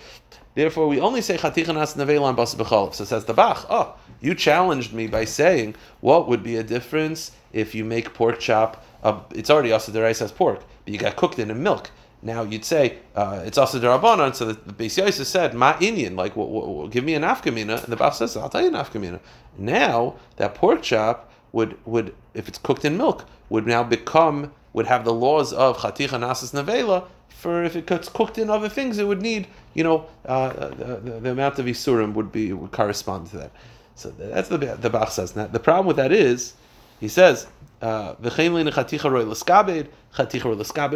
Therefore, 0.55 0.87
we 0.87 0.99
only 0.99 1.21
say 1.21 1.37
chatikh 1.37 1.67
nas 1.67 1.93
nevela 1.93 2.35
bas. 2.35 2.97
So 2.97 3.05
says 3.05 3.25
the 3.25 3.35
Bach. 3.35 3.67
Oh, 3.69 3.93
you 4.21 4.33
challenged 4.33 4.91
me 4.91 5.05
by 5.05 5.23
saying 5.25 5.75
what 5.99 6.27
would 6.27 6.41
be 6.41 6.55
a 6.55 6.63
difference 6.63 7.29
if 7.53 7.75
you 7.75 7.85
make 7.85 8.15
pork 8.15 8.39
chop. 8.39 8.83
Uh, 9.03 9.19
it's 9.35 9.51
already 9.51 9.71
also 9.71 9.91
the 9.91 10.01
rice 10.01 10.19
as 10.23 10.31
pork, 10.31 10.63
but 10.83 10.93
you 10.95 10.99
got 10.99 11.15
cooked 11.15 11.37
in 11.37 11.51
a 11.51 11.55
milk. 11.55 11.91
Now 12.23 12.41
you'd 12.41 12.65
say 12.65 12.97
uh, 13.15 13.43
it's 13.45 13.59
also 13.59 13.79
derabanan. 13.79 14.33
So 14.33 14.45
the, 14.45 14.53
the 14.53 14.73
Beis 14.73 14.97
Yosef 14.97 15.27
said 15.27 15.53
ma 15.53 15.73
inyan, 15.73 16.15
like 16.15 16.33
w- 16.33 16.59
w- 16.59 16.89
give 16.89 17.03
me 17.03 17.13
an 17.13 17.21
afkamina, 17.21 17.83
and 17.83 17.93
the 17.93 17.97
Bach 17.97 18.15
says 18.15 18.35
I'll 18.35 18.49
tell 18.49 18.61
you 18.63 18.69
an 18.69 18.73
afkamina. 18.73 19.19
Now 19.59 20.15
that 20.37 20.55
pork 20.55 20.81
chop 20.81 21.31
would 21.51 21.77
would 21.85 22.15
if 22.33 22.47
it's 22.47 22.57
cooked 22.57 22.85
in 22.85 22.97
milk 22.97 23.25
would 23.49 23.67
now 23.67 23.83
become 23.83 24.51
would 24.73 24.87
have 24.87 25.03
the 25.03 25.13
laws 25.13 25.51
of 25.53 25.77
chaticha 25.77 26.19
nasas 26.19 26.53
nevela. 26.53 27.05
For 27.29 27.63
if 27.63 27.75
it's 27.75 28.09
cooked 28.09 28.37
in 28.37 28.49
other 28.49 28.69
things, 28.69 28.99
it 28.99 29.07
would 29.07 29.21
need 29.21 29.47
you 29.73 29.83
know 29.83 30.05
uh, 30.25 30.69
the, 30.69 30.99
the, 31.03 31.19
the, 31.19 31.31
amount 31.31 31.59
of 31.59 31.65
isurim 31.65 32.13
would 32.13 32.31
be 32.31 32.53
would 32.53 32.71
correspond 32.71 33.27
to 33.31 33.37
that. 33.37 33.51
So 33.95 34.11
that's 34.11 34.49
the 34.49 34.57
the 34.57 34.89
Bach 34.89 35.09
says. 35.09 35.35
Now 35.35 35.47
the 35.47 35.59
problem 35.59 35.87
with 35.87 35.97
that 35.97 36.11
is 36.11 36.53
he 36.99 37.07
says 37.07 37.47
uh, 37.81 38.15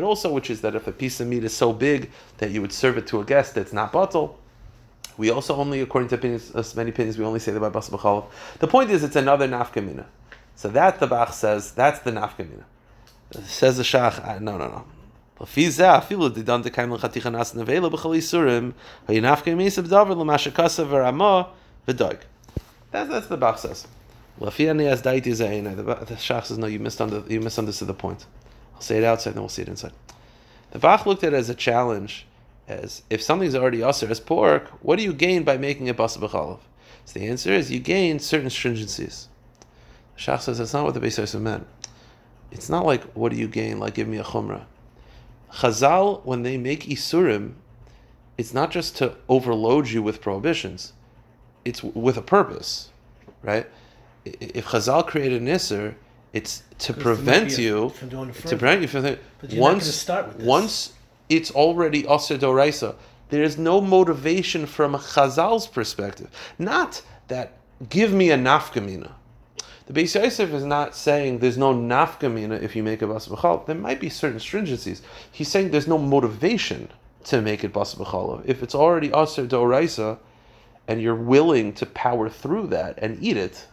also, 0.04 0.34
which 0.34 0.50
is 0.50 0.62
that 0.62 0.76
if 0.76 0.88
a 0.88 0.92
piece 0.92 1.20
of 1.20 1.28
meat 1.28 1.44
is 1.44 1.56
so 1.56 1.74
big 1.74 2.12
that 2.38 2.52
you 2.52 2.62
would 2.62 2.72
serve 2.72 2.98
it 2.98 3.08
to 3.08 3.22
a 3.22 3.26
guest 3.26 3.56
that's 3.56 3.74
not 3.74 3.92
bottle. 3.92 4.40
We 5.18 5.32
also 5.32 5.56
only, 5.56 5.82
according 5.82 6.10
to 6.10 6.16
opinions, 6.16 6.54
uh, 6.54 6.64
many 6.76 6.92
opinions, 6.92 7.18
we 7.18 7.26
only 7.26 7.40
say 7.40 7.54
that 7.54 7.60
by 7.60 7.70
bas 7.70 7.90
b'chalav. 7.90 8.26
The 8.60 8.68
point 8.68 8.92
is, 8.92 9.04
it's 9.04 9.16
another 9.16 9.48
nafkamina. 9.48 10.06
So 10.56 10.70
that 10.70 11.00
the 11.00 11.08
Bach 11.08 11.34
says 11.34 11.72
that's 11.72 12.00
the 12.00 12.12
nafkamina. 12.12 12.64
Says 13.44 13.78
the 13.78 13.84
Shach, 13.84 14.42
no, 14.42 14.58
no, 14.58 14.68
no. 14.68 14.86
That's, 22.92 23.10
that's 23.10 23.28
the 23.28 23.38
Bach 23.38 23.58
says. 23.58 23.86
The, 24.40 24.46
the 24.46 24.52
Shach 26.16 26.46
says, 26.46 26.58
no, 26.58 26.68
you 26.68 26.80
misunderstood, 26.80 27.32
you 27.32 27.42
misunderstood 27.42 27.88
the 27.90 27.94
point. 27.94 28.26
I'll 28.76 28.82
say 28.82 28.98
it 28.98 29.04
outside, 29.04 29.34
then 29.34 29.42
we'll 29.42 29.50
see 29.50 29.64
it 29.64 29.68
inside. 29.68 29.92
The 30.72 30.80
Bach 30.80 31.06
looked 31.06 31.26
at 31.26 31.34
it 31.34 31.38
as 31.38 31.50
a 31.50 31.56
challenge, 31.56 32.26
as 32.68 33.04
if 33.10 33.22
something's 33.22 33.56
already 33.56 33.84
usher 33.84 34.10
as 34.10 34.22
pork, 34.22 34.70
what 34.82 34.98
do 34.98 35.04
you 35.04 35.14
gain 35.14 35.44
by 35.44 35.58
making 35.58 35.88
it 35.88 35.98
basa 35.98 36.18
b'chalav? 36.18 36.60
So 37.04 37.20
the 37.20 37.28
answer 37.28 37.52
is 37.52 37.70
you 37.72 37.80
gain 37.80 38.20
certain 38.20 38.50
stringencies. 38.50 39.28
Shach 40.18 40.42
says 40.42 40.58
that's 40.58 40.74
not 40.74 40.86
what 40.86 40.94
the 40.94 41.00
Beis 41.00 41.40
meant. 41.40 41.68
it's 42.52 42.70
not 42.70 42.86
like 42.86 43.04
what 43.14 43.32
do 43.32 43.38
you 43.38 43.48
gain? 43.48 43.80
Like 43.80 43.96
give 43.96 44.08
me 44.08 44.18
a 44.18 44.24
chumrah. 44.24 44.66
Chazal, 45.52 46.24
when 46.26 46.44
they 46.44 46.58
make 46.58 46.84
isurim, 46.84 47.54
it's 48.38 48.54
not 48.54 48.72
just 48.72 48.98
to 48.98 49.16
overload 49.30 49.88
you 49.88 50.02
with 50.04 50.22
prohibitions; 50.22 50.94
it's 51.64 51.84
with 51.84 52.18
a 52.18 52.22
purpose, 52.22 52.90
right? 53.42 53.68
If 54.26 54.68
Chazal 54.68 55.06
created 55.06 55.42
an 55.42 55.48
isur, 55.48 55.96
it's 56.34 56.64
to 56.80 56.94
prevent 56.94 57.58
you 57.58 57.90
from 57.90 58.10
doing 58.10 58.30
it 58.30 58.36
to 58.36 58.58
prevent 58.58 58.82
you 58.82 58.88
from 58.88 59.06
you're 59.06 59.62
once 59.62 59.84
gonna 59.84 59.92
start 59.94 60.28
with 60.28 60.38
this. 60.40 60.48
once 60.48 60.94
it's 61.30 61.52
already 61.52 62.06
aser 62.08 62.38
doraisa. 62.38 62.96
There 63.30 63.42
is 63.42 63.58
no 63.58 63.82
motivation 63.82 64.66
from 64.68 64.94
Chazal's 64.94 65.66
perspective. 65.66 66.30
Not 66.60 67.02
that 67.28 67.58
give 67.90 68.14
me 68.14 68.32
a 68.32 68.38
nafkamina. 68.38 69.12
The 69.88 69.94
Beis 69.94 70.20
Yosef 70.20 70.52
is 70.52 70.66
not 70.66 70.96
saying 70.96 71.40
there's 71.40 71.60
no 71.60 71.74
nafkamina 71.74 72.62
if 72.62 72.76
you 72.76 72.82
make 72.82 73.04
a 73.04 73.08
bas 73.08 73.28
b'chal. 73.28 73.66
There 73.68 73.76
might 73.76 74.00
be 74.00 74.10
certain 74.10 74.40
stringencies. 74.40 75.02
He's 75.32 75.48
saying 75.48 75.70
there's 75.70 75.88
no 75.88 76.00
motivation 76.00 76.90
to 77.26 77.42
make 77.42 77.64
it 77.64 77.72
bas 77.72 77.94
b'chal. 77.94 78.44
If 78.46 78.64
it's 78.64 78.74
already 78.74 79.10
aser 79.10 79.46
doraisa, 79.46 80.18
and 80.88 81.02
you're 81.02 81.16
willing 81.16 81.74
to 81.74 81.86
power 81.86 82.30
through 82.30 82.68
that 82.68 82.98
and 83.00 83.22
eat 83.22 83.38
it, 83.38 83.68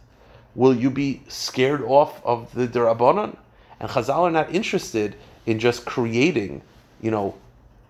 will 0.55 0.75
you 0.75 0.89
be 0.89 1.21
scared 1.27 1.81
off 1.81 2.23
of 2.23 2.53
the 2.53 2.67
derabanan? 2.67 3.37
And 3.79 3.89
Chazal 3.89 4.19
are 4.19 4.31
not 4.31 4.53
interested 4.53 5.15
in 5.45 5.59
just 5.59 5.85
creating, 5.85 6.61
you 7.01 7.11
know, 7.11 7.35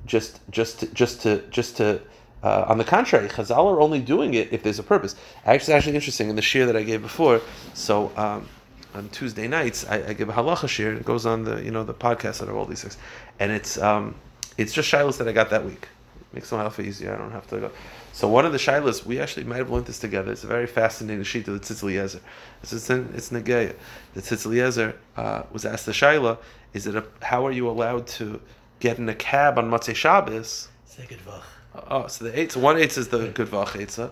just 0.06 0.40
just 0.50 0.94
just 0.94 1.22
to 1.22 1.42
just 1.50 1.78
to. 1.78 2.02
Uh, 2.44 2.66
on 2.68 2.78
the 2.78 2.84
contrary, 2.84 3.30
Chazal 3.30 3.66
are 3.66 3.80
only 3.80 4.02
doing 4.02 4.34
it 4.34 4.52
if 4.52 4.64
there's 4.64 4.80
a 4.80 4.84
purpose. 4.84 5.16
Actually, 5.46 5.56
it's 5.56 5.70
actually 5.70 5.96
interesting 5.96 6.30
in 6.30 6.36
the 6.36 6.42
shiur 6.42 6.66
that 6.66 6.76
I 6.76 6.84
gave 6.84 7.02
before. 7.02 7.42
So 7.74 8.12
um, 8.18 8.48
on 8.94 9.08
Tuesday 9.10 9.48
nights, 9.48 9.86
I, 9.88 10.10
I 10.10 10.14
give 10.14 10.28
a 10.30 10.34
halacha 10.34 10.68
shiur. 10.68 10.98
It 10.98 11.06
goes 11.06 11.26
on 11.26 11.46
the 11.46 11.64
you 11.64 11.72
know 11.72 11.84
the 11.84 11.94
podcast 11.94 12.40
that 12.40 12.50
are 12.50 12.56
all 12.56 12.66
these 12.66 12.82
things, 12.82 12.98
and 13.40 13.52
it's 13.52 13.78
um, 13.78 14.16
it's 14.58 14.74
just 14.74 14.92
shilas 14.92 15.18
that 15.18 15.28
I 15.28 15.32
got 15.32 15.50
that 15.52 15.66
week. 15.66 15.88
Makes 16.34 16.52
my 16.52 16.64
life 16.64 16.80
easier. 16.80 17.14
I 17.14 17.18
don't 17.18 17.32
have 17.32 17.48
to 17.48 17.60
go. 17.60 17.72
So 18.12 18.28
one 18.28 18.46
of 18.46 18.52
the 18.52 18.58
shilas, 18.58 19.06
we 19.06 19.20
actually 19.20 19.46
might 19.46 19.58
have 19.58 19.70
learned 19.70 19.86
this 19.86 20.00
together. 20.00 20.32
It's 20.32 20.44
a 20.44 20.48
very 20.48 20.68
fascinating 20.68 21.24
sheet 21.24 21.48
of 21.48 21.54
the 21.54 21.60
Tzitz. 21.60 22.20
It's 22.62 22.74
it's, 22.74 22.90
in, 22.90 23.14
it's 23.16 23.30
Negeya. 23.30 23.76
The 24.16 24.22
Tzitz 24.22 24.94
uh, 25.16 25.44
was 25.52 25.66
asked 25.66 25.86
the 25.86 25.92
shaila: 25.92 26.40
Is 26.74 26.88
it 26.88 26.96
a, 26.96 27.06
how 27.22 27.46
are 27.46 27.52
you 27.52 27.70
allowed 27.70 28.08
to 28.08 28.42
get 28.80 28.98
in 28.98 29.08
a 29.08 29.16
cab 29.16 29.58
on 29.58 29.70
Motzei 29.70 29.96
Shabbos? 29.96 30.68
Good 31.08 31.20
vach. 31.20 31.44
Oh, 31.76 32.08
so 32.08 32.26
the 32.26 32.50
so 32.50 32.60
one 32.60 32.78
eight 32.78 32.98
is 32.98 33.08
the 33.08 33.30
good 33.30 33.48
vach 33.48 33.70
eitzah. 33.70 34.12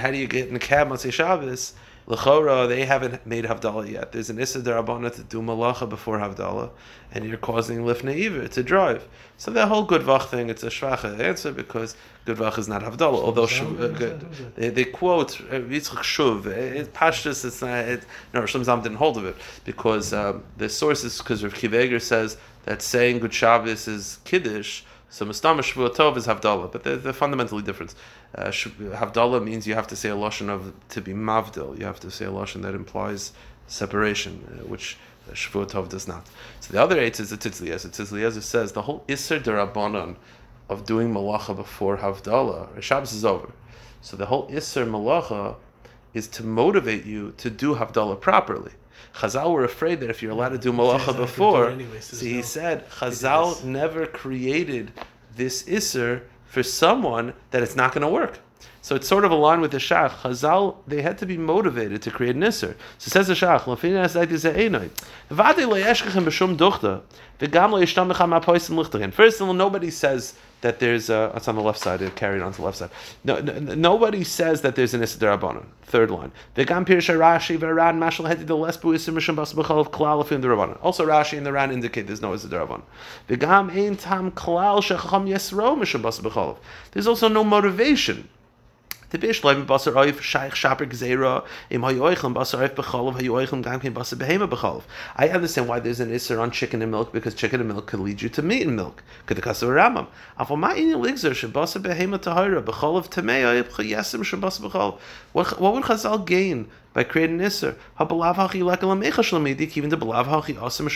How 0.00 0.10
do 0.10 0.16
you 0.16 0.26
get 0.26 0.48
in 0.48 0.56
a 0.56 0.58
cab 0.58 0.88
Motzei 0.88 1.12
Shabbos? 1.12 1.74
L'chora, 2.08 2.66
they 2.66 2.86
haven't 2.86 3.26
made 3.26 3.44
Havdalah 3.44 3.86
yet. 3.86 4.12
There's 4.12 4.30
an 4.30 4.38
Issa 4.38 4.60
Darabana 4.60 5.14
to 5.14 5.22
do 5.22 5.42
Malacha 5.42 5.86
before 5.86 6.18
Havdalah, 6.18 6.70
and 7.12 7.26
you're 7.26 7.36
causing 7.36 7.86
Iver 7.86 8.48
to 8.48 8.62
drive. 8.62 9.06
So 9.36 9.50
that 9.50 9.68
whole 9.68 9.84
good 9.84 10.00
vach 10.00 10.30
thing, 10.30 10.48
it's 10.48 10.62
a 10.62 10.68
shvacha 10.68 11.20
answer 11.20 11.52
because 11.52 11.96
good 12.24 12.38
vach 12.38 12.58
is 12.58 12.66
not 12.66 12.82
Havdalah. 12.82 13.22
Although 13.22 13.46
shuv, 13.46 13.78
uh, 13.78 13.88
good, 13.88 14.54
they, 14.56 14.70
they 14.70 14.84
quote 14.84 15.38
uh, 15.42 15.60
Yitzchak 15.60 16.02
Shuv, 16.02 16.46
it 16.46 16.94
pashtus, 16.94 17.44
it's 17.44 17.60
not, 17.60 17.84
it, 17.86 18.04
no, 18.32 18.40
Rosh 18.40 18.56
Zam 18.56 18.80
didn't 18.80 18.96
hold 18.96 19.18
of 19.18 19.26
it 19.26 19.36
because 19.66 20.14
um, 20.14 20.42
the 20.56 20.70
source 20.70 21.04
is 21.04 21.18
because 21.18 21.44
Rav 21.44 21.52
Akiva 21.52 21.78
Eiger 21.78 22.00
says 22.00 22.38
that 22.64 22.80
saying 22.80 23.18
Good 23.18 23.34
Shabbos 23.34 23.86
is 23.86 24.18
Kiddush, 24.24 24.82
so 25.10 25.24
Mustama 25.24 25.60
Shavua 25.60 25.94
Tov 25.94 26.16
is 26.16 26.26
Havdalah, 26.26 26.70
but 26.70 26.84
they're, 26.84 26.96
they're 26.96 27.12
fundamentally 27.12 27.62
different. 27.62 27.94
Uh, 28.34 28.46
Havdalah 28.48 29.42
means 29.42 29.66
you 29.66 29.74
have 29.74 29.86
to 29.86 29.96
say 29.96 30.10
a 30.10 30.14
lashon 30.14 30.50
of 30.50 30.74
to 30.90 31.00
be 31.00 31.12
mavdil. 31.12 31.78
You 31.78 31.86
have 31.86 32.00
to 32.00 32.10
say 32.10 32.26
a 32.26 32.30
lashon 32.30 32.62
that 32.62 32.74
implies 32.74 33.32
separation, 33.66 34.46
uh, 34.46 34.66
which 34.66 34.98
uh, 35.28 35.32
Shavua 35.32 35.66
Tov 35.66 35.88
does 35.88 36.06
not. 36.06 36.26
So 36.60 36.72
the 36.72 36.82
other 36.82 36.98
eight 37.00 37.18
is 37.20 37.30
the 37.30 37.36
Eliezer. 37.36 37.88
Tzitz 37.88 38.12
Eliezer 38.12 38.42
says 38.42 38.72
the 38.72 38.82
whole 38.82 39.04
Isser 39.08 39.42
Derabanan 39.42 40.16
of 40.68 40.84
doing 40.84 41.12
malacha 41.12 41.56
before 41.56 41.96
Havdalah, 41.96 42.82
Shabbos 42.82 43.14
is 43.14 43.24
over. 43.24 43.50
So 44.02 44.16
the 44.16 44.26
whole 44.26 44.46
Isser 44.50 44.86
malacha 44.86 45.56
is 46.12 46.28
to 46.28 46.42
motivate 46.42 47.06
you 47.06 47.32
to 47.38 47.48
do 47.48 47.76
Havdalah 47.76 48.20
properly. 48.20 48.72
Chazal 49.14 49.52
were 49.52 49.64
afraid 49.64 50.00
that 50.00 50.10
if 50.10 50.22
you're 50.22 50.32
allowed 50.32 50.50
to 50.50 50.58
do 50.58 50.72
malacha 50.72 51.00
I 51.00 51.04
can 51.04 51.14
do 51.14 51.22
it 51.22 51.26
before, 51.26 51.70
anyway, 51.70 52.00
so 52.00 52.16
see, 52.16 52.30
he 52.30 52.36
no- 52.36 52.42
said. 52.42 52.90
Chazal 52.90 53.64
never 53.64 54.06
created 54.06 54.92
this 55.36 55.62
Isser 55.64 56.22
for 56.46 56.62
someone 56.62 57.34
that 57.50 57.62
it's 57.62 57.76
not 57.76 57.92
going 57.92 58.02
to 58.02 58.08
work. 58.08 58.38
So 58.80 58.94
it's 58.94 59.06
sort 59.06 59.24
of 59.24 59.30
aligned 59.30 59.60
with 59.60 59.72
the 59.72 59.78
Shach. 59.78 60.10
Chazal, 60.22 60.76
they 60.86 61.02
had 61.02 61.18
to 61.18 61.26
be 61.26 61.36
motivated 61.36 62.00
to 62.02 62.10
create 62.10 62.36
an 62.36 62.42
Isser. 62.42 62.74
So 62.98 63.10
says 63.10 63.26
the 63.26 63.34
Shach, 63.34 63.62
"Lafina 63.62 64.04
es 64.04 64.14
dait 64.14 64.30
ze 64.36 64.50
einoi. 64.50 64.90
Vade 65.30 65.66
lo 65.66 65.76
yeshkechem 65.76 66.24
b'shum 66.24 66.56
duchta, 66.56 67.02
v'gam 67.38 67.72
lo 67.72 67.80
yishtamech 67.80 68.16
ha 68.16 68.40
poisim 68.40 68.82
lichtagen." 68.82 69.12
First 69.12 69.40
of 69.40 69.48
all, 69.48 69.54
nobody 69.54 69.90
says 69.90 70.34
that 70.60 70.80
there's 70.80 71.08
a, 71.08 71.32
it's 71.36 71.46
on 71.46 71.54
the 71.54 71.62
left 71.62 71.78
side, 71.78 72.02
it 72.02 72.16
carried 72.16 72.42
on 72.42 72.52
to 72.52 72.58
the 72.58 72.64
left 72.64 72.78
side. 72.78 72.90
No, 73.24 73.40
no, 73.40 73.58
nobody 73.74 74.24
says 74.24 74.62
that 74.62 74.74
there's 74.74 74.94
an 74.94 75.02
Isser 75.02 75.18
Darabanan. 75.18 75.66
Third 75.82 76.10
line. 76.10 76.32
V'gam 76.56 76.84
pirsha 76.84 77.16
Rashi 77.16 77.58
v'ran 77.58 77.98
mashal 77.98 78.28
heti 78.28 78.46
the 78.46 78.56
less 78.56 78.76
bu 78.76 78.94
Isser 78.94 79.14
mishum 79.14 79.36
bas 79.36 79.52
b'chal 79.52 79.78
of 79.78 79.92
klal 79.92 80.24
afim 80.24 80.42
Darabanan. 80.42 80.78
Also 80.82 81.06
Rashi 81.06 81.36
and 81.36 81.46
the 81.46 81.52
Ran 81.52 81.70
indicate 81.70 82.06
there's 82.06 82.22
no 82.22 82.32
Isser 82.32 82.82
The 83.28 83.36
Gam 83.36 83.70
ein 83.70 83.96
tam 83.96 84.32
klal 84.32 84.82
shechacham 84.82 85.28
yesro 85.28 86.02
bas 86.02 86.18
b'chal. 86.20 86.56
There's 86.92 87.06
also 87.06 87.28
no 87.28 87.44
motivation. 87.44 88.28
The 89.10 89.16
bish 89.16 89.40
leim 89.40 89.64
basar 89.64 89.94
oif 89.94 90.20
shaykh 90.20 90.54
shaper 90.54 90.84
gzeira 90.84 91.42
im 91.70 91.80
basar 91.80 92.68
oif 92.68 93.62
gam 93.62 93.80
kein 93.80 93.94
basar 93.94 94.18
behema. 94.18 94.82
I 95.16 95.28
understand 95.30 95.66
why 95.66 95.80
there's 95.80 96.00
an 96.00 96.10
isser 96.10 96.38
on 96.38 96.50
chicken 96.50 96.82
and 96.82 96.90
milk 96.90 97.10
because 97.10 97.34
chicken 97.34 97.60
and 97.60 97.70
milk 97.70 97.86
could 97.86 98.00
lead 98.00 98.20
you 98.20 98.28
to 98.28 98.42
meat 98.42 98.66
and 98.66 98.76
milk. 98.76 99.02
Could 99.24 99.38
the 99.38 99.42
kasser 99.42 99.68
ramam. 99.68 100.08
Afal 100.38 100.58
ma 100.58 100.72
in 100.72 100.92
ligzer 100.92 101.34
she 101.34 101.46
basar 101.46 101.82
behema 101.82 102.18
tahira 102.18 102.62
becholov 102.62 103.08
tamei 103.08 103.44
oif 103.44 103.70
chayesim 103.70 104.22
she 104.24 104.36
basar 104.36 104.70
becholov. 104.70 104.98
What 105.32 105.58
what 105.58 105.72
would 105.72 105.84
Chazal 105.84 106.26
gain 106.26 106.68
by 106.92 107.04
creating 107.04 107.38
isser? 107.38 107.76
Even 107.98 109.88
the 109.88 109.96
hachi 109.96 110.54
asim 110.56 110.88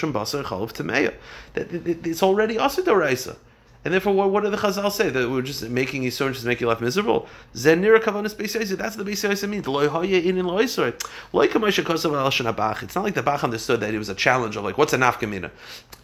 it's 2.04 2.22
already 2.22 2.58
aser 2.58 2.82
doraisa. 2.82 3.36
And 3.84 3.92
therefore, 3.92 4.12
what, 4.12 4.30
what 4.30 4.44
do 4.44 4.50
the 4.50 4.56
Chazal 4.56 4.92
say? 4.92 5.08
That 5.08 5.28
we're 5.28 5.42
just 5.42 5.68
making 5.68 6.04
Yisur 6.04 6.32
just 6.32 6.44
make 6.44 6.60
your 6.60 6.70
life 6.70 6.80
miserable? 6.80 7.26
Zenira 7.54 7.98
kavanas 7.98 8.34
beisayis. 8.36 8.76
That's 8.76 8.94
the 8.94 9.02
beisayis 9.02 9.48
means. 9.48 9.66
Loy 9.66 9.88
hoye 9.88 10.24
in 10.24 10.38
in 10.38 10.46
loysoy. 10.46 10.94
Loy 11.32 11.48
kamasha 11.48 11.82
kosav 11.82 12.16
al 12.16 12.30
shana. 12.30 12.82
It's 12.82 12.94
not 12.94 13.02
like 13.02 13.14
the 13.14 13.24
Bach 13.24 13.42
understood 13.42 13.80
that 13.80 13.92
it 13.92 13.98
was 13.98 14.08
a 14.08 14.14
challenge 14.14 14.54
of 14.56 14.62
like, 14.62 14.78
what's 14.78 14.92
a 14.92 14.98
nafkamina? 14.98 15.50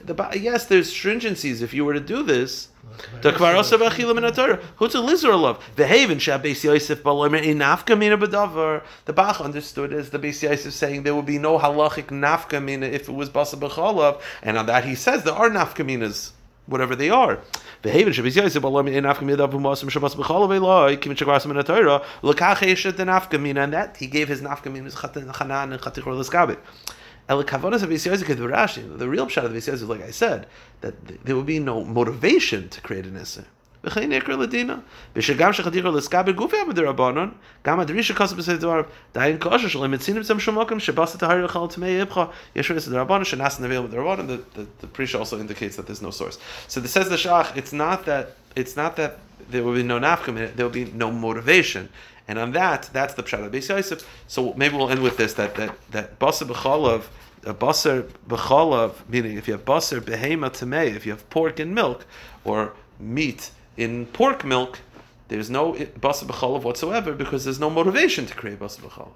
The 0.00 0.14
Bach, 0.14 0.34
yes, 0.34 0.66
there's 0.66 0.92
stringencies. 0.92 1.62
If 1.62 1.72
you 1.72 1.84
were 1.84 1.94
to 1.94 2.00
do 2.00 2.24
this, 2.24 2.68
the. 3.22 3.30
Who's 4.76 4.94
a? 4.94 4.98
The. 8.58 8.82
The 9.04 9.12
Bach 9.12 9.40
understood 9.40 9.92
as 9.92 10.10
the 10.10 10.18
beis 10.18 10.42
Yosef 10.42 10.72
saying 10.72 11.02
there 11.04 11.14
would 11.14 11.26
be 11.26 11.38
no 11.38 11.58
halachic 11.58 12.06
nafkamina 12.06 12.90
if 12.90 13.08
it 13.08 13.14
was 13.14 13.30
basa 13.30 13.54
b'chalav, 13.56 14.20
and 14.42 14.58
on 14.58 14.66
that 14.66 14.84
he 14.84 14.94
says 14.94 15.22
there 15.22 15.34
are 15.34 15.48
nafkaminas 15.50 16.32
whatever 16.68 16.94
they 16.94 17.10
are. 17.10 17.40
The 17.82 17.90
the 22.96 23.38
and 23.56 23.72
that 23.72 23.96
he 23.96 24.06
gave 24.06 24.28
his 24.28 24.42
Nafkaminas 24.42 24.94
Chatan 24.94 25.32
Chanan 25.32 25.72
and 25.72 25.80
Chatichor 25.80 26.12
of 26.12 26.18
the 26.18 26.24
the 28.98 29.08
real 29.08 29.28
shot 29.28 29.44
of 29.44 29.54
Yosef 29.54 29.82
like 29.82 30.02
I 30.02 30.10
said 30.10 30.46
that 30.80 31.24
there 31.24 31.36
would 31.36 31.46
be 31.46 31.58
no 31.58 31.84
motivation 31.84 32.68
to 32.70 32.80
create 32.80 33.04
an 33.04 33.14
Isser. 33.14 33.44
וכן 33.83 34.11
יקר 34.11 34.35
לדינה, 34.35 34.75
ושגם 35.15 35.53
שחתיכו 35.53 35.91
לסקאבר 35.91 36.31
גופי 36.31 36.57
עבד 36.57 36.79
רבנון, 36.79 37.31
גם 37.65 37.79
הדרישה 37.79 38.13
כוסף 38.13 38.35
בסדר 38.35 38.57
דבריו, 38.57 38.83
דיין 39.13 39.37
כושר 39.39 39.67
שלו, 39.67 39.89
מצינו 39.89 40.19
בצם 40.19 40.39
שום 40.39 40.59
מקום, 40.59 40.79
שבאסת 40.79 41.23
ההר 41.23 41.39
יאכל 41.39 41.67
טמאי 41.69 41.89
יבך, 41.89 42.21
יש 42.55 42.71
רס 42.71 42.87
דרבנון, 42.87 43.25
שנס 43.25 43.59
נביל 43.59 43.79
מדרבנון, 43.79 44.27
the, 44.27 44.57
the, 44.57 44.85
the 44.85 44.87
Prisha 44.97 45.19
also 45.19 45.39
indicates 45.39 45.75
that 45.75 45.87
there's 45.87 46.01
no 46.01 46.11
source. 46.11 46.37
So 46.67 46.79
it 46.81 46.87
says 46.87 47.09
the 47.09 47.15
Shach, 47.15 47.57
it's 47.57 47.73
not 47.73 48.05
that, 48.05 48.35
it's 48.55 48.77
not 48.77 48.95
that 48.95 49.19
there 49.51 49.63
will 49.63 49.75
be 49.75 49.83
no 49.83 49.99
nafkim 49.99 50.37
in 50.37 50.43
it, 50.43 50.55
there 50.55 50.65
will 50.65 50.73
be 50.73 50.85
no 50.85 51.11
motivation. 51.11 51.89
And 52.27 52.39
on 52.39 52.53
that, 52.53 52.89
that's 52.93 53.15
the 53.15 53.23
Pshat 53.23 53.45
of 53.45 53.51
Beis 53.51 53.67
Yosef. 53.67 54.07
So 54.27 54.53
maybe 54.53 54.77
we'll 54.77 54.89
end 54.89 55.03
with 55.03 55.17
this, 55.17 55.33
that, 55.33 55.55
that, 55.55 55.75
that 55.91 56.19
Basa 56.19 56.45
B'chalav, 56.47 57.03
a 57.45 57.53
basar 57.53 58.09
b'chalav, 58.29 58.93
meaning 59.09 59.37
if 59.37 59.49
you 59.49 59.53
have 59.55 59.65
basar 59.65 59.99
behema 59.99 60.49
tamei, 60.49 60.95
if 60.95 61.05
you 61.05 61.11
have 61.11 61.29
pork 61.29 61.59
and 61.59 61.75
milk, 61.75 62.05
or 62.45 62.71
meat 62.99 63.51
in 63.78 64.06
pork 64.06 64.44
milk, 64.44 64.80
there's 65.28 65.48
no 65.48 65.72
basar 65.72 66.24
b'chalav 66.24 66.62
whatsoever 66.62 67.14
because 67.14 67.44
there's 67.44 67.60
no 67.60 67.70
motivation 67.70 68.26
to 68.26 68.34
create 68.34 68.58
basar 68.58 68.80
b'chalav. 68.80 69.12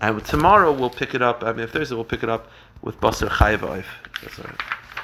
And 0.00 0.24
tomorrow 0.24 0.72
we'll 0.72 0.90
pick 0.90 1.14
it 1.14 1.22
up. 1.22 1.44
I 1.44 1.52
mean, 1.52 1.60
if 1.60 1.70
Thursday 1.70 1.94
we'll 1.94 2.04
pick 2.04 2.24
it 2.24 2.28
up 2.28 2.48
with 2.80 3.00
basar 3.00 3.28
chayiv. 3.28 3.84
That's 4.22 4.38
all 4.38 4.46
right. 4.46 4.81